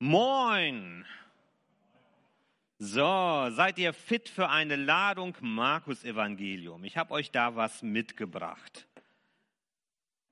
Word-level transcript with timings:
Moin! 0.00 1.04
So, 2.78 3.50
seid 3.50 3.78
ihr 3.78 3.92
fit 3.92 4.28
für 4.28 4.48
eine 4.48 4.76
Ladung 4.76 5.34
Markus 5.40 6.04
Evangelium? 6.04 6.84
Ich 6.84 6.96
habe 6.96 7.12
euch 7.14 7.32
da 7.32 7.56
was 7.56 7.82
mitgebracht. 7.82 8.86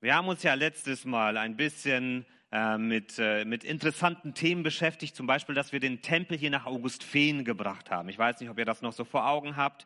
Wir 0.01 0.15
haben 0.15 0.29
uns 0.29 0.45
ja 0.45 0.55
letztes 0.55 1.05
Mal 1.05 1.37
ein 1.37 1.57
bisschen 1.57 2.27
äh, 2.53 2.79
mit, 2.79 3.19
äh, 3.19 3.45
mit 3.45 3.65
interessanten 3.65 4.35
Themen 4.35 4.63
beschäftigt, 4.63 5.17
zum 5.17 5.27
Beispiel, 5.27 5.57
dass 5.57 5.73
wir 5.73 5.81
den 5.81 6.01
Tempel 6.01 6.39
hier 6.39 6.51
nach 6.51 6.67
Augustfehn 6.67 7.45
gebracht 7.45 7.91
haben. 7.91 8.09
Ich 8.09 8.19
weiß 8.19 8.39
nicht, 8.39 8.51
ob 8.51 8.59
ihr 8.59 8.67
das 8.67 8.83
noch 8.83 8.93
so 8.93 9.05
vor 9.05 9.27
Augen 9.27 9.57
habt. 9.57 9.85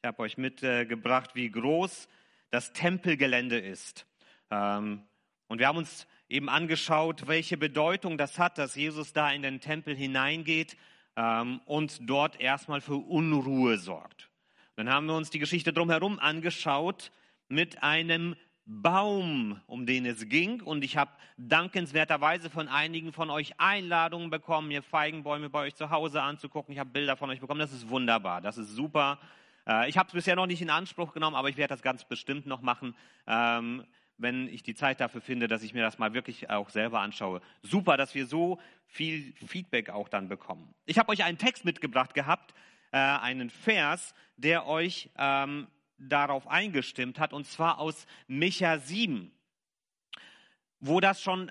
Ich 0.00 0.06
habe 0.06 0.22
euch 0.22 0.38
mitgebracht, 0.38 1.34
wie 1.34 1.50
groß 1.50 2.08
das 2.48 2.72
Tempelgelände 2.72 3.58
ist. 3.58 4.06
Ähm, 4.50 5.02
und 5.48 5.58
wir 5.58 5.68
haben 5.68 5.76
uns 5.76 6.06
eben 6.28 6.48
angeschaut, 6.48 7.26
welche 7.26 7.56
Bedeutung 7.56 8.18
das 8.18 8.38
hat, 8.38 8.58
dass 8.58 8.74
Jesus 8.74 9.12
da 9.12 9.30
in 9.30 9.42
den 9.42 9.60
Tempel 9.60 9.96
hineingeht 9.96 10.76
ähm, 11.16 11.60
und 11.64 12.08
dort 12.08 12.40
erstmal 12.40 12.80
für 12.80 12.96
Unruhe 12.96 13.78
sorgt. 13.78 14.28
Dann 14.76 14.90
haben 14.90 15.06
wir 15.06 15.16
uns 15.16 15.30
die 15.30 15.38
Geschichte 15.38 15.72
drumherum 15.72 16.18
angeschaut 16.18 17.10
mit 17.48 17.82
einem 17.82 18.36
Baum, 18.70 19.60
um 19.66 19.86
den 19.86 20.04
es 20.04 20.28
ging. 20.28 20.60
Und 20.60 20.84
ich 20.84 20.98
habe 20.98 21.10
dankenswerterweise 21.38 22.50
von 22.50 22.68
einigen 22.68 23.12
von 23.12 23.30
euch 23.30 23.58
Einladungen 23.58 24.28
bekommen, 24.28 24.68
mir 24.68 24.82
Feigenbäume 24.82 25.48
bei 25.48 25.60
euch 25.60 25.74
zu 25.74 25.90
Hause 25.90 26.22
anzugucken. 26.22 26.72
Ich 26.72 26.78
habe 26.78 26.90
Bilder 26.90 27.16
von 27.16 27.30
euch 27.30 27.40
bekommen. 27.40 27.60
Das 27.60 27.72
ist 27.72 27.88
wunderbar. 27.88 28.42
Das 28.42 28.58
ist 28.58 28.68
super. 28.68 29.18
Äh, 29.66 29.88
ich 29.88 29.96
habe 29.96 30.06
es 30.08 30.12
bisher 30.12 30.36
noch 30.36 30.46
nicht 30.46 30.60
in 30.60 30.70
Anspruch 30.70 31.14
genommen, 31.14 31.34
aber 31.34 31.48
ich 31.48 31.56
werde 31.56 31.72
das 31.72 31.82
ganz 31.82 32.04
bestimmt 32.04 32.46
noch 32.46 32.60
machen. 32.60 32.94
Wenn 34.18 34.48
ich 34.48 34.62
die 34.62 34.74
Zeit 34.74 35.00
dafür 35.00 35.20
finde, 35.20 35.48
dass 35.48 35.62
ich 35.62 35.74
mir 35.74 35.82
das 35.82 35.98
mal 35.98 36.12
wirklich 36.12 36.50
auch 36.50 36.70
selber 36.70 37.00
anschaue. 37.00 37.40
Super, 37.62 37.96
dass 37.96 38.14
wir 38.14 38.26
so 38.26 38.60
viel 38.86 39.32
Feedback 39.46 39.90
auch 39.90 40.08
dann 40.08 40.28
bekommen. 40.28 40.74
Ich 40.86 40.98
habe 40.98 41.10
euch 41.10 41.24
einen 41.24 41.38
Text 41.38 41.64
mitgebracht 41.64 42.14
gehabt, 42.14 42.52
äh, 42.92 42.98
einen 42.98 43.48
Vers, 43.50 44.14
der 44.36 44.66
euch 44.66 45.10
ähm, 45.16 45.68
darauf 45.98 46.48
eingestimmt 46.48 47.18
hat, 47.18 47.32
und 47.32 47.46
zwar 47.46 47.78
aus 47.78 48.06
Micha 48.26 48.78
7, 48.78 49.32
wo 50.80 51.00
das 51.00 51.20
schon 51.20 51.50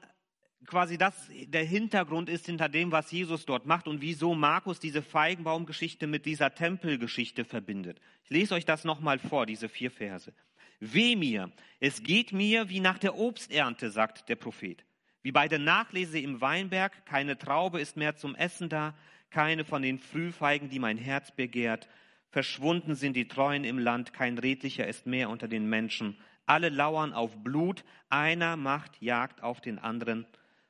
quasi 0.66 0.98
das 0.98 1.30
der 1.30 1.64
Hintergrund 1.64 2.30
ist 2.30 2.46
hinter 2.46 2.70
dem, 2.70 2.92
was 2.92 3.12
Jesus 3.12 3.46
dort 3.46 3.66
macht 3.66 3.88
und 3.88 4.02
wieso 4.02 4.36
Markus 4.36 4.80
diese 4.80 5.02
Feigenbaumgeschichte 5.02 6.08
mit 6.08 6.26
dieser 6.26 6.54
Tempelgeschichte 6.54 7.46
verbindet. 7.46 8.00
Ich 8.24 8.30
lese 8.30 8.56
euch 8.56 8.66
das 8.66 8.84
nochmal 8.84 9.20
vor, 9.20 9.46
diese 9.46 9.70
vier 9.70 9.92
Verse. 9.92 10.34
Weh 10.80 11.16
mir, 11.16 11.52
es 11.80 12.04
geht 12.04 12.32
mir 12.32 12.70
wie 12.70 12.80
nach 12.80 13.00
der 13.00 13.18
Obsternte, 13.18 13.90
sagt 13.90 14.30
der 14.30 14.36
Prophet. 14.36 14.86
Wie 15.24 15.32
bei 15.32 15.48
der 15.48 15.60
Nachlese 15.60 16.20
im 16.20 16.40
Weinberg, 16.40 17.06
keine 17.06 17.38
Traube 17.38 17.82
ist 17.82 17.98
mehr 17.98 18.16
zum 18.16 18.36
Essen 18.36 18.70
da, 18.70 18.96
keine 19.30 19.66
von 19.66 19.82
den 19.82 20.00
Frühfeigen, 20.00 20.70
die 20.70 20.80
mein 20.80 20.98
Herz 20.98 21.32
begehrt. 21.32 21.90
Verschwunden 22.30 22.96
sind 22.96 23.16
die 23.16 23.28
Treuen 23.28 23.64
im 23.64 23.80
Land, 23.80 24.14
kein 24.14 24.38
Redlicher 24.38 24.88
ist 24.88 25.08
mehr 25.08 25.30
unter 25.30 25.48
den 25.48 25.68
Menschen. 25.68 26.18
Alle 26.46 26.70
lauern 26.70 27.12
auf 27.12 27.36
Blut, 27.44 27.84
einer 28.10 28.56
macht 28.56 29.02
Jagd 29.02 29.44
auf 29.44 29.60
den 29.60 29.80
anderen. 29.80 30.26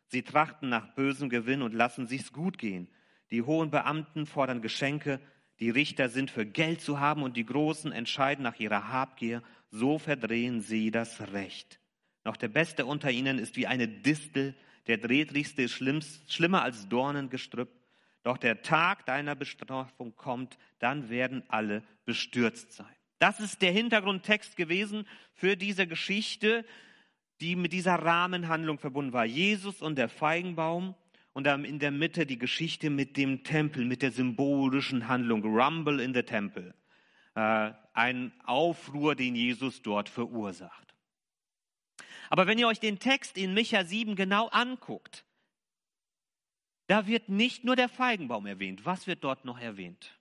Sie 0.08 0.24
trachten 0.24 0.70
nach 0.70 0.96
bösem 0.96 1.30
Gewinn 1.30 1.62
und 1.62 1.74
lassen 1.74 2.08
sich's 2.08 2.32
gut 2.32 2.58
gehen. 2.58 2.88
Die 3.30 3.42
hohen 3.42 3.70
Beamten 3.70 4.26
fordern 4.26 4.62
Geschenke, 4.62 5.20
die 5.60 5.70
Richter 5.70 6.10
sind 6.10 6.32
für 6.32 6.46
Geld 6.46 6.82
zu 6.82 7.00
haben 7.00 7.24
und 7.24 7.36
die 7.36 7.46
Großen 7.46 7.92
entscheiden 7.92 8.44
nach 8.44 8.60
ihrer 8.60 8.90
Habgier 8.90 9.44
so 9.70 10.00
verdrehen 10.00 10.62
sie 10.62 10.92
das 10.92 11.34
Recht. 11.34 11.80
Noch 12.24 12.38
der 12.38 12.48
Beste 12.48 12.86
unter 12.86 13.12
ihnen 13.12 13.40
ist 13.40 13.56
wie 13.56 13.68
eine 13.68 13.88
Distel, 13.88 14.56
der 14.88 14.98
Drehdlichste 14.98 15.64
ist 15.64 15.74
schlimmer 15.74 16.62
als 16.62 16.88
Dornengestrüpp. 16.88 17.70
Doch 18.24 18.38
der 18.38 18.62
Tag 18.62 19.06
deiner 19.06 19.36
Bestrafung 19.36 20.16
kommt, 20.16 20.58
dann 20.80 21.10
werden 21.10 21.44
alle 21.50 21.84
bestürzt 22.06 22.74
sein. 22.74 22.88
Das 23.20 23.40
ist 23.40 23.62
der 23.62 23.72
Hintergrundtext 23.72 24.56
gewesen 24.56 25.08
für 25.34 25.56
diese 25.56 25.88
Geschichte, 25.88 26.66
die 27.42 27.56
mit 27.56 27.74
dieser 27.74 27.96
Rahmenhandlung 27.96 28.80
verbunden 28.80 29.14
war. 29.14 29.26
Jesus 29.26 29.82
und 29.82 29.98
der 29.98 30.10
Feigenbaum 30.10 30.96
und 31.34 31.46
dann 31.46 31.66
in 31.66 31.80
der 31.80 31.92
Mitte 31.92 32.26
die 32.26 32.40
Geschichte 32.40 32.90
mit 32.90 33.18
dem 33.18 33.44
Tempel, 33.44 33.86
mit 33.86 34.02
der 34.02 34.12
symbolischen 34.12 35.08
Handlung, 35.08 35.44
Rumble 35.44 36.00
in 36.00 36.14
the 36.14 36.24
Temple. 36.24 36.74
Äh, 37.36 37.72
ein 37.98 38.32
Aufruhr, 38.46 39.16
den 39.16 39.36
Jesus 39.36 39.82
dort 39.82 40.08
verursacht. 40.08 40.94
Aber 42.30 42.46
wenn 42.46 42.60
ihr 42.60 42.68
euch 42.68 42.80
den 42.80 43.00
Text 43.00 43.38
in 43.38 43.56
Micha 43.56 43.84
7 43.84 44.16
genau 44.16 44.48
anguckt, 44.50 45.26
da 46.86 47.08
wird 47.08 47.28
nicht 47.30 47.64
nur 47.64 47.76
der 47.76 47.90
Feigenbaum 47.90 48.46
erwähnt. 48.46 48.86
Was 48.86 49.08
wird 49.08 49.24
dort 49.24 49.46
noch 49.46 49.60
erwähnt? 49.60 50.18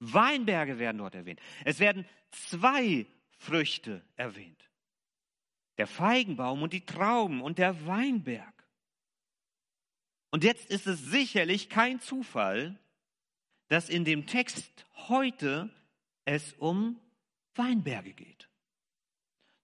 Weinberge 0.00 0.78
werden 0.78 0.98
dort 0.98 1.14
erwähnt. 1.14 1.40
Es 1.64 1.78
werden 1.78 2.04
zwei 2.32 3.06
Früchte 3.38 4.04
erwähnt. 4.16 4.68
Der 5.78 5.86
Feigenbaum 5.86 6.62
und 6.62 6.72
die 6.72 6.84
Trauben 6.84 7.40
und 7.40 7.58
der 7.58 7.86
Weinberg. 7.86 8.53
Und 10.34 10.42
jetzt 10.42 10.68
ist 10.68 10.88
es 10.88 10.98
sicherlich 10.98 11.68
kein 11.68 12.00
Zufall, 12.00 12.76
dass 13.68 13.88
in 13.88 14.04
dem 14.04 14.26
Text 14.26 14.84
heute 15.06 15.70
es 16.24 16.54
um 16.54 16.98
Weinberge 17.54 18.14
geht. 18.14 18.48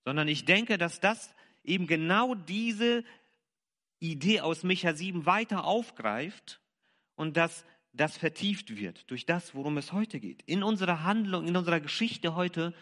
Sondern 0.05 0.29
ich 0.29 0.45
denke, 0.45 0.79
dass 0.79 1.01
das 1.01 1.35
eben 1.65 1.89
genau 1.89 2.37
diese 2.37 3.03
Idee 3.99 4.43
aus 4.43 4.63
Micha 4.63 4.95
7 4.95 5.27
weiter 5.27 5.65
aufgreift 5.65 6.61
und 7.17 7.37
dass 7.37 7.65
das 7.93 8.17
vertieft 8.17 8.77
wird 8.77 9.11
durch 9.11 9.27
das, 9.27 9.57
worum 9.57 9.77
es 9.77 9.93
heute 9.93 10.21
geht. 10.21 10.41
In 10.43 10.63
unserer 10.63 11.03
Handlung, 11.03 11.49
in 11.49 11.57
unserer 11.57 11.81
Geschichte 11.81 12.37
heute 12.37 12.75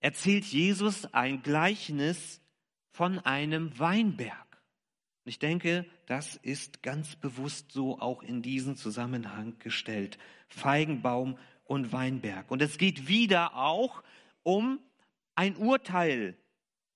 erzählt 0.00 0.44
Jesus 0.44 1.06
ein 1.14 1.42
Gleichnis 1.42 2.42
von 2.90 3.20
einem 3.20 3.78
Weinberg. 3.78 4.51
Ich 5.24 5.38
denke, 5.38 5.86
das 6.06 6.36
ist 6.36 6.82
ganz 6.82 7.14
bewusst 7.14 7.70
so 7.72 8.00
auch 8.00 8.22
in 8.22 8.42
diesen 8.42 8.76
Zusammenhang 8.76 9.58
gestellt. 9.60 10.18
Feigenbaum 10.48 11.38
und 11.64 11.92
Weinberg. 11.92 12.50
Und 12.50 12.60
es 12.60 12.76
geht 12.76 13.08
wieder 13.08 13.56
auch 13.56 14.02
um 14.42 14.80
ein 15.34 15.56
Urteil 15.56 16.36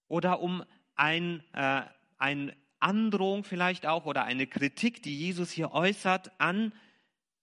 oder 0.08 0.40
um 0.40 0.64
ein, 0.96 1.42
äh, 1.52 1.82
eine 2.18 2.56
Androhung 2.80 3.44
vielleicht 3.44 3.86
auch 3.86 4.06
oder 4.06 4.24
eine 4.24 4.46
Kritik, 4.46 5.02
die 5.02 5.16
Jesus 5.16 5.50
hier 5.50 5.72
äußert 5.72 6.40
an 6.40 6.72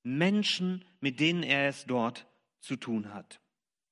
Menschen, 0.04 0.84
mit 1.00 1.20
denen 1.20 1.44
er 1.44 1.70
es 1.70 1.86
dort 1.86 2.28
zu 2.60 2.76
tun 2.76 3.14
hat. 3.14 3.40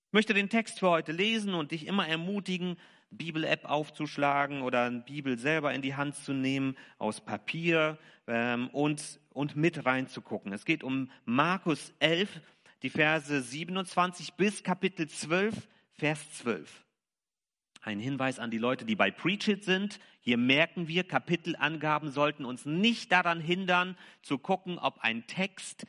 Ich 0.07 0.13
möchte 0.13 0.33
den 0.33 0.49
Text 0.49 0.79
für 0.79 0.89
heute 0.89 1.13
lesen 1.13 1.53
und 1.53 1.71
dich 1.71 1.87
immer 1.87 2.07
ermutigen, 2.07 2.77
Bibel-App 3.11 3.65
aufzuschlagen 3.65 4.61
oder 4.61 4.85
eine 4.85 5.01
Bibel 5.01 5.37
selber 5.37 5.73
in 5.73 5.81
die 5.81 5.95
Hand 5.95 6.15
zu 6.15 6.33
nehmen 6.33 6.75
aus 6.97 7.21
Papier 7.21 7.97
ähm, 8.27 8.69
und, 8.69 9.19
und 9.31 9.55
mit 9.55 9.85
reinzugucken. 9.85 10.53
Es 10.53 10.65
geht 10.65 10.83
um 10.83 11.11
Markus 11.25 11.93
11, 11.99 12.41
die 12.83 12.89
Verse 12.89 13.41
27 13.41 14.33
bis 14.33 14.63
Kapitel 14.63 15.07
12, 15.07 15.67
Vers 15.93 16.33
12. 16.33 16.85
Ein 17.81 17.99
Hinweis 17.99 18.39
an 18.39 18.51
die 18.51 18.57
Leute, 18.57 18.85
die 18.85 18.95
bei 18.95 19.11
Preach 19.11 19.47
It 19.47 19.63
sind. 19.63 19.99
Hier 20.19 20.37
merken 20.37 20.87
wir, 20.87 21.03
Kapitelangaben 21.03 22.11
sollten 22.11 22.45
uns 22.45 22.65
nicht 22.65 23.11
daran 23.11 23.39
hindern, 23.39 23.97
zu 24.21 24.37
gucken, 24.37 24.77
ob 24.77 24.99
ein 24.99 25.25
Text 25.25 25.87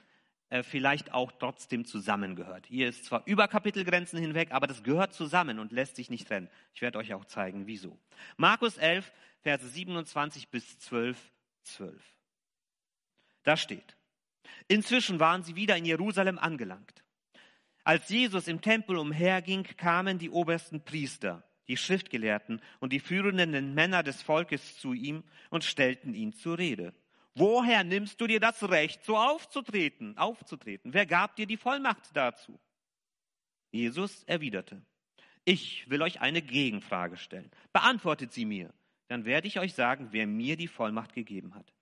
äh, 0.52 0.62
vielleicht 0.62 1.14
auch 1.14 1.32
trotzdem 1.32 1.86
zusammengehört. 1.86 2.66
Hier 2.66 2.86
ist 2.86 3.06
zwar 3.06 3.22
über 3.24 3.48
Kapitelgrenzen 3.48 4.18
hinweg, 4.18 4.52
aber 4.52 4.66
das 4.66 4.82
gehört 4.82 5.14
zusammen 5.14 5.58
und 5.58 5.72
lässt 5.72 5.96
sich 5.96 6.10
nicht 6.10 6.28
trennen. 6.28 6.50
Ich 6.74 6.82
werde 6.82 6.98
euch 6.98 7.14
auch 7.14 7.24
zeigen, 7.24 7.66
wieso. 7.66 7.98
Markus 8.36 8.76
11, 8.76 9.10
Verse 9.40 9.66
27 9.66 10.50
bis 10.50 10.78
12, 10.78 11.16
12. 11.62 12.02
Da 13.44 13.56
steht, 13.56 13.96
inzwischen 14.68 15.20
waren 15.20 15.42
sie 15.42 15.56
wieder 15.56 15.74
in 15.78 15.86
Jerusalem 15.86 16.38
angelangt. 16.38 17.02
Als 17.82 18.10
Jesus 18.10 18.46
im 18.46 18.60
Tempel 18.60 18.98
umherging, 18.98 19.62
kamen 19.78 20.18
die 20.18 20.28
obersten 20.28 20.84
Priester, 20.84 21.42
die 21.66 21.78
Schriftgelehrten 21.78 22.60
und 22.78 22.92
die 22.92 23.00
führenden 23.00 23.72
Männer 23.72 24.02
des 24.02 24.20
Volkes 24.20 24.78
zu 24.78 24.92
ihm 24.92 25.24
und 25.48 25.64
stellten 25.64 26.12
ihn 26.12 26.34
zur 26.34 26.58
Rede. 26.58 26.92
Woher 27.34 27.82
nimmst 27.84 28.20
du 28.20 28.26
dir 28.26 28.40
das 28.40 28.68
Recht, 28.68 29.04
so 29.04 29.16
aufzutreten, 29.16 30.18
aufzutreten? 30.18 30.92
Wer 30.92 31.06
gab 31.06 31.36
dir 31.36 31.46
die 31.46 31.56
Vollmacht 31.56 32.14
dazu? 32.14 32.60
Jesus 33.70 34.22
erwiderte, 34.24 34.82
ich 35.44 35.88
will 35.88 36.02
euch 36.02 36.20
eine 36.20 36.42
Gegenfrage 36.42 37.16
stellen. 37.16 37.50
Beantwortet 37.72 38.32
sie 38.32 38.44
mir, 38.44 38.72
dann 39.08 39.24
werde 39.24 39.48
ich 39.48 39.58
euch 39.58 39.74
sagen, 39.74 40.08
wer 40.10 40.26
mir 40.26 40.56
die 40.56 40.68
Vollmacht 40.68 41.14
gegeben 41.14 41.54
hat. 41.54 41.72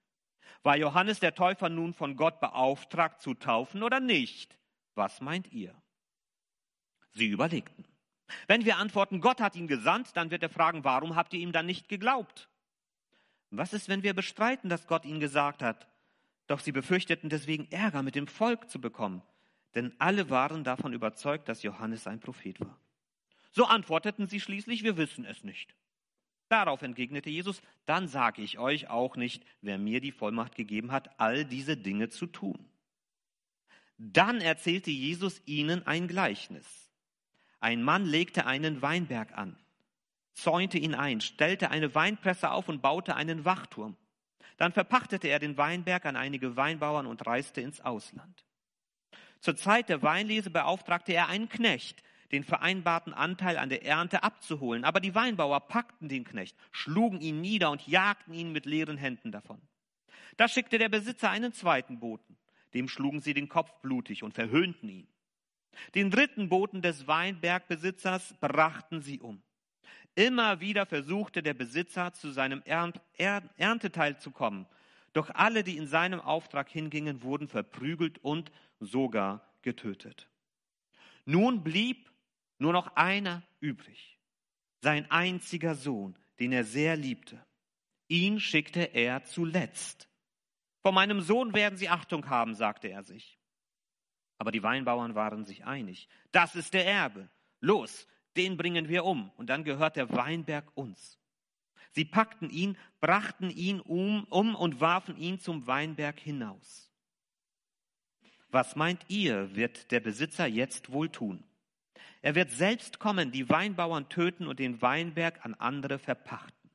War 0.63 0.77
Johannes 0.77 1.21
der 1.21 1.35
Täufer 1.35 1.69
nun 1.69 1.95
von 1.95 2.17
Gott 2.17 2.41
beauftragt 2.41 3.23
zu 3.23 3.35
taufen 3.35 3.83
oder 3.83 3.99
nicht? 3.99 4.59
Was 4.95 5.21
meint 5.21 5.53
ihr? 5.53 5.75
Sie 7.13 7.27
überlegten. 7.27 7.85
Wenn 8.47 8.65
wir 8.65 8.77
antworten, 8.77 9.21
Gott 9.21 9.41
hat 9.41 9.57
ihn 9.57 9.67
gesandt, 9.67 10.17
dann 10.17 10.31
wird 10.31 10.43
er 10.43 10.51
fragen, 10.51 10.85
warum 10.85 11.17
habt 11.17 11.33
ihr 11.35 11.41
ihm 11.41 11.53
dann 11.53 11.67
nicht 11.67 11.89
geglaubt? 11.89 12.50
Was 13.51 13.73
ist, 13.73 13.89
wenn 13.89 14.03
wir 14.03 14.15
bestreiten, 14.15 14.71
dass 14.71 14.87
Gott 14.87 15.05
ihnen 15.05 15.21
gesagt 15.21 15.63
hat? 15.63 15.89
Doch 16.47 16.61
sie 16.61 16.73
befürchteten 16.73 17.29
deswegen 17.29 17.71
Ärger 17.71 18.03
mit 18.03 18.15
dem 18.15 18.27
Volk 18.27 18.71
zu 18.71 18.81
bekommen, 18.81 19.23
denn 19.75 19.95
alle 19.99 20.31
waren 20.31 20.65
davon 20.65 20.93
überzeugt, 20.93 21.49
dass 21.49 21.63
Johannes 21.63 22.07
ein 22.07 22.21
Prophet 22.21 22.61
war. 22.61 22.79
So 23.53 23.65
antworteten 23.65 24.27
sie 24.27 24.41
schließlich, 24.41 24.83
wir 24.83 24.97
wissen 24.97 25.25
es 25.25 25.45
nicht. 25.45 25.75
Darauf 26.49 26.83
entgegnete 26.83 27.31
Jesus, 27.31 27.63
dann 27.87 28.09
sage 28.09 28.43
ich 28.43 28.59
euch 28.59 28.89
auch 28.89 29.17
nicht, 29.17 29.45
wer 29.61 29.79
mir 29.79 30.01
die 30.01 30.11
Vollmacht 30.11 30.57
gegeben 30.57 30.91
hat, 30.91 31.21
all 31.21 31.45
diese 31.45 31.77
Dinge 31.77 32.09
zu 32.09 32.27
tun. 32.27 32.69
Dann 33.99 34.41
erzählte 34.41 34.91
Jesus 34.91 35.43
ihnen 35.47 35.87
ein 35.87 36.09
Gleichnis. 36.09 36.91
Ein 37.61 37.83
Mann 37.83 38.05
legte 38.05 38.47
einen 38.47 38.83
Weinberg 38.83 39.37
an, 39.37 39.57
zäunte 40.33 40.79
ihn 40.79 40.95
ein, 40.95 41.21
stellte 41.21 41.71
eine 41.71 41.95
Weinpresse 41.95 42.51
auf 42.51 42.69
und 42.69 42.83
baute 42.83 43.17
einen 43.17 43.45
Wachturm. 43.45 43.97
Dann 44.57 44.73
verpachtete 44.73 45.29
er 45.29 45.39
den 45.39 45.57
Weinberg 45.57 46.05
an 46.05 46.17
einige 46.17 46.57
Weinbauern 46.57 47.07
und 47.07 47.27
reiste 47.27 47.61
ins 47.61 47.81
Ausland. 47.81 48.45
Zur 49.41 49.57
Zeit 49.57 49.89
der 49.89 50.03
Weinlese 50.03 50.51
beauftragte 50.51 51.13
er 51.13 51.29
einen 51.29 51.49
Knecht, 51.49 52.03
den 52.31 52.45
vereinbarten 52.45 53.15
Anteil 53.15 53.57
an 53.59 53.71
der 53.71 53.85
Ernte 53.85 54.23
abzuholen. 54.23 54.85
Aber 54.85 55.01
die 55.01 55.15
Weinbauer 55.15 55.61
packten 55.61 56.09
den 56.09 56.25
Knecht, 56.25 56.57
schlugen 56.71 57.21
ihn 57.21 57.41
nieder 57.41 57.71
und 57.71 57.87
jagten 57.87 58.35
ihn 58.35 58.53
mit 58.53 58.67
leeren 58.67 58.97
Händen 58.97 59.33
davon. 59.33 59.61
Da 60.37 60.47
schickte 60.47 60.79
der 60.79 60.89
Besitzer 60.89 61.31
einen 61.31 61.53
zweiten 61.53 61.99
Boten. 61.99 62.37
Dem 62.75 62.89
schlugen 62.89 63.21
sie 63.21 63.35
den 63.35 63.49
Kopf 63.49 63.73
blutig 63.83 64.23
und 64.23 64.35
verhöhnten 64.35 64.89
ihn. 64.89 65.09
Den 65.95 66.11
dritten 66.11 66.49
Boten 66.49 66.83
des 66.83 67.07
Weinbergbesitzers 67.07 68.35
brachten 68.41 69.03
sie 69.03 69.21
um. 69.21 69.43
Immer 70.15 70.61
wieder 70.61 70.87
versuchte 70.87 71.43
der 71.43 71.55
Besitzer 71.55 72.13
zu 72.13 72.31
seinem 72.31 72.63
Ernteteil 72.63 74.19
zu 74.19 74.31
kommen. 74.31 74.67
Doch 75.13 75.31
alle, 75.31 75.65
die 75.65 75.77
in 75.77 75.87
seinem 75.87 76.21
Auftrag 76.21 76.69
hingingen, 76.69 77.23
wurden 77.23 77.49
verprügelt 77.49 78.19
und 78.19 78.53
sogar 78.79 79.45
getötet. 79.63 80.29
Nun 81.25 81.63
blieb 81.63 82.11
nur 82.59 82.73
noch 82.73 82.97
einer 82.97 83.43
übrig, 83.61 84.19
sein 84.81 85.11
einziger 85.11 85.75
Sohn, 85.75 86.17
den 86.39 86.53
er 86.53 86.65
sehr 86.65 86.97
liebte. 86.97 87.45
Ihn 88.09 88.41
schickte 88.41 88.83
er 88.83 89.25
zuletzt. 89.25 90.09
Vor 90.83 90.93
meinem 90.93 91.21
Sohn 91.21 91.55
werden 91.55 91.77
sie 91.77 91.89
Achtung 91.89 92.29
haben, 92.29 92.55
sagte 92.55 92.89
er 92.89 93.03
sich. 93.03 93.39
Aber 94.39 94.51
die 94.51 94.63
Weinbauern 94.63 95.15
waren 95.15 95.45
sich 95.45 95.65
einig. 95.65 96.09
Das 96.33 96.57
ist 96.57 96.73
der 96.73 96.87
Erbe. 96.87 97.29
Los, 97.61 98.07
den 98.37 98.57
bringen 98.57 98.89
wir 98.89 99.05
um. 99.05 99.31
Und 99.37 99.49
dann 99.49 99.65
gehört 99.65 99.97
der 99.97 100.11
Weinberg 100.11 100.71
uns. 100.75 101.19
Sie 101.93 102.05
packten 102.05 102.51
ihn, 102.51 102.77
brachten 103.01 103.51
ihn 103.51 103.81
um, 103.81 104.25
um 104.25 104.55
und 104.55 104.81
warfen 104.81 105.17
ihn 105.17 105.41
zum 105.41 105.67
Weinberg 105.67 106.21
hinaus. 106.21 106.91
Was 108.51 108.77
meint 108.77 109.05
ihr, 109.09 109.55
wird 109.55 109.91
der 109.91 110.01
Besitzer 110.01 110.47
jetzt 110.47 110.93
wohl 110.93 111.09
tun? 111.09 111.45
Er 112.23 112.35
wird 112.35 112.51
selbst 112.51 112.99
kommen, 112.99 113.33
die 113.33 113.49
Weinbauern 113.49 114.09
töten 114.09 114.47
und 114.47 114.59
den 114.59 114.83
Weinberg 114.83 115.45
an 115.45 115.55
andere 115.55 115.99
verpachten. 115.99 116.71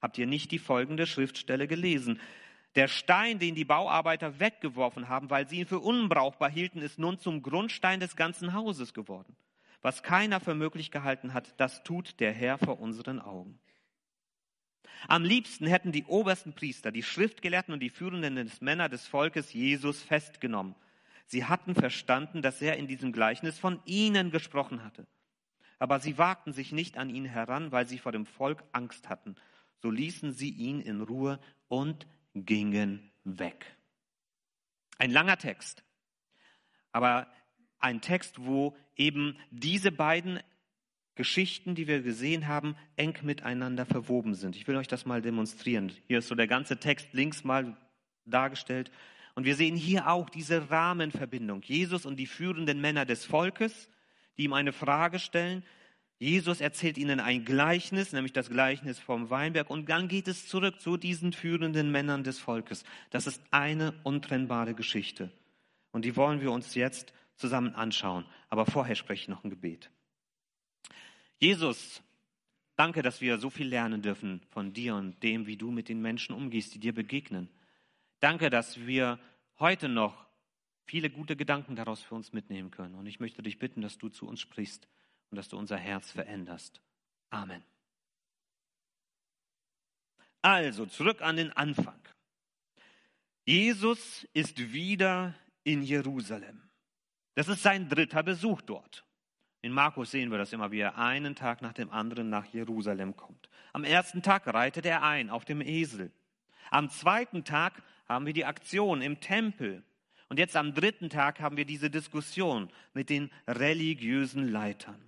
Habt 0.00 0.18
ihr 0.18 0.26
nicht 0.26 0.50
die 0.52 0.58
folgende 0.58 1.06
Schriftstelle 1.06 1.66
gelesen? 1.66 2.20
Der 2.76 2.88
Stein, 2.88 3.38
den 3.38 3.54
die 3.54 3.64
Bauarbeiter 3.64 4.38
weggeworfen 4.38 5.08
haben, 5.08 5.30
weil 5.30 5.48
sie 5.48 5.60
ihn 5.60 5.66
für 5.66 5.80
unbrauchbar 5.80 6.50
hielten, 6.50 6.82
ist 6.82 6.98
nun 6.98 7.18
zum 7.18 7.42
Grundstein 7.42 8.00
des 8.00 8.14
ganzen 8.16 8.52
Hauses 8.52 8.92
geworden. 8.92 9.34
Was 9.86 10.02
keiner 10.02 10.40
für 10.40 10.56
möglich 10.56 10.90
gehalten 10.90 11.32
hat, 11.32 11.54
das 11.60 11.84
tut 11.84 12.18
der 12.18 12.32
Herr 12.32 12.58
vor 12.58 12.80
unseren 12.80 13.20
Augen. 13.20 13.60
Am 15.06 15.22
liebsten 15.22 15.68
hätten 15.68 15.92
die 15.92 16.02
obersten 16.06 16.54
Priester, 16.54 16.90
die 16.90 17.04
Schriftgelehrten 17.04 17.72
und 17.72 17.78
die 17.78 17.90
führenden 17.90 18.50
Männer 18.58 18.88
des 18.88 19.06
Volkes 19.06 19.52
Jesus 19.52 20.02
festgenommen 20.02 20.74
Sie 21.26 21.44
hatten 21.44 21.76
verstanden, 21.76 22.42
dass 22.42 22.60
er 22.60 22.78
in 22.78 22.88
diesem 22.88 23.12
Gleichnis 23.12 23.60
von 23.60 23.80
ihnen 23.84 24.32
gesprochen 24.32 24.82
hatte. 24.82 25.06
Aber 25.78 26.00
sie 26.00 26.18
wagten 26.18 26.52
sich 26.52 26.72
nicht 26.72 26.98
an 26.98 27.08
ihn 27.08 27.24
heran, 27.24 27.70
weil 27.70 27.86
sie 27.86 27.98
vor 27.98 28.10
dem 28.10 28.26
Volk 28.26 28.64
Angst 28.72 29.08
hatten. 29.08 29.36
So 29.82 29.88
ließen 29.88 30.32
sie 30.32 30.50
ihn 30.50 30.80
in 30.80 31.00
Ruhe 31.00 31.38
und 31.68 32.08
gingen 32.34 33.12
weg. 33.22 33.76
Ein 34.98 35.12
langer 35.12 35.38
Text, 35.38 35.84
aber 36.90 37.30
ein 37.78 38.00
Text, 38.00 38.44
wo 38.44 38.76
eben 38.96 39.36
diese 39.50 39.92
beiden 39.92 40.40
Geschichten, 41.14 41.74
die 41.74 41.86
wir 41.86 42.02
gesehen 42.02 42.46
haben, 42.46 42.76
eng 42.96 43.16
miteinander 43.22 43.86
verwoben 43.86 44.34
sind. 44.34 44.56
Ich 44.56 44.66
will 44.68 44.76
euch 44.76 44.88
das 44.88 45.06
mal 45.06 45.22
demonstrieren. 45.22 45.92
Hier 46.08 46.18
ist 46.18 46.28
so 46.28 46.34
der 46.34 46.46
ganze 46.46 46.78
Text 46.78 47.08
links 47.12 47.44
mal 47.44 47.76
dargestellt 48.26 48.90
und 49.36 49.44
wir 49.44 49.54
sehen 49.54 49.76
hier 49.76 50.08
auch 50.08 50.30
diese 50.30 50.70
Rahmenverbindung. 50.70 51.60
Jesus 51.62 52.06
und 52.06 52.16
die 52.16 52.26
führenden 52.26 52.80
Männer 52.80 53.04
des 53.04 53.26
Volkes, 53.26 53.88
die 54.38 54.44
ihm 54.44 54.54
eine 54.54 54.72
Frage 54.72 55.18
stellen. 55.18 55.62
Jesus 56.18 56.62
erzählt 56.62 56.96
ihnen 56.96 57.20
ein 57.20 57.44
Gleichnis, 57.44 58.14
nämlich 58.14 58.32
das 58.32 58.48
Gleichnis 58.48 58.98
vom 58.98 59.28
Weinberg. 59.28 59.68
Und 59.68 59.90
dann 59.90 60.08
geht 60.08 60.26
es 60.26 60.48
zurück 60.48 60.80
zu 60.80 60.96
diesen 60.96 61.34
führenden 61.34 61.92
Männern 61.92 62.24
des 62.24 62.38
Volkes. 62.38 62.84
Das 63.10 63.26
ist 63.26 63.42
eine 63.50 63.92
untrennbare 64.04 64.72
Geschichte. 64.72 65.30
Und 65.92 66.06
die 66.06 66.16
wollen 66.16 66.40
wir 66.40 66.50
uns 66.50 66.74
jetzt 66.74 67.12
zusammen 67.36 67.74
anschauen. 67.74 68.26
Aber 68.48 68.66
vorher 68.66 68.96
spreche 68.96 69.22
ich 69.22 69.28
noch 69.28 69.44
ein 69.44 69.50
Gebet. 69.50 69.90
Jesus, 71.38 72.02
danke, 72.76 73.02
dass 73.02 73.20
wir 73.20 73.38
so 73.38 73.50
viel 73.50 73.68
lernen 73.68 74.02
dürfen 74.02 74.40
von 74.48 74.72
dir 74.72 74.94
und 74.94 75.22
dem, 75.22 75.46
wie 75.46 75.56
du 75.56 75.70
mit 75.70 75.88
den 75.88 76.00
Menschen 76.00 76.34
umgehst, 76.34 76.74
die 76.74 76.80
dir 76.80 76.94
begegnen. 76.94 77.48
Danke, 78.20 78.50
dass 78.50 78.86
wir 78.86 79.18
heute 79.58 79.88
noch 79.88 80.26
viele 80.86 81.10
gute 81.10 81.36
Gedanken 81.36 81.76
daraus 81.76 82.02
für 82.02 82.14
uns 82.14 82.32
mitnehmen 82.32 82.70
können. 82.70 82.94
Und 82.94 83.06
ich 83.06 83.20
möchte 83.20 83.42
dich 83.42 83.58
bitten, 83.58 83.82
dass 83.82 83.98
du 83.98 84.08
zu 84.08 84.26
uns 84.26 84.40
sprichst 84.40 84.88
und 85.30 85.36
dass 85.36 85.48
du 85.48 85.58
unser 85.58 85.76
Herz 85.76 86.10
veränderst. 86.10 86.80
Amen. 87.30 87.62
Also, 90.42 90.86
zurück 90.86 91.22
an 91.22 91.36
den 91.36 91.52
Anfang. 91.52 92.00
Jesus 93.44 94.26
ist 94.32 94.72
wieder 94.72 95.34
in 95.64 95.82
Jerusalem. 95.82 96.65
Das 97.36 97.48
ist 97.48 97.62
sein 97.62 97.88
dritter 97.88 98.22
Besuch 98.22 98.62
dort. 98.62 99.04
In 99.60 99.72
Markus 99.72 100.10
sehen 100.10 100.30
wir 100.30 100.38
das 100.38 100.52
immer, 100.52 100.70
wie 100.70 100.80
er 100.80 100.96
einen 100.96 101.34
Tag 101.34 101.60
nach 101.60 101.74
dem 101.74 101.90
anderen 101.90 102.30
nach 102.30 102.46
Jerusalem 102.46 103.14
kommt. 103.14 103.48
Am 103.74 103.84
ersten 103.84 104.22
Tag 104.22 104.46
reitet 104.46 104.86
er 104.86 105.02
ein 105.02 105.28
auf 105.28 105.44
dem 105.44 105.60
Esel. 105.60 106.10
Am 106.70 106.88
zweiten 106.88 107.44
Tag 107.44 107.82
haben 108.08 108.24
wir 108.24 108.32
die 108.32 108.46
Aktion 108.46 109.02
im 109.02 109.20
Tempel. 109.20 109.84
Und 110.28 110.38
jetzt 110.38 110.56
am 110.56 110.72
dritten 110.72 111.10
Tag 111.10 111.40
haben 111.40 111.58
wir 111.58 111.66
diese 111.66 111.90
Diskussion 111.90 112.70
mit 112.94 113.10
den 113.10 113.30
religiösen 113.46 114.48
Leitern. 114.48 115.00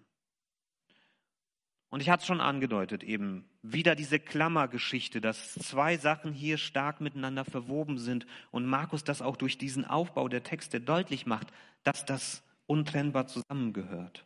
Und 1.89 2.03
ich 2.03 2.11
hatte 2.11 2.21
es 2.21 2.27
schon 2.27 2.43
angedeutet, 2.43 3.03
eben 3.03 3.49
wieder 3.63 3.95
diese 3.95 4.19
Klammergeschichte, 4.19 5.21
dass 5.21 5.55
zwei 5.55 5.97
Sachen 5.97 6.33
hier 6.33 6.59
stark 6.59 7.01
miteinander 7.01 7.45
verwoben 7.45 7.99
sind 7.99 8.27
und 8.51 8.67
Markus 8.67 9.05
das 9.05 9.21
auch 9.23 9.37
durch 9.37 9.59
diesen 9.59 9.85
Aufbau 9.85 10.29
der 10.29 10.43
Texte 10.43 10.81
deutlich 10.81 11.27
macht, 11.27 11.49
dass 11.83 12.05
das 12.05 12.43
untrennbar 12.67 13.27
zusammengehört. 13.27 14.25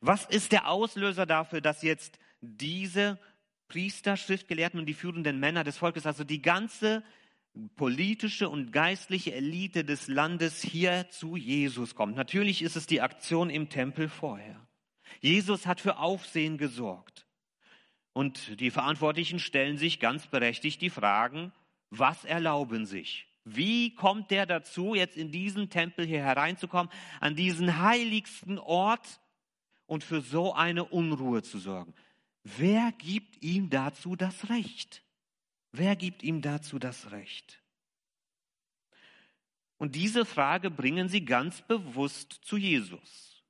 Was 0.00 0.26
ist 0.26 0.52
der 0.52 0.68
Auslöser 0.68 1.26
dafür, 1.26 1.60
dass 1.60 1.82
jetzt 1.82 2.18
diese 2.40 3.18
Priester, 3.68 4.16
Schriftgelehrten 4.16 4.80
und 4.80 4.86
die 4.86 4.94
führenden 4.94 5.38
Männer 5.38 5.64
des 5.64 5.78
Volkes, 5.78 6.06
also 6.06 6.24
die 6.24 6.42
ganze 6.42 7.02
politische 7.76 8.48
und 8.48 8.72
geistliche 8.72 9.34
Elite 9.34 9.84
des 9.84 10.08
Landes 10.08 10.62
hier 10.62 11.08
zu 11.10 11.36
Jesus 11.36 11.94
kommt. 11.94 12.16
Natürlich 12.16 12.62
ist 12.62 12.76
es 12.76 12.86
die 12.86 13.00
Aktion 13.00 13.50
im 13.50 13.68
Tempel 13.68 14.08
vorher. 14.08 14.66
Jesus 15.20 15.66
hat 15.66 15.80
für 15.80 15.98
Aufsehen 15.98 16.58
gesorgt. 16.58 17.26
Und 18.12 18.60
die 18.60 18.70
Verantwortlichen 18.70 19.38
stellen 19.38 19.78
sich 19.78 20.00
ganz 20.00 20.26
berechtigt 20.26 20.80
die 20.80 20.90
Fragen, 20.90 21.52
was 21.90 22.24
erlauben 22.24 22.86
sich? 22.86 23.26
Wie 23.44 23.94
kommt 23.94 24.30
der 24.30 24.46
dazu, 24.46 24.94
jetzt 24.94 25.16
in 25.16 25.30
diesen 25.30 25.70
Tempel 25.70 26.06
hier 26.06 26.22
hereinzukommen, 26.22 26.92
an 27.20 27.34
diesen 27.36 27.78
heiligsten 27.78 28.58
Ort 28.58 29.20
und 29.86 30.04
für 30.04 30.20
so 30.20 30.54
eine 30.54 30.84
Unruhe 30.84 31.42
zu 31.42 31.58
sorgen? 31.58 31.94
Wer 32.42 32.92
gibt 32.92 33.42
ihm 33.42 33.70
dazu 33.70 34.16
das 34.16 34.48
Recht? 34.50 35.02
Wer 35.72 35.96
gibt 35.96 36.22
ihm 36.22 36.42
dazu 36.42 36.78
das 36.78 37.10
Recht? 37.12 37.62
Und 39.78 39.94
diese 39.94 40.24
Frage 40.26 40.70
bringen 40.70 41.08
sie 41.08 41.24
ganz 41.24 41.62
bewusst 41.62 42.32
zu 42.42 42.56
Jesus. 42.56 43.42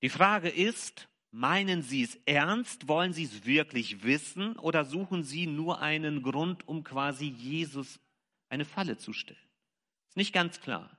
Die 0.00 0.08
Frage 0.08 0.48
ist, 0.48 1.08
meinen 1.30 1.82
Sie 1.82 2.02
es 2.02 2.18
ernst? 2.26 2.88
Wollen 2.88 3.12
Sie 3.12 3.24
es 3.24 3.44
wirklich 3.44 4.02
wissen? 4.02 4.56
Oder 4.56 4.84
suchen 4.84 5.22
Sie 5.22 5.46
nur 5.46 5.80
einen 5.80 6.22
Grund, 6.22 6.66
um 6.66 6.84
quasi 6.84 7.26
Jesus 7.26 8.00
eine 8.48 8.64
Falle 8.64 8.96
zu 8.96 9.12
stellen? 9.12 9.38
Ist 10.08 10.16
nicht 10.16 10.32
ganz 10.32 10.60
klar. 10.60 10.90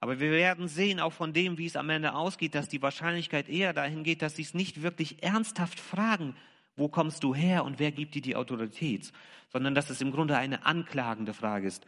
Aber 0.00 0.20
wir 0.20 0.32
werden 0.32 0.68
sehen, 0.68 1.00
auch 1.00 1.14
von 1.14 1.32
dem, 1.32 1.56
wie 1.56 1.66
es 1.66 1.76
am 1.76 1.88
Ende 1.88 2.14
ausgeht, 2.14 2.54
dass 2.54 2.68
die 2.68 2.82
Wahrscheinlichkeit 2.82 3.48
eher 3.48 3.72
dahin 3.72 4.04
geht, 4.04 4.20
dass 4.20 4.36
Sie 4.36 4.42
es 4.42 4.52
nicht 4.52 4.82
wirklich 4.82 5.22
ernsthaft 5.22 5.80
fragen, 5.80 6.36
wo 6.76 6.88
kommst 6.88 7.24
du 7.24 7.34
her 7.34 7.64
und 7.64 7.78
wer 7.78 7.92
gibt 7.92 8.14
dir 8.14 8.20
die 8.20 8.36
Autorität, 8.36 9.12
sondern 9.48 9.74
dass 9.74 9.88
es 9.88 10.00
im 10.00 10.10
Grunde 10.10 10.36
eine 10.36 10.66
anklagende 10.66 11.32
Frage 11.32 11.68
ist. 11.68 11.86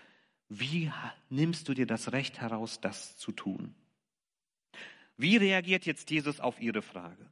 Wie 0.49 0.91
nimmst 1.29 1.69
du 1.69 1.75
dir 1.75 1.87
das 1.87 2.13
Recht 2.13 2.41
heraus, 2.41 2.81
das 2.81 3.19
zu 3.19 3.33
tun? 3.33 3.75
Wie 5.17 5.37
reagiert 5.37 5.87
jetzt 5.87 6.11
Jesus 6.11 6.41
auf 6.41 6.61
ihre 6.61 6.83
Frage? 6.83 7.27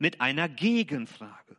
Mit 0.00 0.20
einer 0.20 0.48
Gegenfrage. 0.48 1.56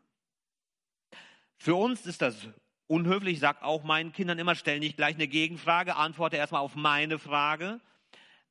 Für 1.58 1.76
uns 1.76 2.08
ist 2.08 2.24
das 2.24 2.48
unhöflich, 2.88 3.38
ich 3.38 3.48
auch 3.62 3.84
meinen 3.84 4.12
Kindern 4.14 4.40
immer, 4.40 4.56
stell 4.56 4.80
nicht 4.80 4.98
gleich 4.98 5.14
eine 5.14 5.28
Gegenfrage, 5.28 5.96
antworte 5.96 6.38
erstmal 6.38 6.62
auf 6.62 6.76
meine 6.76 7.20
Frage. 7.20 7.80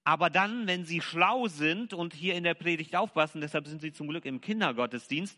Aber 0.05 0.31
dann, 0.31 0.69
wenn 0.69 0.85
sie 0.85 1.01
schlau 1.01 1.49
sind 1.49 1.93
und 1.93 2.15
hier 2.15 2.37
in 2.37 2.45
der 2.45 2.55
Predigt 2.55 2.95
aufpassen, 2.95 3.41
deshalb 3.41 3.67
sind 3.67 3.83
sie 3.83 3.93
zum 3.93 4.07
Glück 4.07 4.27
im 4.27 4.41
Kindergottesdienst, 4.41 5.37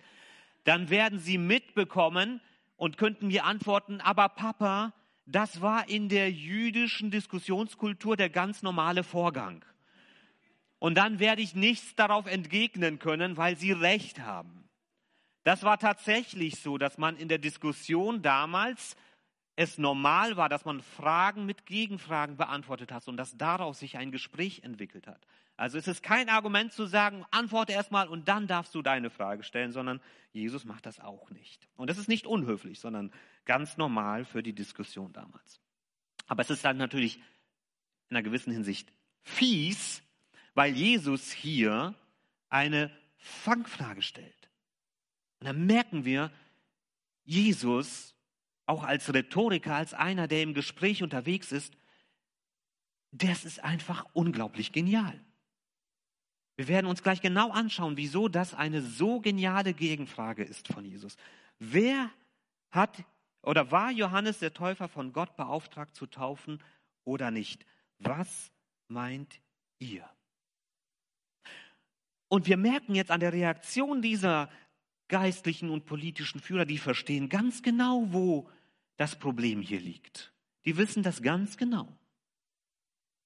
dann 0.64 0.90
werden 0.90 1.18
sie 1.18 1.38
mitbekommen 1.38 2.42
und 2.76 2.98
könnten 2.98 3.28
mir 3.28 3.44
antworten, 3.46 4.02
aber 4.02 4.28
Papa, 4.28 4.92
das 5.24 5.62
war 5.62 5.88
in 5.88 6.10
der 6.10 6.30
jüdischen 6.30 7.10
Diskussionskultur 7.10 8.18
der 8.18 8.28
ganz 8.28 8.62
normale 8.62 9.02
Vorgang. 9.02 9.64
Und 10.82 10.96
dann 10.96 11.20
werde 11.20 11.42
ich 11.42 11.54
nichts 11.54 11.94
darauf 11.94 12.26
entgegnen 12.26 12.98
können, 12.98 13.36
weil 13.36 13.56
sie 13.56 13.70
recht 13.70 14.18
haben. 14.18 14.68
Das 15.44 15.62
war 15.62 15.78
tatsächlich 15.78 16.56
so, 16.56 16.76
dass 16.76 16.98
man 16.98 17.16
in 17.16 17.28
der 17.28 17.38
Diskussion 17.38 18.20
damals 18.20 18.96
es 19.54 19.78
normal 19.78 20.36
war, 20.36 20.48
dass 20.48 20.64
man 20.64 20.82
Fragen 20.82 21.46
mit 21.46 21.66
Gegenfragen 21.66 22.36
beantwortet 22.36 22.90
hat 22.90 23.06
und 23.06 23.16
dass 23.16 23.36
daraus 23.36 23.78
sich 23.78 23.96
ein 23.96 24.10
Gespräch 24.10 24.64
entwickelt 24.64 25.06
hat. 25.06 25.24
Also 25.56 25.78
es 25.78 25.86
ist 25.86 26.02
kein 26.02 26.28
Argument 26.28 26.72
zu 26.72 26.86
sagen, 26.86 27.24
antworte 27.30 27.72
erstmal 27.72 28.08
und 28.08 28.26
dann 28.26 28.48
darfst 28.48 28.74
du 28.74 28.82
deine 28.82 29.10
Frage 29.10 29.44
stellen, 29.44 29.70
sondern 29.70 30.00
Jesus 30.32 30.64
macht 30.64 30.84
das 30.84 30.98
auch 30.98 31.30
nicht. 31.30 31.68
Und 31.76 31.90
das 31.90 31.98
ist 31.98 32.08
nicht 32.08 32.26
unhöflich, 32.26 32.80
sondern 32.80 33.12
ganz 33.44 33.76
normal 33.76 34.24
für 34.24 34.42
die 34.42 34.52
Diskussion 34.52 35.12
damals. 35.12 35.60
Aber 36.26 36.42
es 36.42 36.50
ist 36.50 36.64
dann 36.64 36.76
natürlich 36.76 37.18
in 38.08 38.16
einer 38.16 38.24
gewissen 38.24 38.52
Hinsicht 38.52 38.92
fies, 39.20 40.02
weil 40.54 40.74
Jesus 40.74 41.32
hier 41.32 41.94
eine 42.48 42.90
Fangfrage 43.16 44.02
stellt. 44.02 44.50
Und 45.40 45.46
dann 45.46 45.66
merken 45.66 46.04
wir, 46.04 46.30
Jesus, 47.24 48.14
auch 48.66 48.82
als 48.82 49.12
Rhetoriker, 49.12 49.74
als 49.74 49.94
einer, 49.94 50.28
der 50.28 50.42
im 50.42 50.54
Gespräch 50.54 51.02
unterwegs 51.02 51.52
ist, 51.52 51.74
das 53.12 53.44
ist 53.44 53.62
einfach 53.62 54.06
unglaublich 54.12 54.72
genial. 54.72 55.18
Wir 56.56 56.68
werden 56.68 56.86
uns 56.86 57.02
gleich 57.02 57.20
genau 57.20 57.50
anschauen, 57.50 57.96
wieso 57.96 58.28
das 58.28 58.54
eine 58.54 58.82
so 58.82 59.20
geniale 59.20 59.74
Gegenfrage 59.74 60.42
ist 60.42 60.68
von 60.68 60.84
Jesus. 60.84 61.16
Wer 61.58 62.10
hat 62.70 63.04
oder 63.42 63.70
war 63.70 63.90
Johannes 63.90 64.38
der 64.38 64.54
Täufer 64.54 64.88
von 64.88 65.12
Gott 65.12 65.36
beauftragt 65.36 65.94
zu 65.94 66.06
taufen 66.06 66.62
oder 67.04 67.30
nicht? 67.30 67.66
Was 67.98 68.52
meint 68.88 69.40
ihr? 69.78 70.08
Und 72.32 72.46
wir 72.46 72.56
merken 72.56 72.94
jetzt 72.94 73.10
an 73.10 73.20
der 73.20 73.34
Reaktion 73.34 74.00
dieser 74.00 74.48
geistlichen 75.08 75.68
und 75.68 75.84
politischen 75.84 76.40
Führer, 76.40 76.64
die 76.64 76.78
verstehen 76.78 77.28
ganz 77.28 77.62
genau, 77.62 78.06
wo 78.06 78.48
das 78.96 79.18
Problem 79.18 79.60
hier 79.60 79.80
liegt. 79.80 80.32
Die 80.64 80.78
wissen 80.78 81.02
das 81.02 81.20
ganz 81.20 81.58
genau. 81.58 81.94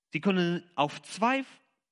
Sie 0.08 0.20
können 0.20 0.68
auf 0.74 1.00
zwei 1.02 1.44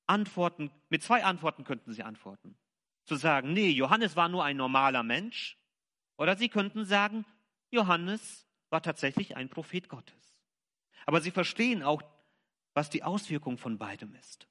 Antworten, 0.07 0.71
mit 0.89 1.03
zwei 1.03 1.23
Antworten 1.23 1.63
könnten 1.63 1.93
sie 1.93 2.03
antworten. 2.03 2.57
Zu 3.05 3.15
sagen, 3.15 3.53
nee, 3.53 3.69
Johannes 3.69 4.17
war 4.17 4.27
nur 4.27 4.43
ein 4.43 4.57
normaler 4.57 5.03
Mensch. 5.03 5.57
Oder 6.17 6.35
sie 6.35 6.49
könnten 6.49 6.83
sagen, 6.83 7.23
Johannes 7.71 8.45
war 8.69 8.81
tatsächlich 8.81 9.37
ein 9.37 9.47
Prophet 9.47 9.87
Gottes. 9.87 10.37
Aber 11.05 11.21
sie 11.21 11.31
verstehen 11.31 11.81
auch, 11.81 12.01
was 12.73 12.89
die 12.89 13.03
Auswirkung 13.03 13.57
von 13.57 13.77
beidem 13.77 14.13
ist. 14.15 14.49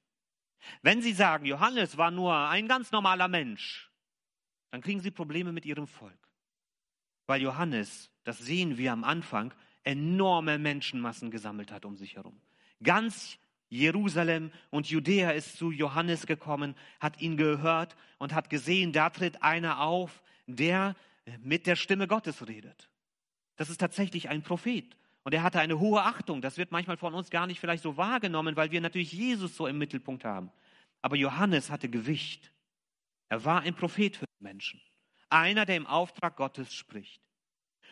Wenn 0.83 1.03
sie 1.03 1.13
sagen, 1.13 1.47
Johannes 1.47 1.97
war 1.97 2.11
nur 2.11 2.37
ein 2.37 2.69
ganz 2.69 2.93
normaler 2.93 3.29
Mensch, 3.29 3.91
dann 4.71 4.81
kriegen 4.81 5.01
sie 5.01 5.11
Probleme 5.11 5.53
mit 5.53 5.65
ihrem 5.65 5.87
Volk. 5.87 6.19
Weil 7.27 7.43
Johannes, 7.43 8.11
das 8.25 8.39
sehen 8.39 8.77
wir 8.77 8.93
am 8.93 9.05
Anfang, 9.05 9.55
enorme 9.83 10.59
Menschenmassen 10.59 11.31
gesammelt 11.31 11.71
hat 11.71 11.85
um 11.85 11.97
sich 11.97 12.17
herum. 12.17 12.41
Ganz 12.83 13.39
Jerusalem 13.69 14.53
und 14.71 14.89
Judäa 14.89 15.31
ist 15.31 15.57
zu 15.57 15.71
Johannes 15.71 16.27
gekommen, 16.27 16.75
hat 17.01 17.21
ihn 17.21 17.37
gehört 17.37 17.97
und 18.19 18.33
hat 18.33 18.51
gesehen, 18.51 18.93
da 18.93 19.11
tritt 19.11 19.43
einer 19.43 19.81
auf, 19.81 20.23
der 20.47 20.95
mit 21.41 21.67
der 21.67 21.77
Stimme 21.77 22.07
Gottes 22.07 22.47
redet. 22.47 22.89
Das 23.57 23.71
ist 23.71 23.79
tatsächlich 23.79 24.29
ein 24.29 24.43
Prophet. 24.43 24.97
Und 25.25 25.33
er 25.33 25.43
hatte 25.43 25.59
eine 25.59 25.81
hohe 25.81 26.03
Achtung. 26.03 26.43
Das 26.43 26.59
wird 26.59 26.71
manchmal 26.71 26.97
von 26.97 27.15
uns 27.15 27.31
gar 27.31 27.47
nicht 27.47 27.59
vielleicht 27.59 27.83
so 27.83 27.97
wahrgenommen, 27.97 28.57
weil 28.57 28.71
wir 28.71 28.81
natürlich 28.81 29.13
Jesus 29.13 29.57
so 29.57 29.67
im 29.67 29.79
Mittelpunkt 29.79 30.25
haben. 30.25 30.51
Aber 31.03 31.17
Johannes 31.17 31.71
hatte 31.71 31.89
Gewicht. 31.89 32.53
Er 33.29 33.45
war 33.45 33.63
ein 33.63 33.75
Prophet 33.75 34.17
für 34.17 34.27
Menschen. 34.39 34.81
Einer, 35.31 35.65
der 35.65 35.77
im 35.77 35.87
Auftrag 35.87 36.37
Gottes 36.37 36.73
spricht. 36.75 37.23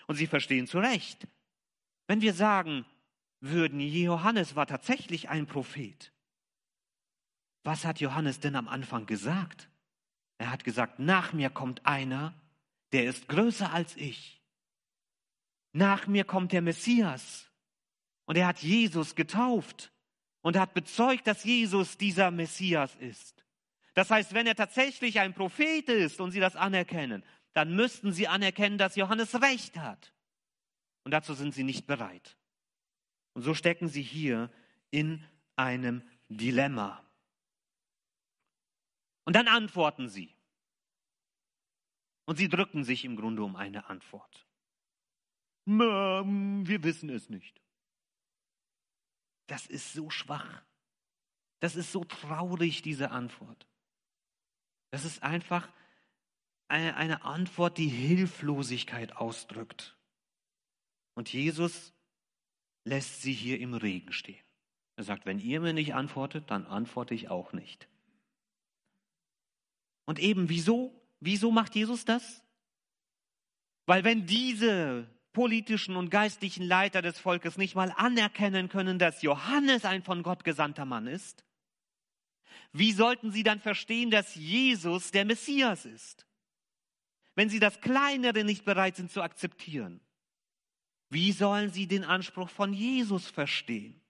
Und 0.06 0.16
sie 0.16 0.26
verstehen 0.26 0.66
zu 0.66 0.78
Recht. 0.78 1.26
Wenn 2.06 2.20
wir 2.20 2.34
sagen, 2.34 2.84
würden, 3.40 3.80
Johannes 3.80 4.54
war 4.54 4.66
tatsächlich 4.66 5.28
ein 5.28 5.46
Prophet. 5.46 6.12
Was 7.64 7.84
hat 7.84 8.00
Johannes 8.00 8.40
denn 8.40 8.56
am 8.56 8.68
Anfang 8.68 9.06
gesagt? 9.06 9.68
Er 10.38 10.50
hat 10.50 10.64
gesagt, 10.64 10.98
nach 10.98 11.32
mir 11.32 11.50
kommt 11.50 11.86
einer, 11.86 12.34
der 12.92 13.04
ist 13.04 13.28
größer 13.28 13.72
als 13.72 13.96
ich. 13.96 14.41
Nach 15.72 16.06
mir 16.06 16.24
kommt 16.24 16.52
der 16.52 16.62
Messias. 16.62 17.50
Und 18.24 18.36
er 18.36 18.46
hat 18.46 18.58
Jesus 18.58 19.14
getauft 19.14 19.92
und 20.42 20.56
hat 20.56 20.74
bezeugt, 20.74 21.26
dass 21.26 21.44
Jesus 21.44 21.98
dieser 21.98 22.30
Messias 22.30 22.94
ist. 22.96 23.44
Das 23.94 24.10
heißt, 24.10 24.34
wenn 24.34 24.46
er 24.46 24.54
tatsächlich 24.54 25.20
ein 25.20 25.34
Prophet 25.34 25.88
ist 25.88 26.20
und 26.20 26.30
sie 26.30 26.40
das 26.40 26.56
anerkennen, 26.56 27.24
dann 27.52 27.74
müssten 27.74 28.12
sie 28.12 28.28
anerkennen, 28.28 28.78
dass 28.78 28.96
Johannes 28.96 29.40
recht 29.42 29.76
hat. 29.78 30.14
Und 31.04 31.10
dazu 31.10 31.34
sind 31.34 31.52
sie 31.52 31.64
nicht 31.64 31.86
bereit. 31.86 32.36
Und 33.34 33.42
so 33.42 33.54
stecken 33.54 33.88
sie 33.88 34.02
hier 34.02 34.50
in 34.90 35.24
einem 35.56 36.02
Dilemma. 36.28 37.02
Und 39.24 39.36
dann 39.36 39.48
antworten 39.48 40.08
sie. 40.08 40.34
Und 42.24 42.36
sie 42.36 42.48
drücken 42.48 42.84
sich 42.84 43.04
im 43.04 43.16
Grunde 43.16 43.42
um 43.42 43.56
eine 43.56 43.88
Antwort. 43.88 44.46
Wir 45.64 46.82
wissen 46.82 47.10
es 47.10 47.28
nicht. 47.28 47.60
Das 49.46 49.66
ist 49.66 49.92
so 49.92 50.10
schwach. 50.10 50.62
Das 51.60 51.76
ist 51.76 51.92
so 51.92 52.04
traurig, 52.04 52.82
diese 52.82 53.10
Antwort. 53.10 53.66
Das 54.90 55.04
ist 55.04 55.22
einfach 55.22 55.68
eine, 56.68 56.96
eine 56.96 57.24
Antwort, 57.24 57.78
die 57.78 57.88
Hilflosigkeit 57.88 59.16
ausdrückt. 59.16 59.96
Und 61.14 61.32
Jesus 61.32 61.92
lässt 62.84 63.22
sie 63.22 63.32
hier 63.32 63.60
im 63.60 63.74
Regen 63.74 64.12
stehen. 64.12 64.42
Er 64.96 65.04
sagt, 65.04 65.26
wenn 65.26 65.38
ihr 65.38 65.60
mir 65.60 65.72
nicht 65.72 65.94
antwortet, 65.94 66.50
dann 66.50 66.66
antworte 66.66 67.14
ich 67.14 67.28
auch 67.28 67.52
nicht. 67.52 67.88
Und 70.04 70.18
eben 70.18 70.48
wieso? 70.48 70.92
Wieso 71.20 71.50
macht 71.50 71.74
Jesus 71.74 72.04
das? 72.04 72.42
Weil 73.86 74.04
wenn 74.04 74.26
diese 74.26 75.08
politischen 75.32 75.96
und 75.96 76.10
geistlichen 76.10 76.64
Leiter 76.64 77.02
des 77.02 77.18
Volkes 77.18 77.56
nicht 77.56 77.74
mal 77.74 77.92
anerkennen 77.96 78.68
können, 78.68 78.98
dass 78.98 79.22
Johannes 79.22 79.84
ein 79.84 80.02
von 80.02 80.22
Gott 80.22 80.44
gesandter 80.44 80.84
Mann 80.84 81.06
ist, 81.06 81.44
wie 82.72 82.92
sollten 82.92 83.32
sie 83.32 83.42
dann 83.42 83.60
verstehen, 83.60 84.10
dass 84.10 84.34
Jesus 84.34 85.10
der 85.10 85.24
Messias 85.24 85.84
ist? 85.84 86.26
Wenn 87.34 87.48
sie 87.48 87.60
das 87.60 87.80
Kleinere 87.80 88.44
nicht 88.44 88.64
bereit 88.64 88.96
sind 88.96 89.10
zu 89.10 89.22
akzeptieren. 89.22 90.00
Wie 91.08 91.32
sollen 91.32 91.70
sie 91.70 91.86
den 91.86 92.04
Anspruch 92.04 92.48
von 92.48 92.72
Jesus 92.72 93.28
verstehen? 93.28 94.00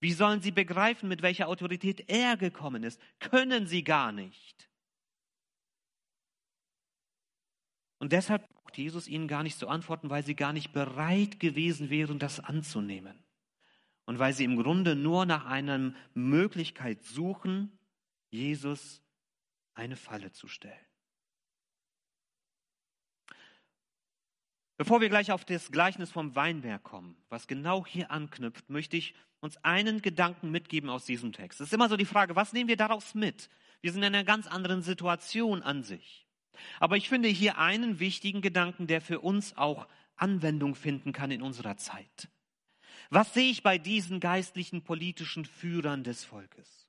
Wie 0.00 0.12
sollen 0.12 0.40
sie 0.40 0.50
begreifen, 0.50 1.08
mit 1.08 1.22
welcher 1.22 1.46
Autorität 1.46 2.08
er 2.08 2.36
gekommen 2.36 2.82
ist? 2.82 3.00
Können 3.20 3.68
sie 3.68 3.84
gar 3.84 4.10
nicht. 4.10 4.68
Und 8.02 8.10
deshalb 8.10 8.48
braucht 8.48 8.76
Jesus 8.76 9.06
ihnen 9.06 9.28
gar 9.28 9.44
nicht 9.44 9.56
zu 9.56 9.68
antworten, 9.68 10.10
weil 10.10 10.24
sie 10.24 10.34
gar 10.34 10.52
nicht 10.52 10.72
bereit 10.72 11.38
gewesen 11.38 11.88
wären, 11.88 12.18
das 12.18 12.40
anzunehmen. 12.40 13.22
Und 14.06 14.18
weil 14.18 14.32
sie 14.32 14.42
im 14.42 14.60
Grunde 14.60 14.96
nur 14.96 15.24
nach 15.24 15.46
einer 15.46 15.94
Möglichkeit 16.12 17.04
suchen, 17.04 17.78
Jesus 18.28 19.00
eine 19.74 19.94
Falle 19.94 20.32
zu 20.32 20.48
stellen. 20.48 20.74
Bevor 24.78 25.00
wir 25.00 25.08
gleich 25.08 25.30
auf 25.30 25.44
das 25.44 25.70
Gleichnis 25.70 26.10
vom 26.10 26.34
Weinberg 26.34 26.82
kommen, 26.82 27.16
was 27.28 27.46
genau 27.46 27.86
hier 27.86 28.10
anknüpft, 28.10 28.68
möchte 28.68 28.96
ich 28.96 29.14
uns 29.38 29.58
einen 29.58 30.02
Gedanken 30.02 30.50
mitgeben 30.50 30.90
aus 30.90 31.04
diesem 31.04 31.32
Text. 31.32 31.60
Es 31.60 31.68
ist 31.68 31.72
immer 31.72 31.88
so 31.88 31.96
die 31.96 32.04
Frage, 32.04 32.34
was 32.34 32.52
nehmen 32.52 32.66
wir 32.66 32.76
daraus 32.76 33.14
mit? 33.14 33.48
Wir 33.80 33.92
sind 33.92 34.02
in 34.02 34.12
einer 34.12 34.24
ganz 34.24 34.48
anderen 34.48 34.82
Situation 34.82 35.62
an 35.62 35.84
sich. 35.84 36.26
Aber 36.80 36.96
ich 36.96 37.08
finde 37.08 37.28
hier 37.28 37.58
einen 37.58 37.98
wichtigen 37.98 38.42
Gedanken, 38.42 38.86
der 38.86 39.00
für 39.00 39.20
uns 39.20 39.56
auch 39.56 39.86
Anwendung 40.16 40.74
finden 40.74 41.12
kann 41.12 41.30
in 41.30 41.42
unserer 41.42 41.76
Zeit. 41.76 42.28
Was 43.10 43.34
sehe 43.34 43.50
ich 43.50 43.62
bei 43.62 43.78
diesen 43.78 44.20
geistlichen 44.20 44.82
politischen 44.82 45.44
Führern 45.44 46.04
des 46.04 46.24
Volkes? 46.24 46.86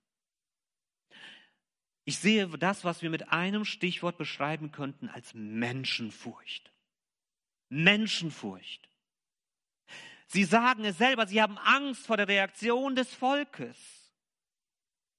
Ich 2.05 2.17
sehe 2.20 2.48
das, 2.58 2.84
was 2.84 3.01
wir 3.01 3.10
mit 3.10 3.32
einem 3.32 3.65
Stichwort 3.65 4.17
beschreiben 4.17 4.72
könnten, 4.72 5.10
als 5.10 5.34
Menschenfurcht. 5.34 6.72
Menschenfurcht. 7.70 8.89
Sie 10.27 10.43
sagen 10.43 10.84
es 10.86 10.98
selber, 10.98 11.27
sie 11.27 11.41
haben 11.41 11.58
Angst 11.58 12.05
vor 12.05 12.17
der 12.17 12.27
Reaktion 12.27 12.96
des 12.96 13.13
Volkes. 13.13 14.02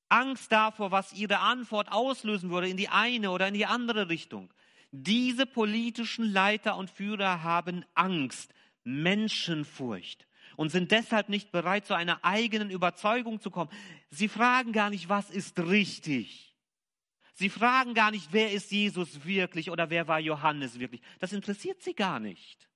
Angst 0.08 0.52
davor, 0.52 0.90
was 0.90 1.12
ihre 1.12 1.40
Antwort 1.40 1.90
auslösen 1.90 2.50
würde 2.50 2.68
in 2.68 2.76
die 2.76 2.88
eine 2.88 3.30
oder 3.30 3.48
in 3.48 3.54
die 3.54 3.66
andere 3.66 4.08
Richtung. 4.08 4.52
Diese 4.92 5.46
politischen 5.46 6.32
Leiter 6.32 6.76
und 6.76 6.90
Führer 6.90 7.42
haben 7.42 7.84
Angst, 7.94 8.54
Menschenfurcht 8.84 10.26
und 10.56 10.70
sind 10.70 10.90
deshalb 10.92 11.28
nicht 11.28 11.50
bereit, 11.50 11.86
zu 11.86 11.94
einer 11.94 12.24
eigenen 12.24 12.70
Überzeugung 12.70 13.40
zu 13.40 13.50
kommen. 13.50 13.70
Sie 14.10 14.28
fragen 14.28 14.72
gar 14.72 14.90
nicht, 14.90 15.08
was 15.08 15.30
ist 15.30 15.58
richtig. 15.58 16.54
Sie 17.34 17.48
fragen 17.48 17.94
gar 17.94 18.12
nicht, 18.12 18.28
wer 18.30 18.52
ist 18.52 18.70
Jesus 18.70 19.24
wirklich 19.24 19.70
oder 19.70 19.90
wer 19.90 20.06
war 20.06 20.20
Johannes 20.20 20.78
wirklich. 20.78 21.02
Das 21.18 21.32
interessiert 21.32 21.82
sie 21.82 21.94
gar 21.94 22.20
nicht. 22.20 22.68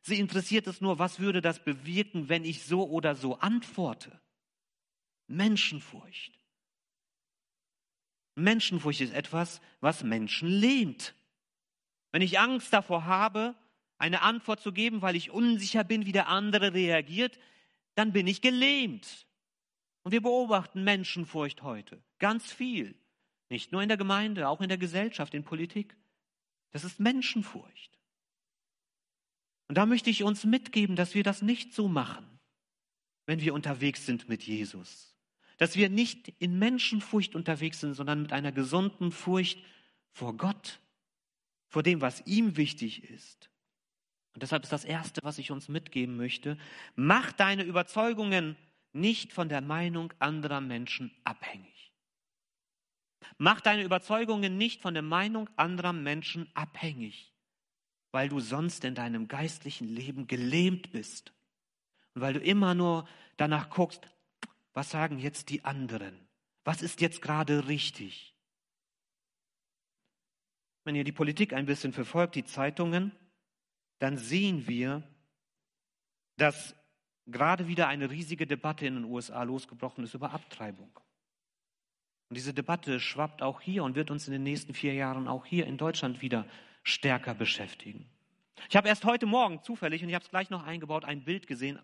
Sie 0.00 0.18
interessiert 0.18 0.66
es 0.66 0.80
nur, 0.80 0.98
was 0.98 1.20
würde 1.20 1.42
das 1.42 1.62
bewirken, 1.62 2.30
wenn 2.30 2.44
ich 2.44 2.64
so 2.64 2.88
oder 2.88 3.14
so 3.14 3.38
antworte. 3.38 4.21
Menschenfurcht. 5.32 6.38
Menschenfurcht 8.34 9.00
ist 9.00 9.14
etwas, 9.14 9.60
was 9.80 10.02
Menschen 10.02 10.48
lähmt. 10.48 11.14
Wenn 12.12 12.22
ich 12.22 12.38
Angst 12.38 12.72
davor 12.72 13.06
habe, 13.06 13.54
eine 13.98 14.22
Antwort 14.22 14.60
zu 14.60 14.72
geben, 14.72 15.00
weil 15.00 15.16
ich 15.16 15.30
unsicher 15.30 15.84
bin, 15.84 16.06
wie 16.06 16.12
der 16.12 16.28
andere 16.28 16.74
reagiert, 16.74 17.38
dann 17.94 18.12
bin 18.12 18.26
ich 18.26 18.42
gelähmt. 18.42 19.26
Und 20.02 20.12
wir 20.12 20.20
beobachten 20.20 20.84
Menschenfurcht 20.84 21.62
heute 21.62 22.02
ganz 22.18 22.52
viel. 22.52 22.94
Nicht 23.48 23.72
nur 23.72 23.82
in 23.82 23.88
der 23.88 23.98
Gemeinde, 23.98 24.48
auch 24.48 24.60
in 24.60 24.68
der 24.68 24.78
Gesellschaft, 24.78 25.34
in 25.34 25.44
Politik. 25.44 25.96
Das 26.70 26.84
ist 26.84 27.00
Menschenfurcht. 27.00 27.98
Und 29.68 29.78
da 29.78 29.86
möchte 29.86 30.10
ich 30.10 30.24
uns 30.24 30.44
mitgeben, 30.44 30.96
dass 30.96 31.14
wir 31.14 31.22
das 31.22 31.40
nicht 31.40 31.72
so 31.72 31.88
machen, 31.88 32.38
wenn 33.26 33.40
wir 33.40 33.54
unterwegs 33.54 34.04
sind 34.04 34.28
mit 34.28 34.42
Jesus 34.42 35.11
dass 35.62 35.76
wir 35.76 35.90
nicht 35.90 36.34
in 36.40 36.58
Menschenfurcht 36.58 37.36
unterwegs 37.36 37.78
sind, 37.78 37.94
sondern 37.94 38.22
mit 38.22 38.32
einer 38.32 38.50
gesunden 38.50 39.12
Furcht 39.12 39.62
vor 40.10 40.36
Gott, 40.36 40.80
vor 41.68 41.84
dem, 41.84 42.00
was 42.00 42.26
ihm 42.26 42.56
wichtig 42.56 43.08
ist. 43.08 43.48
Und 44.34 44.42
deshalb 44.42 44.64
ist 44.64 44.72
das 44.72 44.84
Erste, 44.84 45.20
was 45.22 45.38
ich 45.38 45.52
uns 45.52 45.68
mitgeben 45.68 46.16
möchte, 46.16 46.58
mach 46.96 47.30
deine 47.30 47.62
Überzeugungen 47.62 48.56
nicht 48.92 49.32
von 49.32 49.48
der 49.48 49.60
Meinung 49.60 50.12
anderer 50.18 50.60
Menschen 50.60 51.12
abhängig. 51.22 51.92
Mach 53.38 53.60
deine 53.60 53.84
Überzeugungen 53.84 54.58
nicht 54.58 54.82
von 54.82 54.94
der 54.94 55.04
Meinung 55.04 55.48
anderer 55.54 55.92
Menschen 55.92 56.50
abhängig, 56.54 57.32
weil 58.10 58.28
du 58.28 58.40
sonst 58.40 58.82
in 58.82 58.96
deinem 58.96 59.28
geistlichen 59.28 59.86
Leben 59.86 60.26
gelähmt 60.26 60.90
bist 60.90 61.32
und 62.14 62.22
weil 62.22 62.32
du 62.32 62.40
immer 62.40 62.74
nur 62.74 63.06
danach 63.36 63.70
guckst, 63.70 64.08
was 64.74 64.90
sagen 64.90 65.18
jetzt 65.18 65.50
die 65.50 65.64
anderen? 65.64 66.28
Was 66.64 66.82
ist 66.82 67.00
jetzt 67.00 67.22
gerade 67.22 67.68
richtig? 67.68 68.34
Wenn 70.84 70.94
ihr 70.94 71.04
die 71.04 71.12
Politik 71.12 71.52
ein 71.52 71.66
bisschen 71.66 71.92
verfolgt, 71.92 72.34
die 72.34 72.44
Zeitungen, 72.44 73.12
dann 73.98 74.16
sehen 74.16 74.66
wir, 74.66 75.02
dass 76.36 76.74
gerade 77.26 77.68
wieder 77.68 77.88
eine 77.88 78.10
riesige 78.10 78.46
Debatte 78.46 78.86
in 78.86 78.94
den 78.94 79.04
USA 79.04 79.42
losgebrochen 79.42 80.04
ist 80.04 80.14
über 80.14 80.32
Abtreibung. 80.32 80.90
Und 82.28 82.36
diese 82.36 82.54
Debatte 82.54 82.98
schwappt 82.98 83.42
auch 83.42 83.60
hier 83.60 83.84
und 83.84 83.94
wird 83.94 84.10
uns 84.10 84.26
in 84.26 84.32
den 84.32 84.42
nächsten 84.42 84.74
vier 84.74 84.94
Jahren 84.94 85.28
auch 85.28 85.44
hier 85.44 85.66
in 85.66 85.76
Deutschland 85.76 86.22
wieder 86.22 86.46
stärker 86.82 87.34
beschäftigen. 87.34 88.08
Ich 88.68 88.76
habe 88.76 88.88
erst 88.88 89.04
heute 89.04 89.26
Morgen 89.26 89.62
zufällig, 89.62 90.02
und 90.02 90.08
ich 90.08 90.14
habe 90.14 90.24
es 90.24 90.30
gleich 90.30 90.50
noch 90.50 90.64
eingebaut, 90.64 91.04
ein 91.04 91.24
Bild 91.24 91.46
gesehen 91.46 91.78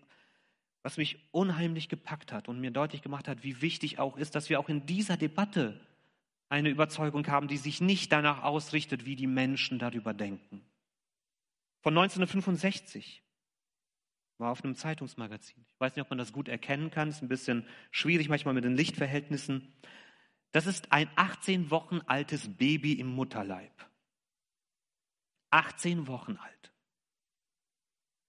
was 0.81 0.97
mich 0.97 1.19
unheimlich 1.31 1.89
gepackt 1.89 2.31
hat 2.31 2.47
und 2.47 2.59
mir 2.59 2.71
deutlich 2.71 3.01
gemacht 3.01 3.27
hat, 3.27 3.43
wie 3.43 3.61
wichtig 3.61 3.99
auch 3.99 4.17
ist, 4.17 4.35
dass 4.35 4.49
wir 4.49 4.59
auch 4.59 4.69
in 4.69 4.85
dieser 4.85 5.17
Debatte 5.17 5.79
eine 6.47 6.69
Überzeugung 6.69 7.27
haben, 7.27 7.47
die 7.47 7.57
sich 7.57 7.81
nicht 7.81 8.11
danach 8.11 8.43
ausrichtet, 8.43 9.05
wie 9.05 9.15
die 9.15 9.27
Menschen 9.27 9.77
darüber 9.77 10.13
denken. 10.13 10.61
Von 11.81 11.97
1965 11.97 13.23
war 14.37 14.51
auf 14.51 14.63
einem 14.63 14.75
Zeitungsmagazin. 14.75 15.65
Ich 15.67 15.79
weiß 15.79 15.95
nicht, 15.95 16.03
ob 16.03 16.09
man 16.09 16.17
das 16.17 16.33
gut 16.33 16.47
erkennen 16.47 16.91
kann, 16.91 17.09
ist 17.09 17.21
ein 17.21 17.27
bisschen 17.27 17.65
schwierig 17.91 18.29
manchmal 18.29 18.53
mit 18.53 18.63
den 18.63 18.75
Lichtverhältnissen. 18.75 19.73
Das 20.51 20.65
ist 20.65 20.91
ein 20.91 21.09
18 21.15 21.69
Wochen 21.71 22.01
altes 22.07 22.57
Baby 22.57 22.93
im 22.93 23.07
Mutterleib. 23.07 23.71
18 25.51 26.07
Wochen 26.07 26.37
alt. 26.37 26.73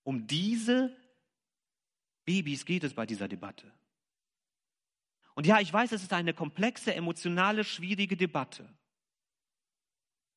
Um 0.03 0.27
diese 0.27 0.97
Babys 2.31 2.65
geht 2.65 2.85
es 2.85 2.95
bei 2.95 3.07
dieser 3.07 3.27
Debatte. 3.27 3.67
Und 5.35 5.49
ja, 5.49 5.59
ich 5.59 5.73
weiß, 5.73 5.91
es 5.91 6.05
ist 6.05 6.13
eine 6.13 6.33
komplexe, 6.33 6.95
emotionale, 6.95 7.65
schwierige 7.65 8.17
Debatte. 8.17 8.73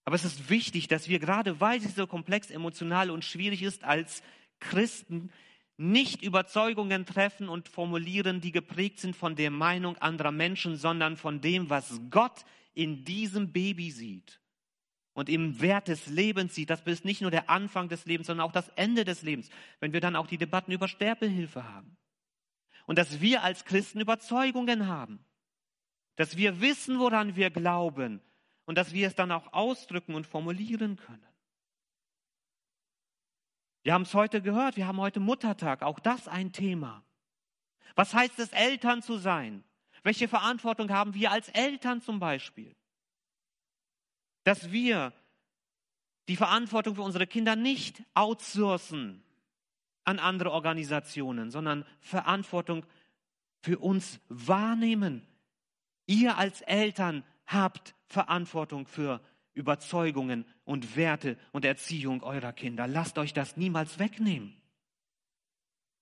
Aber 0.03 0.15
es 0.15 0.25
ist 0.25 0.49
wichtig, 0.49 0.88
dass 0.88 1.08
wir 1.08 1.19
gerade, 1.19 1.62
weil 1.62 1.79
sie 1.79 1.89
so 1.89 2.08
komplex, 2.08 2.49
emotional 2.49 3.12
und 3.12 3.23
schwierig 3.23 3.62
ist, 3.62 3.84
als 3.84 4.23
Christen 4.60 5.32
nicht 5.77 6.23
Überzeugungen 6.23 7.06
treffen 7.06 7.47
und 7.47 7.69
formulieren, 7.69 8.41
die 8.41 8.51
geprägt 8.51 8.99
sind 8.99 9.15
von 9.15 9.36
der 9.36 9.51
Meinung 9.51 9.95
anderer 9.97 10.32
Menschen, 10.32 10.77
sondern 10.77 11.15
von 11.15 11.41
dem, 11.41 11.69
was 11.69 12.01
Gott 12.10 12.43
in 12.73 13.06
diesem 13.06 13.51
Baby 13.51 13.91
sieht 13.91 14.39
und 15.13 15.30
im 15.30 15.62
Wert 15.62 15.88
des 15.88 16.08
Lebens 16.08 16.56
sieht. 16.56 16.69
Das 16.69 16.82
ist 16.82 17.06
nicht 17.06 17.21
nur 17.21 17.32
der 17.32 17.49
Anfang 17.49 17.89
des 17.89 18.06
Lebens, 18.06 18.28
sondern 18.28 18.47
auch 18.47 18.52
das 18.52 18.69
Ende 18.69 19.06
des 19.06 19.21
Lebens, 19.21 19.49
wenn 19.80 19.93
wir 19.93 20.02
dann 20.02 20.15
auch 20.15 20.28
die 20.28 20.38
Debatten 20.38 20.71
über 20.71 20.88
Sterbehilfe 20.88 21.63
haben. 21.63 21.97
Und 22.86 22.97
dass 22.97 23.21
wir 23.21 23.43
als 23.43 23.65
Christen 23.65 24.02
Überzeugungen 24.02 24.88
haben, 24.88 25.23
dass 26.15 26.38
wir 26.38 26.62
wissen, 26.62 26.99
woran 26.99 27.36
wir 27.36 27.49
glauben 27.49 28.21
und 28.65 28.78
dass 28.78 28.93
wir 28.93 29.08
es 29.08 29.15
dann 29.15 29.32
auch 29.32 29.54
ausdrücken 29.54 30.15
und 30.15 30.28
formulieren 30.28 30.97
können. 30.97 31.26
Wir 33.84 33.93
haben 33.93 34.04
es 34.04 34.13
heute 34.13 34.41
gehört, 34.41 34.78
wir 34.78 34.88
haben 34.88 34.99
heute 34.99 35.19
Muttertag, 35.19 35.84
auch 35.84 35.99
das 35.99 36.28
ein 36.28 36.54
Thema. 36.54 37.04
Was 37.95 38.13
heißt 38.13 38.39
es, 38.39 38.49
Eltern 38.54 39.02
zu 39.02 39.17
sein? 39.17 39.63
Welche 40.04 40.28
Verantwortung 40.28 40.89
haben 40.89 41.13
wir 41.13 41.32
als 41.32 41.49
Eltern 41.49 42.02
zum 42.02 42.19
Beispiel? 42.19 42.76
Dass 44.43 44.71
wir 44.71 45.13
die 46.27 46.36
Verantwortung 46.36 46.95
für 46.95 47.01
unsere 47.01 47.27
Kinder 47.27 47.56
nicht 47.56 48.03
outsourcen 48.13 49.23
an 50.03 50.19
andere 50.19 50.51
Organisationen, 50.51 51.51
sondern 51.51 51.86
Verantwortung 51.99 52.86
für 53.62 53.79
uns 53.79 54.19
wahrnehmen. 54.29 55.25
Ihr 56.06 56.38
als 56.38 56.62
Eltern 56.62 57.23
habt 57.45 57.95
Verantwortung 58.08 58.88
für 58.88 59.21
Überzeugungen 59.53 60.45
und 60.65 60.95
Werte 60.95 61.38
und 61.51 61.63
Erziehung 61.65 62.23
eurer 62.23 62.53
Kinder. 62.53 62.88
Lasst 62.88 63.17
euch 63.17 63.34
das 63.34 63.56
niemals 63.56 63.99
wegnehmen. 63.99 64.60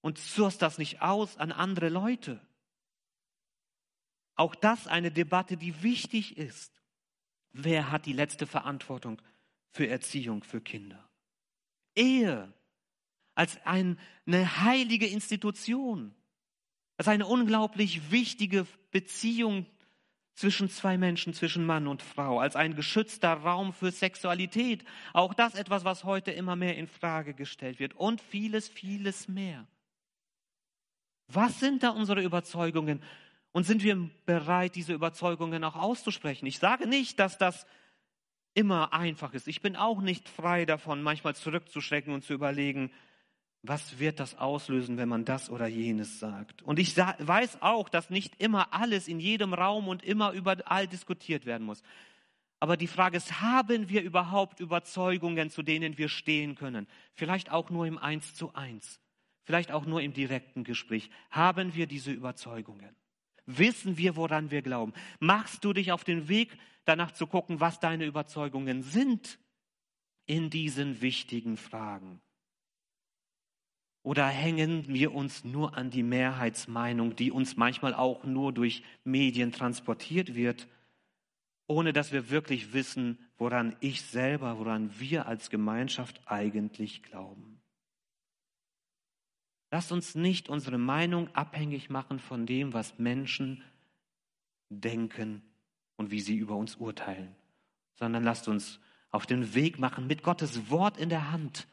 Und 0.02 0.18
sourst 0.18 0.62
das 0.62 0.78
nicht 0.78 1.02
aus 1.02 1.38
an 1.38 1.52
andere 1.52 1.90
Leute. 1.90 2.40
Auch 4.36 4.56
das 4.56 4.88
eine 4.88 5.12
Debatte, 5.12 5.58
die 5.58 5.84
wichtig 5.84 6.38
ist. 6.38 6.81
Wer 7.54 7.92
hat 7.92 8.06
die 8.06 8.14
letzte 8.14 8.48
Verantwortung 8.48 9.22
für 9.70 9.88
Erziehung 9.88 10.44
für 10.44 10.62
Kinder? 10.62 11.08
Ehe 11.96 12.54
als 13.36 13.60
eine 13.66 13.98
heilige 14.62 15.08
Institution, 15.08 16.14
als 16.98 17.08
eine 17.08 17.26
unglaublich 17.26 18.12
wichtige 18.12 18.68
Beziehung 18.92 19.66
zwischen 20.34 20.70
zwei 20.70 20.98
Menschen, 20.98 21.34
zwischen 21.34 21.66
Mann 21.66 21.88
und 21.88 22.02
Frau, 22.02 22.40
als 22.40 22.56
ein 22.56 22.76
geschützter 22.76 23.34
Raum 23.34 23.74
für 23.74 23.92
Sexualität. 23.92 24.84
Auch 25.14 25.34
das 25.34 25.56
etwas, 25.56 25.84
was 25.84 26.04
heute 26.04 26.32
immer 26.32 26.56
mehr 26.56 26.78
in 26.78 26.88
Frage 26.88 27.34
gestellt 27.34 27.80
wird 27.80 27.94
und 27.96 28.22
vieles, 28.22 28.70
vieles 28.70 29.28
mehr. 29.28 29.68
Was 31.28 31.60
sind 31.60 31.84
da 31.84 31.90
unsere 31.90 32.22
Überzeugungen? 32.22 33.02
Und 33.52 33.66
sind 33.66 33.84
wir 33.84 34.10
bereit, 34.26 34.76
diese 34.76 34.94
Überzeugungen 34.94 35.64
auch 35.64 35.76
auszusprechen? 35.76 36.46
Ich 36.46 36.60
sage 36.60 36.88
nicht, 36.88 37.20
dass 37.20 37.38
das 37.38 37.66
immer 38.54 38.94
einfach 38.94 39.34
ist. 39.34 39.48
Ich 39.48 39.62
bin 39.62 39.76
auch 39.76 40.02
nicht 40.02 40.30
frei 40.30 40.66
davon, 40.66 41.02
manchmal 41.04 41.36
zurückzuschrecken 41.36 42.14
und 42.14 42.24
zu 42.24 42.34
überlegen, 42.34 42.92
was 43.64 44.00
wird 44.00 44.20
das 44.20 44.38
auslösen, 44.38 44.98
wenn 44.98 45.10
man 45.10 45.24
das 45.24 45.50
oder 45.50 45.68
jenes 45.68 46.20
sagt? 46.20 46.64
Und 46.64 46.80
ich 46.80 46.98
weiß 46.98 47.62
auch, 47.62 47.90
dass 47.90 48.10
nicht 48.10 48.42
immer 48.42 48.74
alles 48.74 49.08
in 49.08 49.20
jedem 49.20 49.54
Raum 49.54 49.88
und 49.88 50.04
immer 50.04 50.32
überall 50.32 50.88
diskutiert 50.88 51.46
werden 51.46 51.66
muss. 51.66 51.84
Aber 52.60 52.78
die 52.78 52.88
Frage 52.88 53.18
ist, 53.18 53.42
haben 53.42 53.90
wir 53.90 54.02
überhaupt 54.04 54.60
Überzeugungen, 54.60 55.50
zu 55.50 55.62
denen 55.64 55.98
wir 55.98 56.10
stehen 56.10 56.56
können? 56.56 56.88
Vielleicht 57.14 57.52
auch 57.52 57.70
nur 57.70 57.86
im 57.86 57.98
Eins 57.98 58.34
zu 58.34 58.54
eins, 58.54 59.00
vielleicht 59.44 59.72
auch 59.72 59.86
nur 59.86 60.02
im 60.02 60.14
direkten 60.14 60.64
Gespräch. 60.64 61.10
Haben 61.30 61.76
wir 61.76 61.88
diese 61.88 62.12
Überzeugungen? 62.12 62.96
Wissen 63.58 63.98
wir, 63.98 64.16
woran 64.16 64.52
wir 64.52 64.62
glauben? 64.62 64.94
Machst 65.20 65.64
du 65.64 65.74
dich 65.74 65.92
auf 65.92 66.04
den 66.04 66.28
Weg, 66.28 66.58
danach 66.86 67.12
zu 67.12 67.28
gucken, 67.28 67.60
was 67.60 67.80
deine 67.80 68.06
Überzeugungen 68.06 68.84
sind 68.84 69.40
in 70.26 70.50
diesen 70.50 71.02
wichtigen 71.02 71.58
Fragen? 71.58 72.22
Oder 74.04 74.28
hängen 74.28 74.88
wir 74.88 75.14
uns 75.14 75.44
nur 75.44 75.78
an 75.78 75.92
die 75.92 76.04
Mehrheitsmeinung, 76.04 77.16
die 77.16 77.32
uns 77.32 77.56
manchmal 77.56 77.94
auch 77.94 78.24
nur 78.24 78.52
durch 78.52 78.84
Medien 79.04 79.52
transportiert 79.52 80.36
wird? 80.36 80.68
ohne 81.72 81.94
dass 81.94 82.12
wir 82.12 82.30
wirklich 82.30 82.74
wissen, 82.74 83.18
woran 83.38 83.78
ich 83.80 84.02
selber, 84.02 84.60
woran 84.60 84.92
wir 85.00 85.26
als 85.26 85.50
Gemeinschaft 85.50 86.22
eigentlich 86.26 87.02
glauben. 87.02 87.51
Lasst 89.72 89.94
uns 89.94 90.16
nicht 90.16 90.50
unsere 90.50 90.78
Meinung 90.78 91.34
abhängig 91.34 91.90
machen 91.90 92.20
von 92.20 92.46
dem, 92.46 92.74
was 92.74 93.00
Menschen 93.00 93.64
denken 94.70 95.42
und 95.96 96.12
wie 96.12 96.20
sie 96.20 96.36
über 96.36 96.56
uns 96.56 96.76
urteilen, 96.76 97.34
sondern 97.96 98.24
lasst 98.24 98.50
uns 98.50 98.80
auf 99.12 99.26
den 99.26 99.54
Weg 99.56 99.80
machen 99.80 100.08
mit 100.08 100.24
Gottes 100.24 100.70
Wort 100.70 100.98
in 100.98 101.10
der 101.10 101.32
Hand 101.32 101.68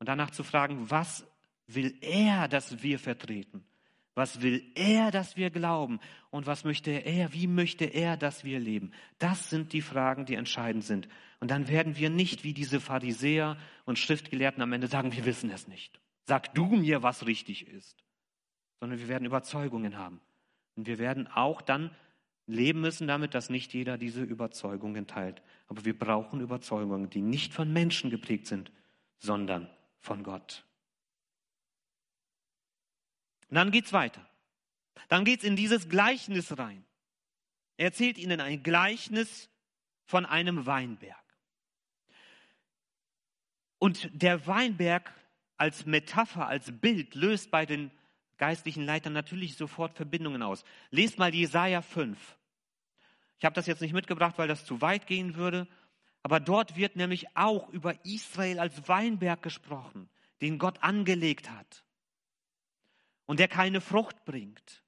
und 0.00 0.08
danach 0.08 0.30
zu 0.30 0.42
fragen, 0.42 0.90
was 0.90 1.24
will 1.68 1.96
er, 2.00 2.48
dass 2.48 2.82
wir 2.82 2.98
vertreten? 2.98 3.64
Was 4.14 4.42
will 4.42 4.70
er, 4.74 5.10
dass 5.10 5.36
wir 5.36 5.50
glauben? 5.50 6.00
Und 6.30 6.46
was 6.46 6.64
möchte 6.64 6.90
er, 6.90 7.32
wie 7.32 7.46
möchte 7.46 7.84
er, 7.84 8.16
dass 8.16 8.44
wir 8.44 8.60
leben? 8.60 8.92
Das 9.18 9.48
sind 9.48 9.72
die 9.72 9.80
Fragen, 9.80 10.26
die 10.26 10.34
entscheidend 10.34 10.84
sind. 10.84 11.08
Und 11.40 11.50
dann 11.50 11.68
werden 11.68 11.96
wir 11.96 12.10
nicht 12.10 12.44
wie 12.44 12.52
diese 12.52 12.78
Pharisäer 12.78 13.56
und 13.84 13.98
Schriftgelehrten 13.98 14.62
am 14.62 14.72
Ende 14.72 14.88
sagen, 14.88 15.12
wir 15.12 15.24
wissen 15.24 15.50
es 15.50 15.66
nicht. 15.66 15.98
Sag 16.32 16.54
du 16.54 16.64
mir, 16.64 17.02
was 17.02 17.26
richtig 17.26 17.68
ist. 17.68 18.06
Sondern 18.80 18.98
wir 18.98 19.08
werden 19.08 19.26
Überzeugungen 19.26 19.98
haben. 19.98 20.18
Und 20.76 20.86
wir 20.86 20.98
werden 20.98 21.28
auch 21.28 21.60
dann 21.60 21.94
leben 22.46 22.80
müssen 22.80 23.06
damit, 23.06 23.34
dass 23.34 23.50
nicht 23.50 23.74
jeder 23.74 23.98
diese 23.98 24.22
Überzeugungen 24.22 25.06
teilt. 25.06 25.42
Aber 25.68 25.84
wir 25.84 25.98
brauchen 25.98 26.40
Überzeugungen, 26.40 27.10
die 27.10 27.20
nicht 27.20 27.52
von 27.52 27.70
Menschen 27.70 28.08
geprägt 28.08 28.46
sind, 28.46 28.72
sondern 29.18 29.68
von 30.00 30.22
Gott. 30.22 30.64
Und 33.50 33.56
dann 33.56 33.70
geht's 33.70 33.92
weiter. 33.92 34.26
Dann 35.08 35.26
geht's 35.26 35.44
in 35.44 35.54
dieses 35.54 35.90
Gleichnis 35.90 36.56
rein. 36.56 36.82
Er 37.76 37.88
erzählt 37.88 38.16
ihnen 38.16 38.40
ein 38.40 38.62
Gleichnis 38.62 39.50
von 40.06 40.24
einem 40.24 40.64
Weinberg. 40.64 41.22
Und 43.78 44.08
der 44.14 44.46
Weinberg 44.46 45.12
als 45.62 45.86
Metapher, 45.86 46.48
als 46.48 46.72
Bild 46.72 47.14
löst 47.14 47.52
bei 47.52 47.66
den 47.66 47.92
geistlichen 48.36 48.84
Leitern 48.84 49.12
natürlich 49.12 49.56
sofort 49.56 49.94
Verbindungen 49.94 50.42
aus. 50.42 50.64
Lest 50.90 51.20
mal 51.20 51.32
Jesaja 51.32 51.82
5. 51.82 52.18
Ich 53.38 53.44
habe 53.44 53.54
das 53.54 53.68
jetzt 53.68 53.80
nicht 53.80 53.92
mitgebracht, 53.92 54.38
weil 54.38 54.48
das 54.48 54.64
zu 54.64 54.80
weit 54.80 55.06
gehen 55.06 55.36
würde. 55.36 55.68
Aber 56.24 56.40
dort 56.40 56.74
wird 56.74 56.96
nämlich 56.96 57.36
auch 57.36 57.68
über 57.68 57.94
Israel 58.04 58.58
als 58.58 58.88
Weinberg 58.88 59.40
gesprochen, 59.40 60.08
den 60.40 60.58
Gott 60.58 60.82
angelegt 60.82 61.48
hat 61.48 61.84
und 63.26 63.38
der 63.38 63.46
keine 63.46 63.80
Frucht 63.80 64.24
bringt. 64.24 64.82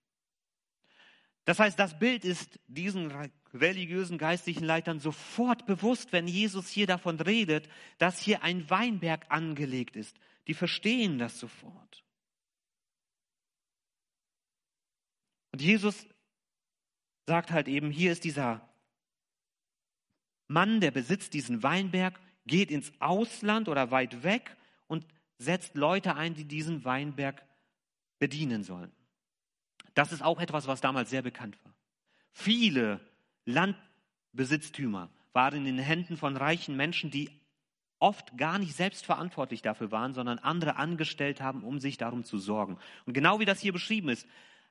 Das 1.45 1.61
heißt, 1.61 1.79
das 1.79 2.01
Bild 2.01 2.25
ist 2.25 2.59
diesen 2.67 3.13
religiösen 3.53 4.19
geistlichen 4.19 4.65
Leitern 4.65 4.99
sofort 4.99 5.67
bewusst, 5.67 6.13
wenn 6.13 6.27
Jesus 6.27 6.69
hier 6.69 6.89
davon 6.89 7.21
redet, 7.21 7.69
dass 7.99 8.19
hier 8.19 8.43
ein 8.43 8.69
Weinberg 8.71 9.27
angelegt 9.29 9.95
ist. 9.95 10.19
Die 10.47 10.55
verstehen 10.55 11.19
das 11.19 11.39
sofort. 11.39 12.05
Und 15.53 15.63
Jesus 15.63 16.07
sagt 17.27 17.51
halt 17.51 17.69
eben, 17.69 17.91
hier 17.91 18.13
ist 18.13 18.25
dieser 18.25 18.69
Mann, 20.49 20.81
der 20.81 20.91
besitzt 20.91 21.33
diesen 21.33 21.63
Weinberg, 21.63 22.21
geht 22.47 22.71
ins 22.71 22.93
Ausland 23.01 23.69
oder 23.69 23.91
weit 23.91 24.23
weg 24.23 24.57
und 24.87 25.07
setzt 25.39 25.75
Leute 25.75 26.17
ein, 26.17 26.35
die 26.35 26.45
diesen 26.45 26.85
Weinberg 26.85 27.43
bedienen 28.19 28.63
sollen. 28.63 28.93
Das 29.95 30.13
ist 30.13 30.23
auch 30.23 30.41
etwas, 30.41 30.67
was 30.67 30.81
damals 30.81 31.11
sehr 31.11 31.23
bekannt 31.23 31.59
war. 31.65 31.75
Viele 32.33 33.01
Landbesitztümer 33.45 35.11
waren 35.33 35.59
in 35.59 35.77
den 35.77 35.79
Händen 35.79 36.17
von 36.17 36.37
reichen 36.37 36.77
Menschen, 36.77 37.11
die 37.11 37.31
oft 37.99 38.37
gar 38.37 38.59
nicht 38.59 38.75
selbst 38.75 39.05
verantwortlich 39.05 39.63
dafür 39.63 39.91
waren, 39.91 40.15
sondern 40.15 40.39
andere 40.39 40.77
angestellt 40.77 41.41
haben, 41.41 41.65
um 41.65 41.81
sich 41.81 41.97
darum 41.97 42.25
zu 42.25 42.39
sorgen. 42.39 42.79
Und 43.07 43.15
genau 43.15 43.41
wie 43.41 43.45
das 43.45 43.61
hier 43.61 43.73
beschrieben 43.73 44.09
ist, 44.09 44.27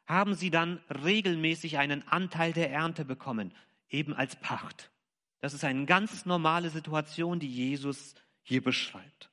haben 0.05 0.35
sie 0.35 0.49
dann 0.49 0.81
regelmäßig 0.89 1.77
einen 1.77 2.07
Anteil 2.07 2.53
der 2.53 2.71
Ernte 2.71 3.05
bekommen, 3.05 3.53
eben 3.89 4.13
als 4.13 4.35
Pacht. 4.35 4.91
Das 5.39 5.53
ist 5.53 5.63
eine 5.63 5.85
ganz 5.85 6.25
normale 6.25 6.69
Situation, 6.69 7.39
die 7.39 7.49
Jesus 7.49 8.15
hier 8.43 8.61
beschreibt. 8.61 9.29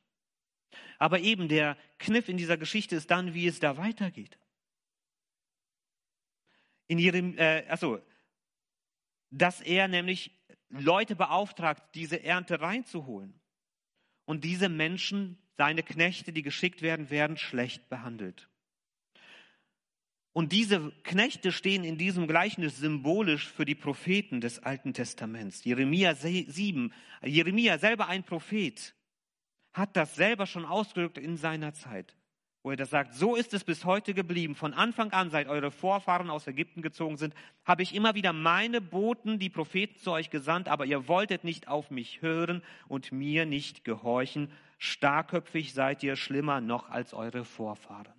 Aber 0.99 1.21
eben 1.21 1.49
der 1.49 1.77
Kniff 1.99 2.29
in 2.29 2.37
dieser 2.37 2.57
Geschichte 2.57 2.97
ist 2.97 3.11
dann, 3.11 3.35
wie 3.35 3.47
es 3.47 3.59
da 3.59 3.77
weitergeht. 3.77 4.39
In 6.89 6.99
Jerem, 6.99 7.39
äh, 7.39 7.65
also, 7.69 8.01
dass 9.31 9.61
er 9.61 9.89
nämlich 9.89 10.37
Leute 10.69 11.17
beauftragt, 11.17 11.95
diese 11.95 12.23
Ernte 12.23 12.61
reinzuholen. 12.61 13.40
Und 14.31 14.45
diese 14.45 14.69
Menschen, 14.69 15.39
seine 15.57 15.83
Knechte, 15.83 16.33
die 16.33 16.43
geschickt 16.43 16.83
werden, 16.83 17.11
werden 17.11 17.37
schlecht 17.37 17.89
behandelt. 17.89 18.49
Und 20.33 20.53
diese 20.53 20.93
Knechte 21.03 21.51
stehen 21.51 21.83
in 21.83 21.99
diesem 21.99 22.29
Gleichnis 22.29 22.77
symbolisch 22.77 23.49
für 23.49 23.65
die 23.65 23.75
Propheten 23.75 24.41
des 24.41 24.61
Alten 24.61 24.95
Testaments. 24.95 25.65
Jeremia 25.65 26.15
7, 26.15 26.95
Jeremia 27.25 27.77
selber 27.79 28.07
ein 28.07 28.23
Prophet, 28.23 28.95
hat 29.73 29.97
das 29.97 30.15
selber 30.15 30.47
schon 30.47 30.65
ausgedrückt 30.65 31.19
in 31.19 31.37
seiner 31.37 31.75
Zeit, 31.75 32.15
wo 32.63 32.71
er 32.71 32.77
das 32.77 32.91
sagt, 32.91 33.15
so 33.15 33.37
ist 33.37 33.55
es 33.55 33.65
bis 33.65 33.85
heute 33.85 34.13
geblieben. 34.13 34.55
Von 34.55 34.75
Anfang 34.75 35.13
an, 35.13 35.31
seit 35.31 35.49
eure 35.49 35.71
Vorfahren 35.71 36.29
aus 36.29 36.47
Ägypten 36.47 36.83
gezogen 36.83 37.17
sind, 37.17 37.35
habe 37.65 37.83
ich 37.83 37.95
immer 37.95 38.15
wieder 38.15 38.33
meine 38.33 38.81
Boten, 38.81 39.39
die 39.39 39.49
Propheten 39.49 39.99
zu 39.99 40.13
euch 40.13 40.29
gesandt, 40.29 40.69
aber 40.69 40.85
ihr 40.85 41.09
wolltet 41.09 41.43
nicht 41.43 41.69
auf 41.69 41.91
mich 41.91 42.21
hören 42.21 42.63
und 42.87 43.13
mir 43.13 43.47
nicht 43.47 43.85
gehorchen. 43.85 44.53
Starkköpfig 44.79 45.73
seid 45.73 46.03
ihr 46.03 46.17
schlimmer 46.17 46.61
noch 46.61 46.91
als 46.91 47.15
eure 47.15 47.45
Vorfahren. 47.45 48.13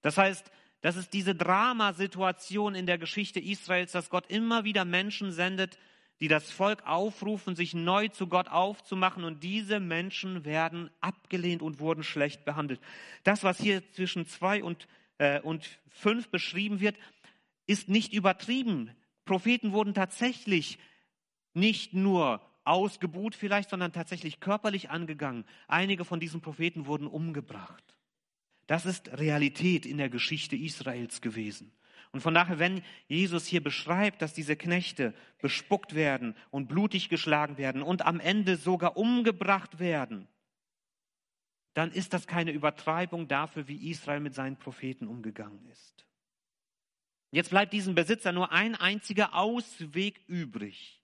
Das 0.00 0.16
heißt, 0.16 0.50
das 0.80 0.96
ist 0.96 1.12
diese 1.12 1.34
Dramasituation 1.34 2.74
in 2.74 2.86
der 2.86 2.96
Geschichte 2.96 3.40
Israels, 3.40 3.92
dass 3.92 4.08
Gott 4.08 4.26
immer 4.28 4.64
wieder 4.64 4.84
Menschen 4.84 5.32
sendet, 5.32 5.78
die 6.20 6.28
das 6.28 6.50
Volk 6.50 6.86
aufrufen, 6.86 7.56
sich 7.56 7.74
neu 7.74 8.08
zu 8.08 8.26
Gott 8.26 8.48
aufzumachen 8.48 9.24
und 9.24 9.42
diese 9.42 9.80
Menschen 9.80 10.44
werden 10.44 10.90
abgelehnt 11.00 11.62
und 11.62 11.78
wurden 11.78 12.02
schlecht 12.02 12.44
behandelt. 12.44 12.80
Das, 13.24 13.44
was 13.44 13.58
hier 13.58 13.82
zwischen 13.92 14.26
zwei 14.26 14.64
und, 14.64 14.88
äh, 15.18 15.40
und 15.40 15.78
fünf 15.90 16.28
beschrieben 16.28 16.80
wird, 16.80 16.96
ist 17.66 17.88
nicht 17.88 18.12
übertrieben. 18.12 18.90
Propheten 19.24 19.72
wurden 19.72 19.92
tatsächlich 19.92 20.78
nicht 21.52 21.92
nur 21.92 22.40
ausgebuht 22.64 23.34
vielleicht, 23.34 23.70
sondern 23.70 23.92
tatsächlich 23.92 24.40
körperlich 24.40 24.90
angegangen. 24.90 25.44
Einige 25.68 26.04
von 26.04 26.20
diesen 26.20 26.40
Propheten 26.40 26.86
wurden 26.86 27.06
umgebracht. 27.06 27.82
Das 28.66 28.86
ist 28.86 29.08
Realität 29.18 29.86
in 29.86 29.98
der 29.98 30.08
Geschichte 30.08 30.56
Israels 30.56 31.20
gewesen. 31.20 31.72
Und 32.16 32.22
von 32.22 32.32
daher, 32.32 32.58
wenn 32.58 32.82
Jesus 33.08 33.44
hier 33.44 33.62
beschreibt, 33.62 34.22
dass 34.22 34.32
diese 34.32 34.56
Knechte 34.56 35.12
bespuckt 35.42 35.94
werden 35.94 36.34
und 36.50 36.66
blutig 36.66 37.10
geschlagen 37.10 37.58
werden 37.58 37.82
und 37.82 38.06
am 38.06 38.20
Ende 38.20 38.56
sogar 38.56 38.96
umgebracht 38.96 39.78
werden, 39.78 40.26
dann 41.74 41.92
ist 41.92 42.14
das 42.14 42.26
keine 42.26 42.52
Übertreibung 42.52 43.28
dafür, 43.28 43.68
wie 43.68 43.90
Israel 43.90 44.20
mit 44.20 44.34
seinen 44.34 44.56
Propheten 44.56 45.08
umgegangen 45.08 45.62
ist. 45.66 46.06
Jetzt 47.32 47.50
bleibt 47.50 47.74
diesem 47.74 47.94
Besitzer 47.94 48.32
nur 48.32 48.50
ein 48.50 48.76
einziger 48.76 49.34
Ausweg 49.34 50.18
übrig. 50.26 51.02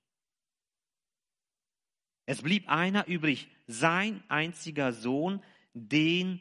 Es 2.24 2.40
blieb 2.40 2.70
einer 2.70 3.06
übrig, 3.06 3.48
sein 3.66 4.24
einziger 4.28 4.94
Sohn, 4.94 5.42
den 5.74 6.40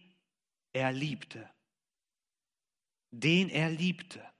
er 0.72 0.94
liebte. 0.94 1.50
Den 3.12 3.50
er 3.50 3.70
liebte. 3.70 4.31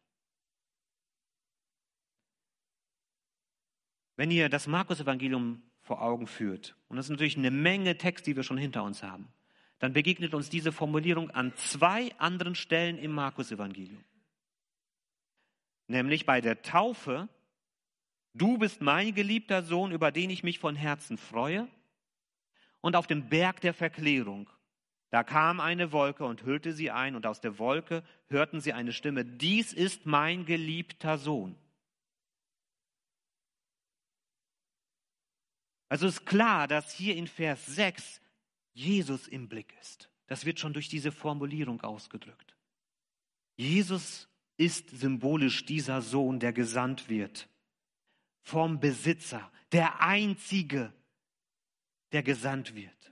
Wenn 4.22 4.30
ihr 4.30 4.50
das 4.50 4.68
Markus-Evangelium 4.68 5.64
vor 5.82 6.04
Augen 6.04 6.28
führt, 6.28 6.76
und 6.90 6.98
das 6.98 7.08
ist 7.08 7.10
natürlich 7.10 7.38
eine 7.38 7.50
Menge 7.50 7.98
Text, 7.98 8.28
die 8.28 8.36
wir 8.36 8.44
schon 8.44 8.60
hinter 8.60 8.84
uns 8.84 9.02
haben, 9.02 9.28
dann 9.80 9.94
begegnet 9.94 10.36
uns 10.36 10.48
diese 10.48 10.72
Formulierung 10.72 11.32
an 11.32 11.54
zwei 11.56 12.14
anderen 12.20 12.54
Stellen 12.54 13.00
im 13.00 13.14
Markus-Evangelium. 13.14 14.04
Nämlich 15.88 16.28
bei 16.28 16.40
der 16.40 16.62
Taufe 16.62 17.30
Du 18.36 18.60
bist 18.60 18.80
mein 18.80 19.16
geliebter 19.16 19.64
Sohn, 19.64 19.92
über 19.92 20.12
den 20.12 20.30
ich 20.30 20.44
mich 20.44 20.60
von 20.60 20.76
Herzen 20.76 21.18
freue. 21.18 21.68
Und 22.80 22.96
auf 22.96 23.08
dem 23.08 23.28
Berg 23.28 23.60
der 23.62 23.74
Verklärung, 23.74 24.48
da 25.10 25.24
kam 25.24 25.60
eine 25.60 25.92
Wolke 25.92 26.26
und 26.26 26.44
hüllte 26.44 26.74
sie 26.74 26.92
ein, 26.92 27.16
und 27.16 27.26
aus 27.26 27.42
der 27.42 27.58
Wolke 27.58 28.04
hörten 28.28 28.62
sie 28.62 28.74
eine 28.74 28.94
Stimme, 28.94 29.26
dies 29.26 29.74
ist 29.74 30.06
mein 30.06 30.46
geliebter 30.46 31.18
Sohn. 31.18 31.56
Also 35.92 36.08
ist 36.08 36.26
klar, 36.26 36.70
dass 36.70 36.94
hier 36.94 37.18
in 37.18 37.28
Vers 37.28 37.66
6 37.66 38.22
Jesus 38.72 39.28
im 39.28 39.50
Blick 39.50 39.76
ist. 39.82 40.10
Das 40.28 40.46
wird 40.46 40.58
schon 40.58 40.72
durch 40.72 40.88
diese 40.88 41.12
Formulierung 41.12 41.82
ausgedrückt. 41.82 42.56
Jesus 43.58 44.30
ist 44.56 44.90
symbolisch 44.90 45.66
dieser 45.66 46.02
Sohn, 46.02 46.40
der 46.40 46.54
gesandt 46.54 47.10
wird 47.10 47.50
vom 48.42 48.80
Besitzer, 48.80 49.52
der 49.74 50.00
Einzige, 50.00 50.94
der 52.14 52.24
gesandt 52.24 52.74
wird, 52.74 53.12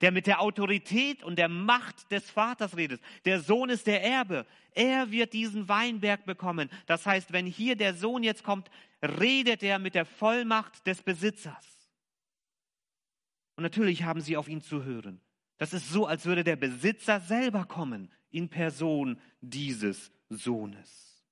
der 0.00 0.12
mit 0.12 0.28
der 0.28 0.40
Autorität 0.40 1.24
und 1.24 1.34
der 1.34 1.48
Macht 1.48 2.12
des 2.12 2.30
Vaters 2.30 2.76
redet. 2.76 3.02
Der 3.24 3.40
Sohn 3.40 3.70
ist 3.70 3.88
der 3.88 4.04
Erbe. 4.04 4.46
Er 4.70 5.10
wird 5.10 5.32
diesen 5.32 5.68
Weinberg 5.68 6.24
bekommen. 6.26 6.70
Das 6.86 7.06
heißt, 7.06 7.32
wenn 7.32 7.46
hier 7.46 7.74
der 7.74 7.92
Sohn 7.92 8.22
jetzt 8.22 8.44
kommt, 8.44 8.70
redet 9.02 9.64
er 9.64 9.80
mit 9.80 9.96
der 9.96 10.04
Vollmacht 10.04 10.86
des 10.86 11.02
Besitzers. 11.02 11.79
Und 13.60 13.64
natürlich 13.64 14.04
haben 14.04 14.22
sie 14.22 14.38
auf 14.38 14.48
ihn 14.48 14.62
zu 14.62 14.84
hören. 14.84 15.20
Das 15.58 15.74
ist 15.74 15.90
so, 15.90 16.06
als 16.06 16.24
würde 16.24 16.44
der 16.44 16.56
Besitzer 16.56 17.20
selber 17.20 17.66
kommen 17.66 18.10
in 18.30 18.48
Person 18.48 19.20
dieses 19.42 20.10
Sohnes. 20.30 21.22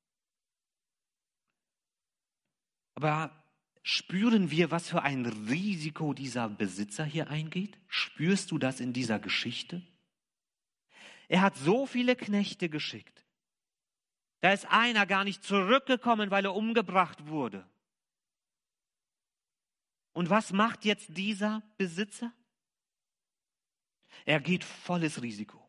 Aber 2.96 3.30
spüren 3.82 4.50
wir, 4.50 4.70
was 4.70 4.90
für 4.90 5.00
ein 5.00 5.24
Risiko 5.24 6.12
dieser 6.12 6.50
Besitzer 6.50 7.06
hier 7.06 7.30
eingeht? 7.30 7.78
Spürst 7.86 8.50
du 8.50 8.58
das 8.58 8.80
in 8.80 8.92
dieser 8.92 9.18
Geschichte? 9.18 9.80
Er 11.28 11.40
hat 11.40 11.56
so 11.56 11.86
viele 11.86 12.14
Knechte 12.14 12.68
geschickt. 12.68 13.24
Da 14.42 14.52
ist 14.52 14.66
einer 14.70 15.06
gar 15.06 15.24
nicht 15.24 15.44
zurückgekommen, 15.44 16.30
weil 16.30 16.44
er 16.44 16.54
umgebracht 16.54 17.28
wurde. 17.28 17.66
Und 20.18 20.30
was 20.30 20.52
macht 20.52 20.84
jetzt 20.84 21.16
dieser 21.16 21.62
Besitzer? 21.76 22.32
Er 24.24 24.40
geht 24.40 24.64
volles 24.64 25.22
Risiko. 25.22 25.64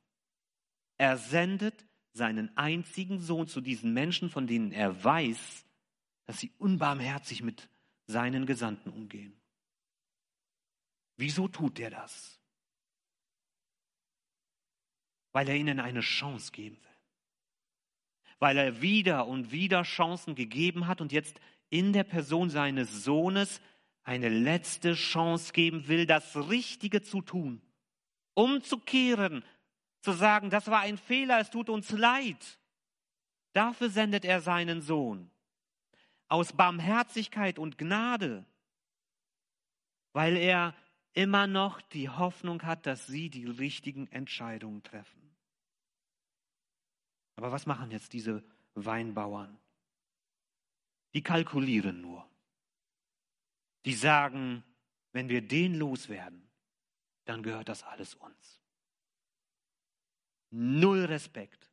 Er 0.98 1.20
sendet 1.20 1.86
seinen 2.14 2.58
einzigen 2.58 3.20
Sohn 3.20 3.46
zu 3.46 3.62
diesen 3.62 3.94
Menschen, 3.94 4.32
von 4.32 4.48
denen 4.48 4.72
er 4.72 5.04
weiß, 5.04 5.68
dass 6.26 6.40
sie 6.40 6.52
unbarmherzig 6.58 7.44
mit 7.44 7.70
seinen 8.08 8.48
Gesandten 8.48 8.90
umgehen. 8.90 9.40
Wieso 11.16 11.48
tut 11.48 11.78
er 11.78 11.92
das? 11.92 12.40
Weil 15.32 15.48
er 15.48 15.58
ihnen 15.58 15.80
eine 15.80 16.02
Chance 16.02 16.52
geben 16.52 16.78
will. 16.78 16.98
Weil 18.40 18.58
er 18.58 18.82
wieder 18.82 19.28
und 19.28 19.52
wieder 19.52 19.84
Chancen 19.84 20.34
gegeben 20.34 20.88
hat 20.88 21.02
und 21.02 21.12
jetzt 21.12 21.40
in 21.70 21.94
der 21.94 22.04
Person 22.04 22.50
seines 22.50 23.04
Sohnes 23.04 23.62
eine 24.04 24.30
letzte 24.30 24.94
Chance 24.94 25.54
geben 25.54 25.88
will, 25.88 26.06
das 26.06 26.36
Richtige 26.50 27.02
zu 27.02 27.22
tun, 27.22 27.62
umzukehren, 28.34 29.44
zu 30.02 30.14
sagen, 30.14 30.50
das 30.50 30.68
war 30.68 30.80
ein 30.80 30.98
Fehler, 30.98 31.40
es 31.40 31.50
tut 31.50 31.70
uns 31.70 31.92
leid. 31.92 32.60
Dafür 33.54 33.90
sendet 33.90 34.26
er 34.26 34.42
seinen 34.42 34.82
Sohn. 34.82 35.30
Aus 36.28 36.54
Barmherzigkeit 36.54 37.58
und 37.58 37.78
Gnade, 37.78 38.46
weil 40.14 40.38
er 40.38 40.76
immer 41.14 41.48
noch 41.48 41.82
die 41.82 42.08
Hoffnung 42.08 42.62
hat, 42.64 42.86
dass 42.86 43.08
sie 43.08 43.30
die 43.30 43.46
richtigen 43.46 44.08
Entscheidungen 44.08 44.84
treffen. 44.84 45.36
Aber 47.36 47.52
was 47.52 47.66
machen 47.66 47.90
jetzt 47.90 48.14
diese 48.14 48.44
Weinbauern? 48.76 49.58
Die 51.14 51.24
kalkulieren 51.24 52.02
nur. 52.02 52.29
Die 53.86 53.94
sagen, 53.94 54.64
wenn 55.14 55.30
wir 55.30 55.42
den 55.42 55.76
loswerden, 55.76 56.50
dann 57.26 57.44
gehört 57.44 57.70
das 57.70 57.84
alles 57.84 58.16
uns 58.16 58.60
null 60.52 61.06
Respekt, 61.06 61.70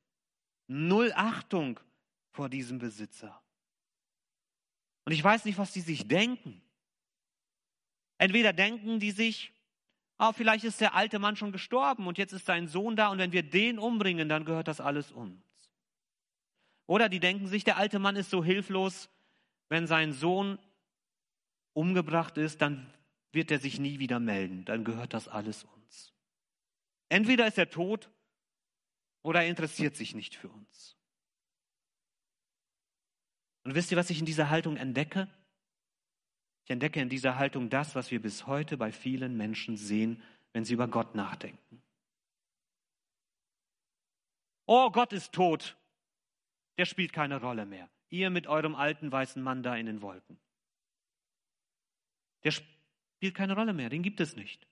null 0.67 1.13
Achtung 1.15 1.81
vor 2.31 2.49
diesem 2.49 2.79
Besitzer. 2.79 3.41
Und 5.05 5.13
ich 5.13 5.23
weiß 5.23 5.45
nicht, 5.45 5.59
was 5.59 5.73
die 5.73 5.81
sich 5.81 6.09
denken. 6.09 6.61
Entweder 8.19 8.53
denken 8.53 8.99
die 8.99 9.13
sich, 9.13 9.53
oh, 10.19 10.33
vielleicht 10.33 10.65
ist 10.65 10.81
der 10.81 10.95
alte 10.95 11.19
Mann 11.19 11.37
schon 11.37 11.53
gestorben 11.53 12.07
und 12.07 12.19
jetzt 12.19 12.33
ist 12.33 12.47
sein 12.47 12.67
Sohn 12.67 12.97
da 12.97 13.09
und 13.09 13.19
wenn 13.19 13.33
wir 13.33 13.43
den 13.43 13.79
umbringen, 13.79 14.29
dann 14.29 14.45
gehört 14.45 14.69
das 14.69 14.81
alles 14.81 15.13
uns. 15.13 15.43
Oder 16.87 17.09
die 17.09 17.21
denken 17.21 17.47
sich, 17.47 17.65
der 17.65 17.77
alte 17.77 17.99
Mann 17.99 18.17
ist 18.17 18.31
so 18.31 18.45
hilflos, 18.45 19.09
wenn 19.69 19.87
sein 19.87 20.13
Sohn 20.13 20.59
umgebracht 21.77 22.39
ist, 22.39 22.63
dann 22.63 22.93
wird 23.33 23.51
er 23.51 23.59
sich 23.59 23.79
nie 23.79 23.99
wieder 23.99 24.19
melden, 24.19 24.65
dann 24.65 24.83
gehört 24.83 25.13
das 25.13 25.29
alles 25.29 25.65
uns. 25.65 26.15
Entweder 27.11 27.47
ist 27.47 27.59
er 27.59 27.69
tot 27.69 28.11
oder 29.23 29.43
er 29.43 29.49
interessiert 29.49 29.95
sich 29.95 30.15
nicht 30.15 30.35
für 30.35 30.49
uns. 30.49 30.97
Und 33.65 33.75
wisst 33.75 33.91
ihr, 33.91 33.99
was 33.99 34.11
ich 34.11 34.21
in 34.21 34.27
dieser 34.27 34.49
Haltung 34.49 34.77
entdecke? 34.77 35.29
Ich 36.65 36.71
entdecke 36.71 37.01
in 37.01 37.11
dieser 37.11 37.37
Haltung 37.37 37.69
das, 37.69 37.95
was 37.95 38.11
wir 38.11 38.23
bis 38.23 38.47
heute 38.47 38.77
bei 38.77 38.91
vielen 38.91 39.37
Menschen 39.37 39.77
sehen, 39.77 40.23
wenn 40.53 40.65
sie 40.65 40.75
über 40.75 40.89
Gott 40.89 41.15
nachdenken. 41.15 41.83
Oh, 44.65 44.91
Gott 44.91 45.13
ist 45.13 45.33
tot. 45.33 45.77
Der 46.79 46.87
spielt 46.87 47.13
keine 47.13 47.41
Rolle 47.41 47.67
mehr. 47.67 47.91
Ihr 48.09 48.31
mit 48.31 48.47
eurem 48.47 48.75
alten 48.75 49.13
weißen 49.13 49.43
Mann 49.43 49.63
da 49.63 49.77
in 49.77 49.87
den 49.87 50.01
Wolken. 50.01 50.39
Der 52.47 52.53
spielt 52.53 53.35
keine 53.35 53.57
Rolle 53.57 53.73
mehr, 53.73 53.91
den 53.91 54.05
gibt 54.05 54.21
es 54.21 54.37
nicht. 54.37 54.69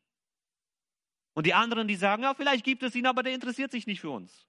Und 1.32 1.44
die 1.44 1.54
anderen, 1.54 1.88
die 1.88 1.96
sagen, 1.96 2.22
ja, 2.22 2.32
vielleicht 2.32 2.64
gibt 2.64 2.84
es 2.84 2.94
ihn, 2.94 3.04
aber 3.04 3.24
der 3.24 3.34
interessiert 3.34 3.72
sich 3.72 3.88
nicht 3.88 4.00
für 4.00 4.10
uns. 4.10 4.46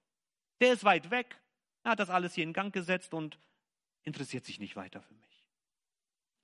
Der 0.60 0.72
ist 0.72 0.84
weit 0.84 1.10
weg, 1.10 1.36
er 1.82 1.90
hat 1.90 1.98
das 1.98 2.08
alles 2.08 2.34
hier 2.34 2.44
in 2.44 2.52
Gang 2.52 2.72
gesetzt 2.72 3.12
und 3.14 3.40
interessiert 4.04 4.44
sich 4.44 4.60
nicht 4.60 4.76
weiter 4.76 5.02
für 5.02 5.14
mich. 5.14 5.44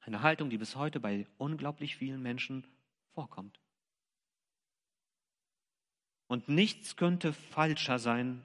Eine 0.01 0.23
Haltung, 0.23 0.51
die 0.51 0.59
bis 0.59 0.75
heute 0.75 0.99
bei 0.99 1.29
unglaublich 1.39 1.95
vielen 1.95 2.21
Menschen 2.21 2.67
vorkommt. 3.13 3.61
Und 6.27 6.49
nichts 6.49 6.97
könnte 6.97 7.33
falscher 7.33 8.01
sein, 8.01 8.43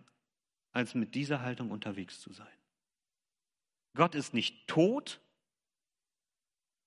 als 0.73 0.93
mit 0.93 1.15
dieser 1.15 1.41
Haltung 1.41 1.71
unterwegs 1.71 2.21
zu 2.21 2.31
sein. 2.33 2.45
Gott 3.95 4.13
ist 4.13 4.35
nicht 4.35 4.67
tot 4.67 5.21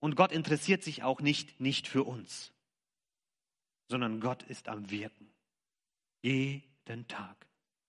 und 0.01 0.17
Gott 0.17 0.33
interessiert 0.33 0.83
sich 0.83 1.03
auch 1.03 1.21
nicht 1.21 1.61
nicht 1.61 1.87
für 1.87 2.05
uns 2.05 2.53
sondern 3.91 4.21
Gott 4.21 4.45
ist 4.45 4.69
am 4.69 4.89
Wirken. 4.91 5.29
Jeden 6.23 7.09
Tag 7.09 7.47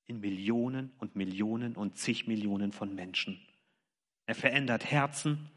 in 0.08 0.20
Millionen 0.20 0.92
und 0.98 1.16
Millionen 1.16 1.76
und 1.76 1.98
zig 1.98 2.28
Millionen 2.28 2.72
von 2.72 2.96
Menschen. 2.96 3.40
Er 4.26 4.34
verändert 4.36 4.90
Herzen, 4.90 5.50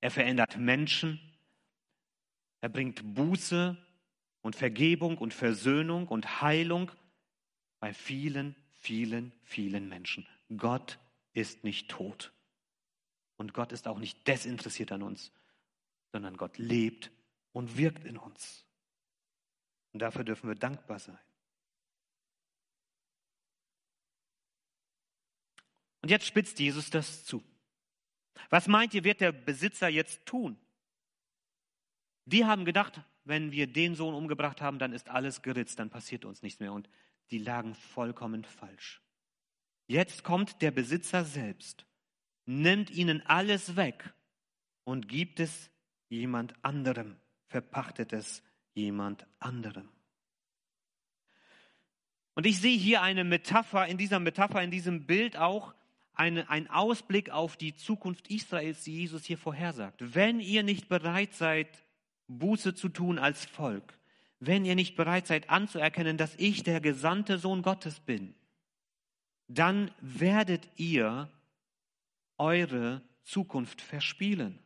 er 0.00 0.10
verändert 0.10 0.56
Menschen, 0.58 1.20
er 2.60 2.68
bringt 2.68 3.14
Buße 3.14 3.76
und 4.42 4.56
Vergebung 4.56 5.16
und 5.16 5.32
Versöhnung 5.32 6.08
und 6.08 6.42
Heilung 6.42 6.90
bei 7.78 7.94
vielen, 7.94 8.56
vielen, 8.72 9.32
vielen 9.44 9.88
Menschen. 9.88 10.26
Gott 10.56 10.98
ist 11.34 11.62
nicht 11.62 11.88
tot. 11.88 12.32
Und 13.36 13.54
Gott 13.54 13.70
ist 13.70 13.86
auch 13.86 14.00
nicht 14.00 14.26
desinteressiert 14.26 14.90
an 14.90 15.02
uns, 15.02 15.30
sondern 16.12 16.36
Gott 16.36 16.58
lebt 16.58 17.10
und 17.52 17.76
wirkt 17.76 18.04
in 18.04 18.16
uns. 18.16 18.64
Und 19.92 20.00
dafür 20.00 20.24
dürfen 20.24 20.48
wir 20.48 20.54
dankbar 20.54 20.98
sein. 20.98 21.18
Und 26.02 26.10
jetzt 26.10 26.26
spitzt 26.26 26.58
Jesus 26.58 26.90
das 26.90 27.24
zu. 27.24 27.42
Was 28.50 28.68
meint 28.68 28.94
ihr, 28.94 29.04
wird 29.04 29.20
der 29.20 29.32
Besitzer 29.32 29.88
jetzt 29.88 30.24
tun? 30.24 30.58
Die 32.24 32.44
haben 32.44 32.64
gedacht, 32.64 33.00
wenn 33.24 33.52
wir 33.52 33.66
den 33.66 33.94
Sohn 33.94 34.14
umgebracht 34.14 34.60
haben, 34.60 34.78
dann 34.78 34.92
ist 34.92 35.08
alles 35.08 35.42
geritzt, 35.42 35.78
dann 35.78 35.90
passiert 35.90 36.24
uns 36.24 36.42
nichts 36.42 36.60
mehr. 36.60 36.72
Und 36.72 36.88
die 37.30 37.38
lagen 37.38 37.74
vollkommen 37.74 38.44
falsch. 38.44 39.02
Jetzt 39.86 40.22
kommt 40.24 40.62
der 40.62 40.70
Besitzer 40.70 41.24
selbst, 41.24 41.86
nimmt 42.46 42.90
ihnen 42.90 43.22
alles 43.22 43.76
weg 43.76 44.14
und 44.84 45.08
gibt 45.08 45.40
es 45.40 45.70
jemand 46.08 46.54
anderem, 46.62 47.16
verpachtet 47.46 48.12
es 48.12 48.42
jemand 48.74 49.26
anderem. 49.38 49.88
Und 52.34 52.46
ich 52.46 52.60
sehe 52.60 52.78
hier 52.78 53.02
eine 53.02 53.24
Metapher, 53.24 53.86
in 53.86 53.98
dieser 53.98 54.20
Metapher, 54.20 54.62
in 54.62 54.70
diesem 54.70 55.06
Bild 55.06 55.36
auch 55.36 55.74
eine, 56.14 56.48
ein 56.50 56.68
Ausblick 56.68 57.30
auf 57.30 57.56
die 57.56 57.74
Zukunft 57.74 58.30
Israels, 58.30 58.84
die 58.84 58.94
Jesus 58.94 59.24
hier 59.24 59.38
vorhersagt. 59.38 60.14
Wenn 60.14 60.40
ihr 60.40 60.62
nicht 60.62 60.88
bereit 60.88 61.34
seid, 61.34 61.68
Buße 62.28 62.74
zu 62.74 62.88
tun 62.88 63.18
als 63.18 63.44
Volk, 63.44 63.98
wenn 64.40 64.64
ihr 64.64 64.74
nicht 64.74 64.96
bereit 64.96 65.26
seid 65.26 65.50
anzuerkennen, 65.50 66.16
dass 66.16 66.36
ich 66.36 66.62
der 66.62 66.80
gesandte 66.80 67.38
Sohn 67.38 67.62
Gottes 67.62 68.00
bin, 68.00 68.34
dann 69.48 69.90
werdet 70.00 70.68
ihr 70.76 71.30
eure 72.36 73.02
Zukunft 73.24 73.80
verspielen. 73.80 74.58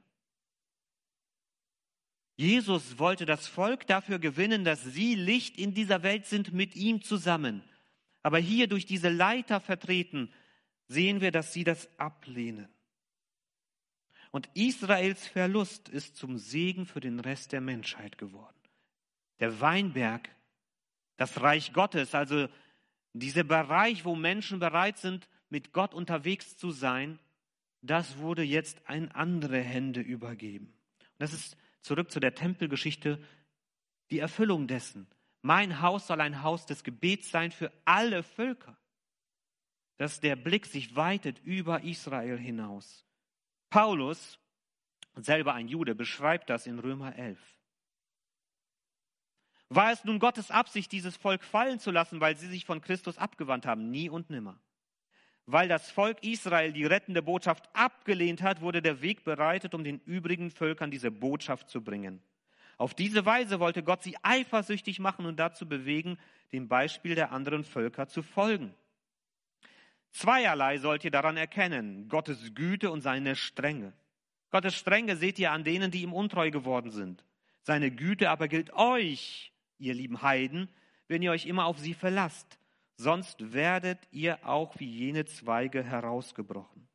Jesus 2.37 2.99
wollte 2.99 3.27
das 3.27 3.47
Volk 3.47 3.87
dafür 3.87 4.19
gewinnen, 4.19 4.65
dass 4.65 4.83
sie 4.83 5.15
Licht 5.15 5.59
in 5.59 5.75
dieser 5.75 6.03
Welt 6.03 6.27
sind 6.27 6.53
mit 6.53 6.75
ihm 6.77 7.03
zusammen. 7.03 7.63
Aber 8.23 8.39
hier 8.39 8.69
durch 8.69 8.87
diese 8.87 9.09
Leiter 9.09 9.61
vertreten, 9.61 10.33
sehen 10.89 11.21
wir, 11.21 11.31
dass 11.31 11.53
sie 11.53 11.65
das 11.65 11.89
ablehnen. 11.99 12.69
Und 14.31 14.49
Israels 14.55 15.27
Verlust 15.27 15.89
ist 15.89 16.17
zum 16.17 16.39
Segen 16.39 16.87
für 16.87 17.01
den 17.01 17.21
Rest 17.21 17.53
der 17.53 17.61
Menschheit 17.61 18.17
geworden. 18.17 18.57
Der 19.41 19.61
Weinberg, 19.61 20.29
das 21.17 21.43
Reich 21.43 21.73
Gottes, 21.75 22.15
also 22.15 22.49
dieser 23.13 23.45
Bereich, 23.45 24.05
wo 24.07 24.15
Menschen 24.15 24.59
bereit 24.59 24.97
sind, 24.97 25.29
mit 25.51 25.73
Gott 25.73 25.93
unterwegs 25.93 26.57
zu 26.57 26.71
sein, 26.71 27.19
das 27.83 28.19
wurde 28.19 28.43
jetzt 28.43 28.81
in 28.89 29.11
andere 29.11 29.61
Hände 29.61 30.01
übergeben. 30.01 30.73
Das 31.19 31.35
ist 31.35 31.57
zurück 31.83 32.11
zu 32.11 32.21
der 32.21 32.35
Tempelgeschichte 32.35 33.23
die 34.11 34.19
Erfüllung 34.19 34.67
dessen. 34.67 35.07
Mein 35.43 35.83
Haus 35.83 36.07
soll 36.07 36.21
ein 36.21 36.43
Haus 36.43 36.67
des 36.67 36.85
Gebets 36.85 37.31
sein 37.31 37.51
für 37.51 37.73
alle 37.85 38.23
Völker. 38.23 38.77
Dass 39.99 40.21
der 40.21 40.37
Blick 40.37 40.67
sich 40.67 40.97
weitet 40.97 41.41
über 41.41 41.83
Israel 41.83 42.39
hinaus. 42.39 43.05
Paulus, 43.71 44.39
selber 45.15 45.55
ein 45.55 45.69
Jude, 45.69 45.95
beschreibt 45.95 46.51
das 46.51 46.67
in 46.67 46.79
Römer 46.79 47.15
11. 47.17 47.39
War 49.69 49.91
es 49.91 50.05
nun 50.05 50.19
Gottes 50.19 50.51
Absicht, 50.51 50.93
dieses 50.93 51.17
Volk 51.17 51.43
fallen 51.43 51.79
zu 51.79 51.91
lassen, 51.91 52.21
weil 52.21 52.37
sie 52.37 52.49
sich 52.49 52.65
von 52.65 52.81
Christus 52.81 53.17
abgewandt 53.19 53.67
haben? 53.67 53.91
Nie 53.91 54.11
und 54.11 54.29
nimmer. 54.29 54.61
Weil 55.47 55.69
das 55.69 55.91
Volk 55.91 56.23
Israel 56.23 56.73
die 56.73 56.85
rettende 56.85 57.23
Botschaft 57.23 57.69
abgelehnt 57.73 58.43
hat, 58.43 58.61
wurde 58.61 58.81
der 58.81 59.03
Weg 59.03 59.25
bereitet, 59.25 59.75
um 59.75 59.83
den 59.83 60.01
übrigen 60.01 60.51
Völkern 60.51 60.91
diese 60.91 61.11
Botschaft 61.11 61.69
zu 61.69 61.83
bringen. 61.83 62.23
Auf 62.79 62.95
diese 62.95 63.27
Weise 63.27 63.61
wollte 63.61 63.83
Gott 63.83 64.03
sie 64.03 64.17
eifersüchtig 64.23 64.99
machen 64.99 65.27
und 65.27 65.39
dazu 65.39 65.69
bewegen, 65.69 66.19
dem 66.53 66.69
Beispiel 66.69 67.15
der 67.15 67.33
anderen 67.33 67.65
Völker 67.65 68.09
zu 68.09 68.23
folgen. 68.23 68.75
Zweierlei 70.11 70.79
sollt 70.79 71.05
ihr 71.05 71.11
daran 71.11 71.37
erkennen, 71.37 72.09
Gottes 72.09 72.55
Güte 72.55 72.91
und 72.91 73.01
seine 73.01 73.35
Strenge. 73.35 73.93
Gottes 74.51 74.75
Strenge 74.75 75.17
seht 75.17 75.39
ihr 75.39 75.53
an 75.53 75.65
denen, 75.65 75.91
die 75.91 76.03
ihm 76.03 76.13
untreu 76.13 76.51
geworden 76.51 76.91
sind. 76.91 77.25
Seine 77.63 77.91
Güte 77.91 78.31
aber 78.31 78.49
gilt 78.49 78.73
euch, 78.75 79.53
ihr 79.79 79.95
lieben 79.95 80.23
Heiden, 80.23 80.69
wenn 81.09 81.23
ihr 81.23 81.31
euch 81.31 81.47
immer 81.47 81.67
auf 81.67 81.79
sie 81.79 81.95
verlasst 81.95 82.59
sonst 83.03 83.53
werdet 83.53 83.99
ihr 84.13 84.39
auch 84.47 84.79
wie 84.79 84.89
jene 84.89 85.25
Zweige 85.25 85.83
herausgebrochen. 85.83 86.89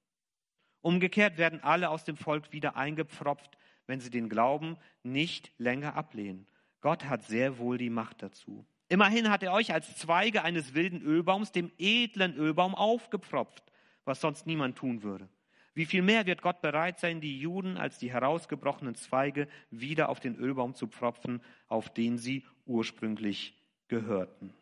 Umgekehrt 0.82 1.38
werden 1.38 1.62
alle 1.64 1.90
aus 1.90 2.06
dem 2.06 2.16
Volk 2.16 2.54
wieder 2.54 2.78
eingepfropft, 2.78 3.58
wenn 3.88 4.00
sie 4.00 4.10
den 4.10 4.30
Glauben 4.30 4.78
nicht 5.04 5.52
länger 5.58 5.96
ablehnen. 5.96 6.48
Gott 6.82 7.06
hat 7.06 7.24
sehr 7.24 7.58
wohl 7.58 7.78
die 7.78 7.90
Macht 7.90 8.24
dazu. 8.24 8.66
Immerhin 8.90 9.30
hat 9.30 9.44
er 9.44 9.52
euch 9.52 9.74
als 9.74 9.98
Zweige 9.98 10.44
eines 10.44 10.74
wilden 10.74 11.02
Ölbaums 11.02 11.52
dem 11.52 11.72
edlen 11.78 12.36
Ölbaum 12.36 12.74
aufgepfropft, 12.74 13.64
was 14.06 14.22
sonst 14.22 14.48
niemand 14.48 14.78
tun 14.78 15.04
würde. 15.04 15.28
Wie 15.74 15.86
viel 15.86 16.02
mehr 16.02 16.26
wird 16.26 16.42
Gott 16.42 16.62
bereit 16.62 17.00
sein, 17.00 17.20
die 17.20 17.40
Juden 17.40 17.78
als 17.78 18.00
die 18.00 18.12
herausgebrochenen 18.12 18.96
Zweige 18.96 19.48
wieder 19.70 20.10
auf 20.10 20.20
den 20.20 20.36
Ölbaum 20.36 20.74
zu 20.74 20.88
pfropfen, 20.88 21.42
auf 21.68 21.90
den 21.94 22.18
sie 22.18 22.46
ursprünglich 22.66 23.62
gehörten. 23.88 24.54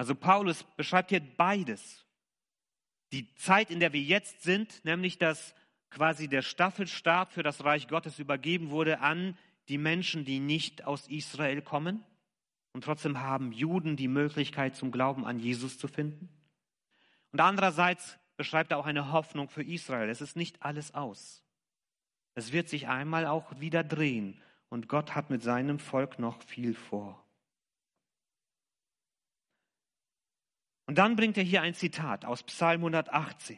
Also 0.00 0.14
Paulus 0.14 0.64
beschreibt 0.78 1.10
hier 1.10 1.20
beides. 1.20 2.06
Die 3.12 3.34
Zeit, 3.34 3.70
in 3.70 3.80
der 3.80 3.92
wir 3.92 4.00
jetzt 4.00 4.40
sind, 4.40 4.82
nämlich 4.82 5.18
dass 5.18 5.54
quasi 5.90 6.26
der 6.26 6.40
Staffelstab 6.40 7.30
für 7.30 7.42
das 7.42 7.64
Reich 7.64 7.86
Gottes 7.86 8.18
übergeben 8.18 8.70
wurde 8.70 9.00
an 9.00 9.36
die 9.68 9.76
Menschen, 9.76 10.24
die 10.24 10.40
nicht 10.40 10.86
aus 10.86 11.06
Israel 11.08 11.60
kommen. 11.60 12.02
Und 12.72 12.84
trotzdem 12.84 13.20
haben 13.20 13.52
Juden 13.52 13.96
die 13.96 14.08
Möglichkeit, 14.08 14.74
zum 14.74 14.90
Glauben 14.90 15.26
an 15.26 15.38
Jesus 15.38 15.76
zu 15.76 15.86
finden. 15.86 16.30
Und 17.32 17.40
andererseits 17.40 18.18
beschreibt 18.38 18.70
er 18.70 18.78
auch 18.78 18.86
eine 18.86 19.12
Hoffnung 19.12 19.50
für 19.50 19.62
Israel. 19.62 20.08
Es 20.08 20.22
ist 20.22 20.34
nicht 20.34 20.62
alles 20.62 20.94
aus. 20.94 21.44
Es 22.34 22.52
wird 22.52 22.70
sich 22.70 22.88
einmal 22.88 23.26
auch 23.26 23.60
wieder 23.60 23.84
drehen. 23.84 24.40
Und 24.70 24.88
Gott 24.88 25.14
hat 25.14 25.28
mit 25.28 25.42
seinem 25.42 25.78
Volk 25.78 26.18
noch 26.18 26.42
viel 26.44 26.72
vor. 26.72 27.22
Und 30.90 30.98
dann 30.98 31.14
bringt 31.14 31.38
er 31.38 31.44
hier 31.44 31.62
ein 31.62 31.74
Zitat 31.74 32.24
aus 32.24 32.42
Psalm 32.42 32.80
118. 32.80 33.56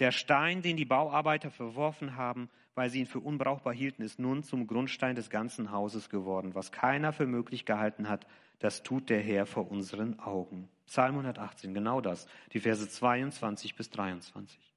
Der 0.00 0.10
Stein, 0.10 0.60
den 0.60 0.76
die 0.76 0.84
Bauarbeiter 0.84 1.52
verworfen 1.52 2.16
haben, 2.16 2.50
weil 2.74 2.90
sie 2.90 2.98
ihn 2.98 3.06
für 3.06 3.20
unbrauchbar 3.20 3.72
hielten, 3.72 4.02
ist 4.02 4.18
nun 4.18 4.42
zum 4.42 4.66
Grundstein 4.66 5.14
des 5.14 5.30
ganzen 5.30 5.70
Hauses 5.70 6.10
geworden. 6.10 6.56
Was 6.56 6.72
keiner 6.72 7.12
für 7.12 7.28
möglich 7.28 7.64
gehalten 7.64 8.08
hat, 8.08 8.26
das 8.58 8.82
tut 8.82 9.08
der 9.08 9.20
Herr 9.20 9.46
vor 9.46 9.70
unseren 9.70 10.18
Augen. 10.18 10.68
Psalm 10.88 11.12
118, 11.12 11.74
genau 11.74 12.00
das, 12.00 12.26
die 12.52 12.58
Verse 12.58 12.88
22 12.88 13.76
bis 13.76 13.88
23. 13.90 14.74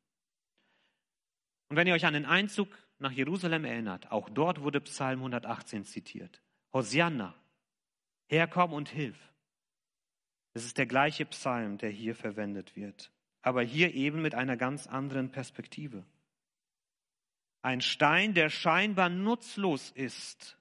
Und 1.69 1.77
wenn 1.77 1.87
ihr 1.87 1.95
euch 1.95 2.05
an 2.05 2.13
den 2.13 2.27
Einzug 2.27 2.67
nach 2.99 3.11
Jerusalem 3.11 3.65
erinnert, 3.65 4.11
auch 4.11 4.29
dort 4.29 4.61
wurde 4.61 4.79
Psalm 4.81 5.17
118 5.21 5.83
zitiert. 5.83 6.43
Hosianna, 6.71 7.33
Herr, 8.27 8.45
komm 8.45 8.71
und 8.73 8.87
hilf. 8.87 9.30
Es 10.53 10.65
ist 10.65 10.77
der 10.77 10.85
gleiche 10.85 11.25
Psalm, 11.25 11.77
der 11.77 11.89
hier 11.89 12.15
verwendet 12.15 12.75
wird, 12.75 13.11
aber 13.41 13.61
hier 13.61 13.93
eben 13.93 14.21
mit 14.21 14.35
einer 14.35 14.57
ganz 14.57 14.87
anderen 14.87 15.31
Perspektive. 15.31 16.05
Ein 17.61 17.81
Stein, 17.81 18.33
der 18.33 18.49
scheinbar 18.49 19.09
nutzlos 19.09 19.91
ist. 19.91 20.57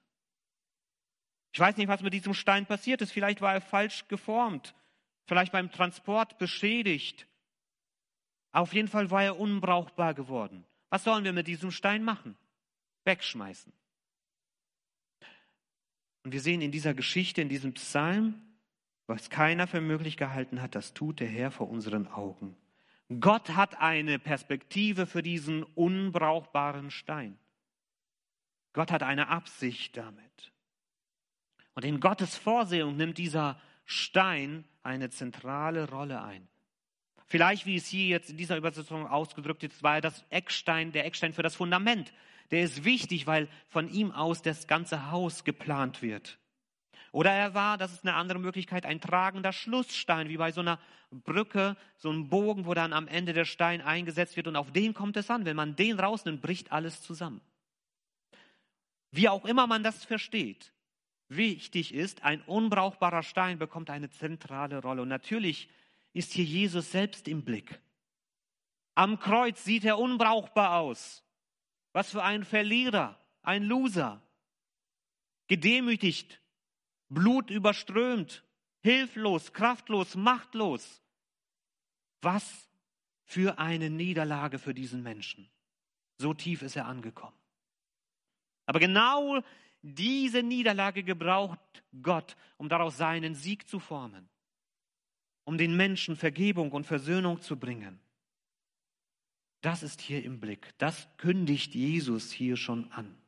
Ich 1.53 1.59
weiß 1.59 1.75
nicht, 1.77 1.87
was 1.87 2.01
mit 2.01 2.13
diesem 2.13 2.33
Stein 2.33 2.65
passiert 2.65 3.01
ist. 3.01 3.11
Vielleicht 3.11 3.41
war 3.41 3.53
er 3.53 3.61
falsch 3.61 4.07
geformt, 4.07 4.73
vielleicht 5.25 5.51
beim 5.51 5.71
Transport 5.71 6.37
beschädigt. 6.37 7.27
Auf 8.53 8.73
jeden 8.73 8.87
Fall 8.87 9.11
war 9.11 9.23
er 9.23 9.39
unbrauchbar 9.39 10.13
geworden. 10.13 10.65
Was 10.89 11.03
sollen 11.03 11.23
wir 11.23 11.33
mit 11.33 11.47
diesem 11.47 11.71
Stein 11.71 12.03
machen? 12.03 12.37
Wegschmeißen. 13.05 13.73
Und 16.23 16.33
wir 16.33 16.41
sehen 16.41 16.61
in 16.61 16.71
dieser 16.71 16.93
Geschichte, 16.93 17.41
in 17.41 17.49
diesem 17.49 17.73
Psalm, 17.73 18.50
was 19.11 19.29
keiner 19.29 19.67
für 19.67 19.81
möglich 19.81 20.15
gehalten 20.15 20.61
hat, 20.61 20.73
das 20.73 20.93
tut 20.93 21.19
der 21.19 21.27
Herr 21.27 21.51
vor 21.51 21.69
unseren 21.69 22.07
Augen. 22.07 22.55
Gott 23.19 23.49
hat 23.49 23.81
eine 23.81 24.19
Perspektive 24.19 25.05
für 25.05 25.21
diesen 25.21 25.63
unbrauchbaren 25.63 26.91
Stein. 26.91 27.37
Gott 28.71 28.89
hat 28.89 29.03
eine 29.03 29.27
Absicht 29.27 29.97
damit. 29.97 30.53
Und 31.75 31.83
in 31.83 31.99
Gottes 31.99 32.37
Vorsehung 32.37 32.95
nimmt 32.95 33.17
dieser 33.17 33.59
Stein 33.83 34.63
eine 34.81 35.09
zentrale 35.09 35.89
Rolle 35.89 36.21
ein. 36.21 36.47
Vielleicht, 37.27 37.65
wie 37.65 37.75
es 37.75 37.87
hier 37.87 38.07
jetzt 38.07 38.29
in 38.29 38.37
dieser 38.37 38.55
Übersetzung 38.55 39.07
ausgedrückt 39.07 39.63
ist, 39.63 39.83
war 39.83 39.99
das 39.99 40.23
Eckstein, 40.29 40.93
der 40.93 41.05
Eckstein 41.05 41.33
für 41.33 41.43
das 41.43 41.55
Fundament. 41.55 42.13
Der 42.51 42.61
ist 42.61 42.85
wichtig, 42.85 43.27
weil 43.27 43.49
von 43.67 43.89
ihm 43.89 44.11
aus 44.11 44.41
das 44.41 44.67
ganze 44.67 45.11
Haus 45.11 45.43
geplant 45.43 46.01
wird. 46.01 46.39
Oder 47.11 47.31
er 47.31 47.53
war, 47.53 47.77
das 47.77 47.91
ist 47.91 48.05
eine 48.05 48.15
andere 48.15 48.39
Möglichkeit, 48.39 48.85
ein 48.85 49.01
tragender 49.01 49.51
Schlussstein, 49.51 50.29
wie 50.29 50.37
bei 50.37 50.51
so 50.51 50.61
einer 50.61 50.79
Brücke, 51.11 51.75
so 51.97 52.09
ein 52.09 52.29
Bogen, 52.29 52.65
wo 52.65 52.73
dann 52.73 52.93
am 52.93 53.07
Ende 53.07 53.33
der 53.33 53.43
Stein 53.43 53.81
eingesetzt 53.81 54.37
wird 54.37 54.47
und 54.47 54.55
auf 54.55 54.71
den 54.71 54.93
kommt 54.93 55.17
es 55.17 55.29
an. 55.29 55.43
Wenn 55.43 55.57
man 55.57 55.75
den 55.75 55.99
rausnimmt, 55.99 56.41
bricht 56.41 56.71
alles 56.71 57.01
zusammen. 57.01 57.41
Wie 59.11 59.27
auch 59.27 59.43
immer 59.43 59.67
man 59.67 59.83
das 59.83 60.05
versteht, 60.05 60.71
wichtig 61.27 61.93
ist, 61.93 62.23
ein 62.23 62.41
unbrauchbarer 62.43 63.23
Stein 63.23 63.59
bekommt 63.59 63.89
eine 63.89 64.09
zentrale 64.09 64.81
Rolle. 64.81 65.01
Und 65.01 65.09
natürlich 65.09 65.69
ist 66.13 66.31
hier 66.31 66.45
Jesus 66.45 66.91
selbst 66.91 67.27
im 67.27 67.43
Blick. 67.43 67.81
Am 68.95 69.19
Kreuz 69.19 69.63
sieht 69.65 69.83
er 69.83 69.99
unbrauchbar 69.99 70.79
aus. 70.79 71.23
Was 71.91 72.11
für 72.11 72.23
ein 72.23 72.45
Verlierer, 72.45 73.19
ein 73.41 73.63
Loser. 73.63 74.21
Gedemütigt, 75.47 76.39
Blut 77.13 77.51
überströmt, 77.51 78.43
hilflos, 78.81 79.53
kraftlos, 79.53 80.15
machtlos. 80.15 81.01
Was 82.21 82.69
für 83.23 83.59
eine 83.59 83.89
Niederlage 83.89 84.57
für 84.59 84.73
diesen 84.73 85.03
Menschen. 85.03 85.49
So 86.17 86.33
tief 86.33 86.61
ist 86.61 86.75
er 86.75 86.87
angekommen. 86.87 87.37
Aber 88.65 88.79
genau 88.79 89.43
diese 89.81 90.41
Niederlage 90.43 91.03
gebraucht 91.03 91.83
Gott, 92.01 92.37
um 92.57 92.69
daraus 92.69 92.97
seinen 92.97 93.35
Sieg 93.35 93.67
zu 93.67 93.79
formen. 93.79 94.29
um 95.43 95.57
den 95.57 95.75
Menschen 95.75 96.15
Vergebung 96.15 96.71
und 96.71 96.85
Versöhnung 96.85 97.41
zu 97.41 97.57
bringen. 97.57 97.99
Das 99.61 99.83
ist 99.83 100.01
hier 100.01 100.23
im 100.23 100.39
Blick. 100.39 100.73
Das 100.77 101.07
kündigt 101.17 101.75
Jesus 101.75 102.31
hier 102.31 102.57
schon 102.57 102.91
an. 102.91 103.20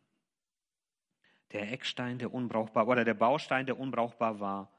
Der 1.54 1.72
Eckstein, 1.72 2.18
der 2.18 2.34
unbrauchbar 2.34 2.88
oder 2.88 3.06
der 3.06 3.14
Baustein, 3.14 3.66
der 3.66 3.80
unbrauchbar 3.80 4.40
war, 4.40 4.72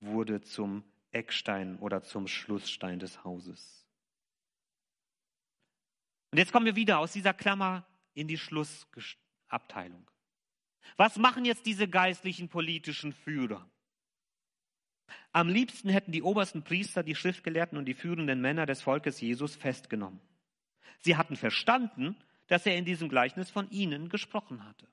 wurde 0.00 0.42
zum 0.42 0.84
Eckstein 1.10 1.76
oder 1.78 2.02
zum 2.02 2.28
Schlussstein 2.28 2.98
des 2.98 3.24
Hauses. 3.24 3.86
Und 6.30 6.38
jetzt 6.38 6.52
kommen 6.52 6.66
wir 6.66 6.76
wieder 6.76 6.98
aus 6.98 7.12
dieser 7.12 7.32
Klammer 7.32 7.86
in 8.12 8.28
die 8.28 8.36
Schlussabteilung. 8.36 10.06
Was 10.96 11.16
machen 11.16 11.44
jetzt 11.44 11.64
diese 11.64 11.88
geistlichen 11.88 12.48
politischen 12.48 13.12
Führer? 13.12 13.68
Am 15.32 15.48
liebsten 15.48 15.88
hätten 15.88 16.12
die 16.12 16.22
obersten 16.22 16.62
Priester, 16.62 17.02
die 17.02 17.14
Schriftgelehrten 17.14 17.78
und 17.78 17.86
die 17.86 17.94
führenden 17.94 18.40
Männer 18.42 18.66
des 18.66 18.82
Volkes 18.82 19.20
Jesus 19.20 19.56
festgenommen. 19.56 20.20
Sie 21.00 21.16
hatten 21.16 21.36
verstanden, 21.36 22.16
dass 22.48 22.66
er 22.66 22.76
in 22.76 22.84
diesem 22.84 23.08
Gleichnis 23.08 23.50
von 23.50 23.70
ihnen 23.70 24.08
gesprochen 24.08 24.64
hatte. 24.64 24.86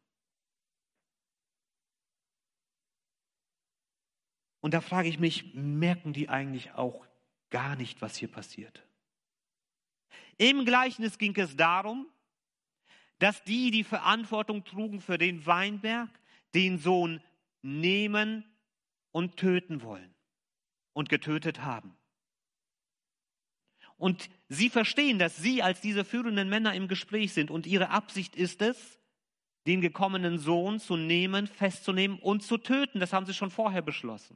Und 4.65 4.73
da 4.73 4.81
frage 4.81 5.07
ich 5.07 5.19
mich, 5.19 5.53
merken 5.53 6.11
die 6.11 6.27
eigentlich 6.27 6.71
auch 6.71 7.05
gar 7.51 7.75
nicht, 7.75 8.01
was 8.01 8.15
hier 8.15 8.31
passiert? 8.31 8.83
Im 10.39 10.65
Gleichnis 10.65 11.19
ging 11.19 11.35
es 11.35 11.55
darum, 11.55 12.07
dass 13.19 13.43
die, 13.43 13.69
die 13.69 13.83
Verantwortung 13.83 14.63
trugen 14.63 15.01
für 15.01 15.19
den 15.19 15.45
Weinberg, 15.45 16.09
den 16.55 16.79
Sohn 16.79 17.21
nehmen 17.61 18.43
und 19.11 19.37
töten 19.37 19.83
wollen 19.83 20.15
und 20.93 21.09
getötet 21.09 21.61
haben. 21.61 21.95
Und 23.97 24.31
sie 24.49 24.71
verstehen, 24.71 25.19
dass 25.19 25.37
sie 25.37 25.61
als 25.61 25.79
diese 25.79 26.03
führenden 26.03 26.49
Männer 26.49 26.73
im 26.73 26.87
Gespräch 26.87 27.33
sind 27.33 27.51
und 27.51 27.67
ihre 27.67 27.91
Absicht 27.91 28.35
ist 28.35 28.63
es, 28.63 28.99
den 29.67 29.81
gekommenen 29.81 30.39
Sohn 30.39 30.79
zu 30.79 30.97
nehmen, 30.97 31.45
festzunehmen 31.45 32.17
und 32.17 32.41
zu 32.41 32.57
töten. 32.57 32.99
Das 32.99 33.13
haben 33.13 33.27
sie 33.27 33.35
schon 33.35 33.51
vorher 33.51 33.83
beschlossen. 33.83 34.35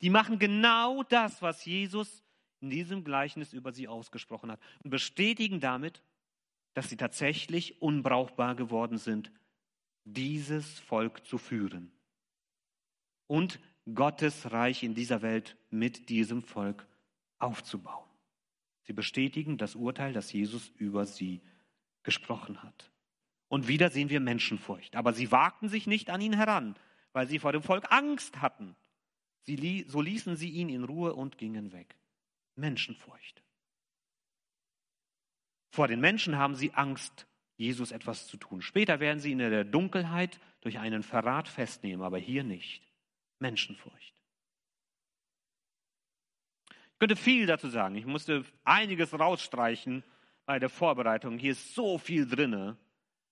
Die 0.00 0.10
machen 0.10 0.38
genau 0.38 1.02
das, 1.02 1.42
was 1.42 1.64
Jesus 1.64 2.22
in 2.60 2.70
diesem 2.70 3.04
Gleichnis 3.04 3.52
über 3.52 3.72
sie 3.72 3.88
ausgesprochen 3.88 4.50
hat 4.50 4.60
und 4.82 4.90
bestätigen 4.90 5.60
damit, 5.60 6.02
dass 6.74 6.88
sie 6.88 6.96
tatsächlich 6.96 7.80
unbrauchbar 7.82 8.54
geworden 8.54 8.98
sind, 8.98 9.32
dieses 10.04 10.78
Volk 10.80 11.24
zu 11.26 11.38
führen 11.38 11.92
und 13.26 13.60
Gottes 13.94 14.50
Reich 14.52 14.82
in 14.82 14.94
dieser 14.94 15.22
Welt 15.22 15.56
mit 15.70 16.08
diesem 16.08 16.42
Volk 16.42 16.86
aufzubauen. 17.38 18.08
Sie 18.82 18.92
bestätigen 18.92 19.58
das 19.58 19.74
Urteil, 19.74 20.12
das 20.12 20.32
Jesus 20.32 20.68
über 20.76 21.06
sie 21.06 21.40
gesprochen 22.02 22.62
hat. 22.62 22.90
Und 23.48 23.68
wieder 23.68 23.90
sehen 23.90 24.10
wir 24.10 24.20
Menschenfurcht. 24.20 24.96
Aber 24.96 25.12
sie 25.12 25.30
wagten 25.30 25.68
sich 25.68 25.86
nicht 25.86 26.10
an 26.10 26.20
ihn 26.20 26.34
heran, 26.34 26.74
weil 27.12 27.26
sie 27.26 27.38
vor 27.38 27.52
dem 27.52 27.62
Volk 27.62 27.90
Angst 27.90 28.40
hatten. 28.40 28.76
Sie, 29.56 29.86
so 29.88 30.02
ließen 30.02 30.36
sie 30.36 30.50
ihn 30.50 30.68
in 30.68 30.84
Ruhe 30.84 31.14
und 31.14 31.38
gingen 31.38 31.72
weg. 31.72 31.96
Menschenfurcht. 32.54 33.42
Vor 35.70 35.88
den 35.88 36.00
Menschen 36.00 36.36
haben 36.36 36.54
sie 36.54 36.74
Angst, 36.74 37.26
Jesus 37.56 37.90
etwas 37.90 38.26
zu 38.26 38.36
tun. 38.36 38.60
Später 38.60 39.00
werden 39.00 39.20
sie 39.20 39.30
ihn 39.30 39.40
in 39.40 39.50
der 39.50 39.64
Dunkelheit 39.64 40.38
durch 40.60 40.78
einen 40.78 41.02
Verrat 41.02 41.48
festnehmen, 41.48 42.04
aber 42.04 42.18
hier 42.18 42.44
nicht. 42.44 42.82
Menschenfurcht. 43.38 44.14
Ich 46.68 46.98
könnte 46.98 47.16
viel 47.16 47.46
dazu 47.46 47.68
sagen. 47.68 47.94
Ich 47.94 48.04
musste 48.04 48.44
einiges 48.64 49.18
rausstreichen 49.18 50.04
bei 50.44 50.58
der 50.58 50.68
Vorbereitung. 50.68 51.38
Hier 51.38 51.52
ist 51.52 51.74
so 51.74 51.96
viel 51.96 52.28
drinne. 52.28 52.76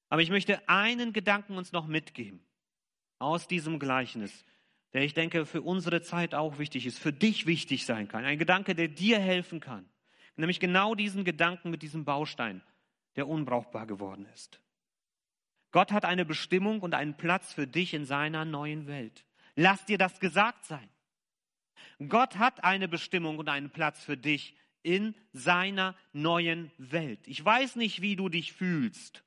Aber 0.08 0.22
ich 0.22 0.30
möchte 0.30 0.66
einen 0.66 1.12
Gedanken 1.12 1.58
uns 1.58 1.72
noch 1.72 1.86
mitgeben 1.86 2.40
aus 3.18 3.48
diesem 3.48 3.78
Gleichnis, 3.78 4.44
der 4.92 5.02
ich 5.02 5.14
denke 5.14 5.46
für 5.46 5.62
unsere 5.62 6.02
Zeit 6.02 6.34
auch 6.34 6.58
wichtig 6.58 6.86
ist, 6.86 6.98
für 6.98 7.12
dich 7.12 7.46
wichtig 7.46 7.84
sein 7.84 8.08
kann. 8.08 8.24
Ein 8.24 8.38
Gedanke, 8.38 8.74
der 8.74 8.88
dir 8.88 9.18
helfen 9.18 9.60
kann. 9.60 9.88
Nämlich 10.36 10.60
genau 10.60 10.94
diesen 10.94 11.24
Gedanken 11.24 11.70
mit 11.70 11.82
diesem 11.82 12.04
Baustein, 12.04 12.62
der 13.16 13.28
unbrauchbar 13.28 13.86
geworden 13.86 14.26
ist. 14.34 14.60
Gott 15.72 15.92
hat 15.92 16.04
eine 16.04 16.24
Bestimmung 16.24 16.80
und 16.80 16.94
einen 16.94 17.16
Platz 17.16 17.52
für 17.52 17.66
dich 17.66 17.94
in 17.94 18.04
seiner 18.04 18.44
neuen 18.44 18.86
Welt. 18.86 19.26
Lass 19.54 19.84
dir 19.84 19.98
das 19.98 20.20
gesagt 20.20 20.64
sein. 20.64 20.88
Gott 22.08 22.38
hat 22.38 22.64
eine 22.64 22.88
Bestimmung 22.88 23.38
und 23.38 23.48
einen 23.48 23.70
Platz 23.70 24.04
für 24.04 24.16
dich 24.16 24.56
in 24.82 25.14
seiner 25.32 25.96
neuen 26.12 26.70
Welt. 26.78 27.26
Ich 27.26 27.44
weiß 27.44 27.76
nicht, 27.76 28.02
wie 28.02 28.16
du 28.16 28.28
dich 28.28 28.52
fühlst. 28.52 29.24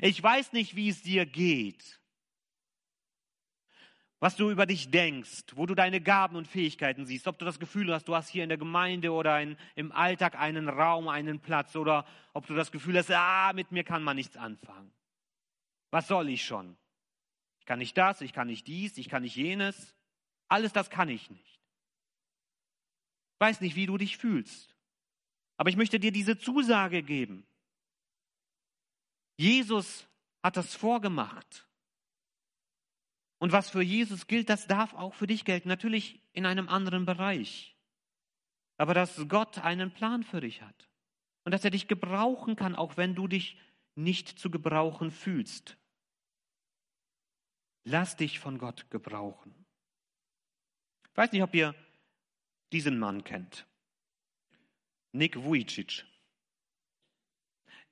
Ich 0.00 0.22
weiß 0.22 0.52
nicht, 0.52 0.76
wie 0.76 0.88
es 0.88 1.02
dir 1.02 1.26
geht 1.26 2.00
was 4.24 4.36
du 4.36 4.50
über 4.50 4.64
dich 4.64 4.90
denkst, 4.90 5.54
wo 5.54 5.66
du 5.66 5.74
deine 5.74 6.00
Gaben 6.00 6.36
und 6.36 6.48
Fähigkeiten 6.48 7.04
siehst, 7.04 7.26
ob 7.26 7.38
du 7.38 7.44
das 7.44 7.58
Gefühl 7.58 7.92
hast, 7.92 8.08
du 8.08 8.14
hast 8.14 8.30
hier 8.30 8.42
in 8.42 8.48
der 8.48 8.56
Gemeinde 8.56 9.12
oder 9.12 9.38
in, 9.38 9.58
im 9.74 9.92
Alltag 9.92 10.34
einen 10.36 10.70
Raum, 10.70 11.08
einen 11.08 11.40
Platz 11.40 11.76
oder 11.76 12.06
ob 12.32 12.46
du 12.46 12.54
das 12.54 12.72
Gefühl 12.72 12.96
hast, 12.96 13.10
ah, 13.10 13.52
mit 13.52 13.70
mir 13.70 13.84
kann 13.84 14.02
man 14.02 14.16
nichts 14.16 14.38
anfangen. 14.38 14.90
Was 15.90 16.08
soll 16.08 16.30
ich 16.30 16.42
schon? 16.42 16.74
Ich 17.60 17.66
kann 17.66 17.78
nicht 17.78 17.98
das, 17.98 18.22
ich 18.22 18.32
kann 18.32 18.46
nicht 18.46 18.66
dies, 18.66 18.96
ich 18.96 19.10
kann 19.10 19.24
nicht 19.24 19.36
jenes. 19.36 19.94
Alles 20.48 20.72
das 20.72 20.88
kann 20.88 21.10
ich 21.10 21.28
nicht. 21.28 21.60
Ich 23.34 23.40
weiß 23.40 23.60
nicht, 23.60 23.76
wie 23.76 23.84
du 23.84 23.98
dich 23.98 24.16
fühlst. 24.16 24.74
Aber 25.58 25.68
ich 25.68 25.76
möchte 25.76 26.00
dir 26.00 26.12
diese 26.12 26.38
Zusage 26.38 27.02
geben. 27.02 27.46
Jesus 29.36 30.08
hat 30.42 30.56
das 30.56 30.74
vorgemacht. 30.74 31.68
Und 33.44 33.52
was 33.52 33.68
für 33.68 33.82
Jesus 33.82 34.26
gilt, 34.26 34.48
das 34.48 34.66
darf 34.66 34.94
auch 34.94 35.12
für 35.12 35.26
dich 35.26 35.44
gelten. 35.44 35.68
Natürlich 35.68 36.18
in 36.32 36.46
einem 36.46 36.66
anderen 36.66 37.04
Bereich. 37.04 37.76
Aber 38.78 38.94
dass 38.94 39.28
Gott 39.28 39.58
einen 39.58 39.92
Plan 39.92 40.22
für 40.22 40.40
dich 40.40 40.62
hat. 40.62 40.88
Und 41.44 41.52
dass 41.52 41.62
er 41.62 41.70
dich 41.70 41.86
gebrauchen 41.86 42.56
kann, 42.56 42.74
auch 42.74 42.96
wenn 42.96 43.14
du 43.14 43.28
dich 43.28 43.58
nicht 43.96 44.30
zu 44.38 44.50
gebrauchen 44.50 45.10
fühlst. 45.10 45.76
Lass 47.82 48.16
dich 48.16 48.38
von 48.38 48.56
Gott 48.56 48.90
gebrauchen. 48.90 49.54
Ich 51.10 51.16
weiß 51.18 51.30
nicht, 51.32 51.42
ob 51.42 51.54
ihr 51.54 51.74
diesen 52.72 52.98
Mann 52.98 53.24
kennt. 53.24 53.66
Nick 55.12 55.36
Vujicic. 55.36 56.06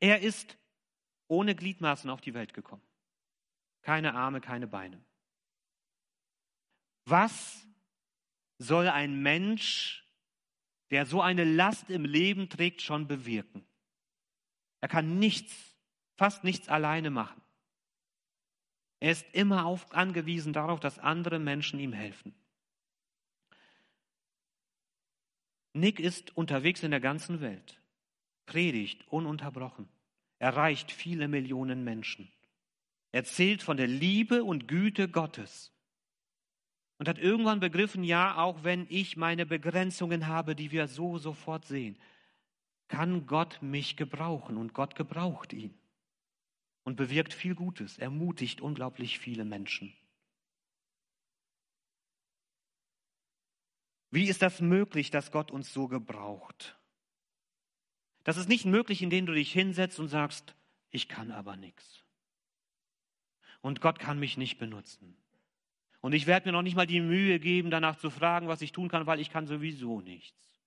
Er 0.00 0.22
ist 0.22 0.56
ohne 1.28 1.54
Gliedmaßen 1.54 2.08
auf 2.08 2.22
die 2.22 2.32
Welt 2.32 2.54
gekommen. 2.54 2.80
Keine 3.82 4.14
Arme, 4.14 4.40
keine 4.40 4.66
Beine. 4.66 5.04
Was 7.04 7.66
soll 8.58 8.88
ein 8.88 9.22
Mensch, 9.22 10.06
der 10.90 11.06
so 11.06 11.20
eine 11.20 11.44
Last 11.44 11.90
im 11.90 12.04
Leben 12.04 12.48
trägt, 12.48 12.82
schon 12.82 13.08
bewirken? 13.08 13.64
Er 14.80 14.88
kann 14.88 15.18
nichts, 15.18 15.76
fast 16.16 16.44
nichts 16.44 16.68
alleine 16.68 17.10
machen. 17.10 17.40
Er 19.00 19.10
ist 19.10 19.26
immer 19.32 19.66
auf, 19.66 19.92
angewiesen 19.92 20.52
darauf, 20.52 20.78
dass 20.78 20.98
andere 20.98 21.38
Menschen 21.38 21.80
ihm 21.80 21.92
helfen. 21.92 22.34
Nick 25.72 25.98
ist 25.98 26.36
unterwegs 26.36 26.82
in 26.82 26.90
der 26.90 27.00
ganzen 27.00 27.40
Welt, 27.40 27.80
predigt 28.46 29.08
ununterbrochen, 29.08 29.88
erreicht 30.38 30.92
viele 30.92 31.28
Millionen 31.28 31.82
Menschen, 31.82 32.30
erzählt 33.10 33.62
von 33.62 33.76
der 33.76 33.88
Liebe 33.88 34.44
und 34.44 34.68
Güte 34.68 35.08
Gottes 35.08 35.72
und 37.02 37.08
hat 37.08 37.18
irgendwann 37.18 37.58
begriffen, 37.58 38.04
ja, 38.04 38.36
auch 38.36 38.62
wenn 38.62 38.86
ich 38.88 39.16
meine 39.16 39.44
Begrenzungen 39.44 40.28
habe, 40.28 40.54
die 40.54 40.70
wir 40.70 40.86
so 40.86 41.18
sofort 41.18 41.64
sehen, 41.64 41.98
kann 42.86 43.26
Gott 43.26 43.60
mich 43.60 43.96
gebrauchen 43.96 44.56
und 44.56 44.72
Gott 44.72 44.94
gebraucht 44.94 45.52
ihn 45.52 45.74
und 46.84 46.94
bewirkt 46.94 47.34
viel 47.34 47.56
Gutes, 47.56 47.98
ermutigt 47.98 48.60
unglaublich 48.60 49.18
viele 49.18 49.44
Menschen. 49.44 49.92
Wie 54.12 54.28
ist 54.28 54.40
das 54.40 54.60
möglich, 54.60 55.10
dass 55.10 55.32
Gott 55.32 55.50
uns 55.50 55.72
so 55.72 55.88
gebraucht? 55.88 56.78
Das 58.22 58.36
ist 58.36 58.48
nicht 58.48 58.64
möglich, 58.64 59.02
indem 59.02 59.26
du 59.26 59.32
dich 59.32 59.52
hinsetzt 59.52 59.98
und 59.98 60.06
sagst, 60.06 60.54
ich 60.92 61.08
kann 61.08 61.32
aber 61.32 61.56
nichts. 61.56 62.04
Und 63.60 63.80
Gott 63.80 63.98
kann 63.98 64.20
mich 64.20 64.36
nicht 64.36 64.58
benutzen. 64.58 65.16
Und 66.02 66.12
ich 66.12 66.26
werde 66.26 66.48
mir 66.48 66.52
noch 66.52 66.62
nicht 66.62 66.74
mal 66.74 66.86
die 66.86 67.00
Mühe 67.00 67.38
geben, 67.38 67.70
danach 67.70 67.96
zu 67.96 68.10
fragen, 68.10 68.48
was 68.48 68.60
ich 68.60 68.72
tun 68.72 68.88
kann, 68.88 69.06
weil 69.06 69.20
ich 69.20 69.30
kann 69.30 69.46
sowieso 69.46 70.00
nichts. 70.00 70.60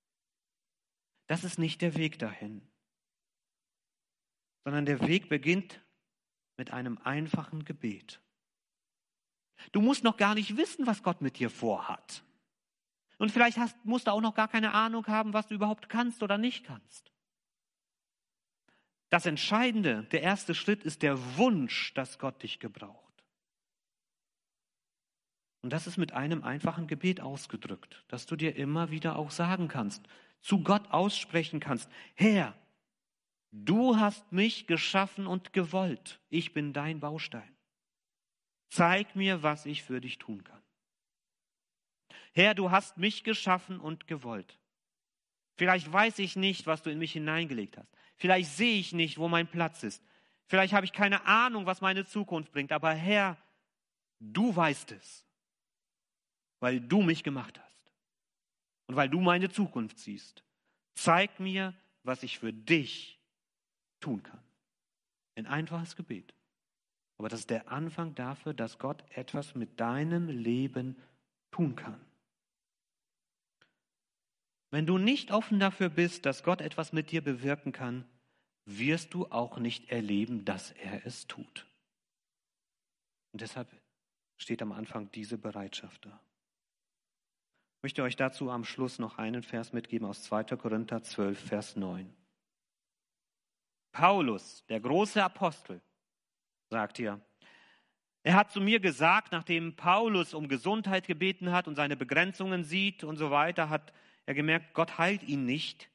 Das 1.27 1.43
ist 1.43 1.59
nicht 1.59 1.81
der 1.81 1.95
Weg 1.95 2.17
dahin. 2.17 2.65
Sondern 4.63 4.85
der 4.85 5.05
Weg 5.07 5.27
beginnt 5.27 5.81
mit 6.55 6.71
einem 6.71 6.97
einfachen 7.03 7.65
Gebet. 7.65 8.21
Du 9.73 9.81
musst 9.81 10.05
noch 10.05 10.15
gar 10.15 10.35
nicht 10.35 10.55
wissen, 10.55 10.87
was 10.87 11.03
Gott 11.03 11.21
mit 11.21 11.37
dir 11.37 11.49
vorhat. 11.49 12.23
Und 13.17 13.31
vielleicht 13.31 13.57
hast, 13.57 13.75
musst 13.83 14.07
du 14.07 14.11
auch 14.11 14.21
noch 14.21 14.35
gar 14.35 14.47
keine 14.47 14.73
Ahnung 14.73 15.05
haben, 15.07 15.33
was 15.33 15.47
du 15.47 15.55
überhaupt 15.55 15.89
kannst 15.89 16.23
oder 16.23 16.37
nicht 16.37 16.65
kannst. 16.65 17.11
Das 19.09 19.25
Entscheidende, 19.25 20.03
der 20.11 20.21
erste 20.21 20.55
Schritt 20.55 20.83
ist 20.83 21.01
der 21.01 21.37
Wunsch, 21.37 21.93
dass 21.93 22.19
Gott 22.19 22.41
dich 22.41 22.59
gebraucht. 22.59 23.04
Und 25.65 25.71
das 25.71 25.87
ist 25.87 25.97
mit 25.97 26.11
einem 26.11 26.43
einfachen 26.43 26.85
Gebet 26.85 27.21
ausgedrückt, 27.21 28.03
dass 28.07 28.27
du 28.27 28.35
dir 28.35 28.55
immer 28.55 28.91
wieder 28.91 29.15
auch 29.15 29.31
sagen 29.31 29.67
kannst, 29.67 30.07
zu 30.39 30.61
Gott 30.61 30.91
aussprechen 30.91 31.59
kannst, 31.59 31.89
Herr, 32.13 32.53
du 33.51 33.97
hast 33.97 34.31
mich 34.31 34.67
geschaffen 34.67 35.25
und 35.25 35.53
gewollt, 35.53 36.19
ich 36.29 36.53
bin 36.53 36.71
dein 36.71 36.99
Baustein. 36.99 37.51
Zeig 38.69 39.15
mir, 39.15 39.41
was 39.41 39.65
ich 39.65 39.81
für 39.81 39.99
dich 39.99 40.19
tun 40.19 40.43
kann. 40.43 40.61
Herr, 42.35 42.53
du 42.53 42.69
hast 42.69 42.99
mich 42.99 43.23
geschaffen 43.23 43.79
und 43.79 44.05
gewollt. 44.05 44.59
Vielleicht 45.55 45.91
weiß 45.91 46.19
ich 46.19 46.35
nicht, 46.35 46.67
was 46.67 46.83
du 46.83 46.91
in 46.91 46.99
mich 46.99 47.13
hineingelegt 47.13 47.79
hast. 47.79 47.89
Vielleicht 48.17 48.51
sehe 48.51 48.77
ich 48.77 48.93
nicht, 48.93 49.17
wo 49.17 49.27
mein 49.27 49.47
Platz 49.47 49.81
ist. 49.81 50.03
Vielleicht 50.45 50.75
habe 50.75 50.85
ich 50.85 50.93
keine 50.93 51.25
Ahnung, 51.25 51.65
was 51.65 51.81
meine 51.81 52.05
Zukunft 52.05 52.51
bringt. 52.51 52.71
Aber 52.71 52.93
Herr, 52.93 53.35
du 54.19 54.55
weißt 54.55 54.91
es, 54.91 55.24
weil 56.59 56.79
du 56.79 57.01
mich 57.01 57.23
gemacht 57.23 57.59
hast 57.59 57.91
und 58.87 58.95
weil 58.95 59.09
du 59.09 59.19
meine 59.19 59.49
Zukunft 59.49 59.99
siehst. 59.99 60.43
Zeig 60.95 61.39
mir, 61.39 61.73
was 62.03 62.23
ich 62.23 62.39
für 62.39 62.53
dich 62.53 63.19
tun 63.99 64.23
kann. 64.23 64.41
Ein 65.35 65.47
einfaches 65.47 65.95
Gebet. 65.95 66.33
Aber 67.17 67.29
das 67.29 67.41
ist 67.41 67.49
der 67.49 67.71
Anfang 67.71 68.15
dafür, 68.15 68.53
dass 68.53 68.77
Gott 68.77 69.03
etwas 69.11 69.55
mit 69.55 69.79
deinem 69.79 70.27
Leben 70.27 71.01
tun 71.51 71.75
kann. 71.75 71.99
Wenn 74.71 74.85
du 74.85 74.97
nicht 74.97 75.31
offen 75.31 75.59
dafür 75.59 75.89
bist, 75.89 76.25
dass 76.25 76.43
Gott 76.43 76.59
etwas 76.61 76.91
mit 76.91 77.11
dir 77.11 77.23
bewirken 77.23 77.71
kann, 77.71 78.05
wirst 78.65 79.13
du 79.13 79.25
auch 79.27 79.57
nicht 79.57 79.89
erleben, 79.89 80.43
dass 80.43 80.71
er 80.71 81.05
es 81.05 81.27
tut. 81.27 81.65
Und 83.31 83.41
deshalb 83.41 83.69
steht 84.37 84.61
am 84.61 84.71
Anfang 84.71 85.11
diese 85.11 85.37
Bereitschaft 85.37 86.05
da. 86.05 86.19
Ich 87.85 87.87
möchte 87.89 88.01
euch 88.01 88.15
dazu 88.15 88.49
am 88.49 88.65
Schluss 88.65 88.97
noch 88.97 89.19
einen 89.19 89.43
Vers 89.43 89.71
mitgeben 89.71 90.07
aus 90.07 90.23
2. 90.23 90.55
Korinther 90.57 91.03
12, 91.03 91.39
Vers 91.39 91.75
9. 91.75 92.11
Paulus, 93.91 94.65
der 94.69 94.79
große 94.79 95.23
Apostel, 95.23 95.79
sagt 96.71 96.97
hier, 96.97 97.21
er 98.23 98.33
hat 98.33 98.51
zu 98.51 98.59
mir 98.59 98.79
gesagt, 98.79 99.31
nachdem 99.31 99.75
Paulus 99.75 100.33
um 100.33 100.47
Gesundheit 100.47 101.05
gebeten 101.05 101.51
hat 101.51 101.67
und 101.67 101.75
seine 101.75 101.95
Begrenzungen 101.95 102.63
sieht 102.63 103.03
und 103.03 103.17
so 103.17 103.29
weiter, 103.29 103.69
hat 103.69 103.93
er 104.25 104.33
gemerkt, 104.33 104.73
Gott 104.73 104.97
heilt 104.97 105.21
ihn 105.21 105.45
nicht, 105.45 105.87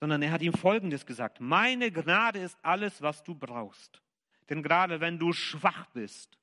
sondern 0.00 0.22
er 0.22 0.30
hat 0.30 0.40
ihm 0.40 0.54
Folgendes 0.54 1.04
gesagt. 1.04 1.40
Meine 1.40 1.92
Gnade 1.92 2.38
ist 2.38 2.56
alles, 2.62 3.02
was 3.02 3.22
du 3.22 3.34
brauchst. 3.34 4.00
Denn 4.48 4.62
gerade 4.62 5.02
wenn 5.02 5.18
du 5.18 5.34
schwach 5.34 5.84
bist, 5.90 6.38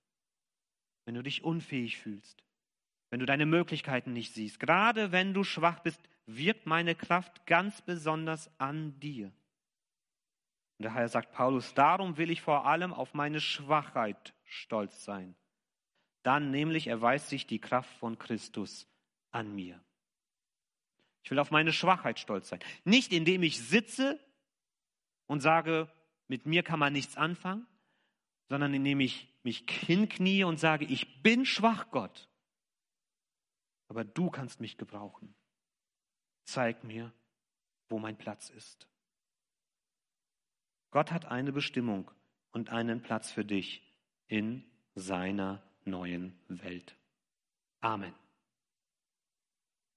wenn 1.06 1.16
du 1.16 1.24
dich 1.24 1.44
unfähig 1.44 1.98
fühlst, 1.98 2.45
wenn 3.16 3.22
du 3.22 3.26
deine 3.28 3.46
Möglichkeiten 3.46 4.12
nicht 4.12 4.34
siehst, 4.34 4.60
gerade 4.60 5.14
wenn 5.14 5.34
du 5.34 5.46
schwach 5.46 5.80
bist, 5.80 6.02
wirkt 6.26 6.66
meine 6.66 6.96
Kraft 6.96 7.46
ganz 7.46 7.82
besonders 7.82 8.52
an 8.60 9.00
dir. 9.00 9.28
Und 10.78 10.84
daher 10.84 11.08
sagt 11.08 11.32
Paulus, 11.32 11.74
darum 11.74 12.18
will 12.18 12.30
ich 12.30 12.42
vor 12.42 12.66
allem 12.66 12.94
auf 12.94 13.14
meine 13.14 13.40
Schwachheit 13.40 14.34
stolz 14.44 15.06
sein. 15.06 15.34
Dann 16.24 16.52
nämlich 16.52 16.88
erweist 16.88 17.30
sich 17.30 17.48
die 17.48 17.60
Kraft 17.60 17.90
von 18.00 18.20
Christus 18.20 18.86
an 19.32 19.56
mir. 19.56 19.82
Ich 21.24 21.32
will 21.32 21.40
auf 21.40 21.52
meine 21.52 21.72
Schwachheit 21.72 22.20
stolz 22.20 22.50
sein. 22.50 22.60
Nicht 22.84 23.14
indem 23.14 23.44
ich 23.44 23.66
sitze 23.66 24.20
und 25.26 25.40
sage, 25.40 25.90
mit 26.28 26.46
mir 26.46 26.64
kann 26.64 26.80
man 26.80 26.92
nichts 26.92 27.16
anfangen, 27.16 27.66
sondern 28.50 28.74
indem 28.74 29.00
ich 29.00 29.30
mich 29.44 29.64
hinknie 29.70 30.44
und 30.44 30.60
sage, 30.60 30.84
ich 30.84 31.24
bin 31.24 31.46
schwach, 31.46 31.92
Gott. 31.92 32.28
Aber 33.96 34.04
du 34.04 34.30
kannst 34.30 34.60
mich 34.60 34.78
gebrauchen. 34.78 35.34
Zeig 36.44 36.84
mir, 36.84 37.14
wo 37.88 37.98
mein 37.98 38.18
Platz 38.18 38.50
ist. 38.50 38.90
Gott 40.92 41.14
hat 41.14 41.24
eine 41.24 41.54
Bestimmung 41.54 42.12
und 42.52 42.72
einen 42.72 43.02
Platz 43.02 43.32
für 43.32 43.46
dich 43.46 43.90
in 44.28 44.70
seiner 44.96 45.64
neuen 45.86 46.38
Welt. 46.50 46.98
Amen. 47.80 48.14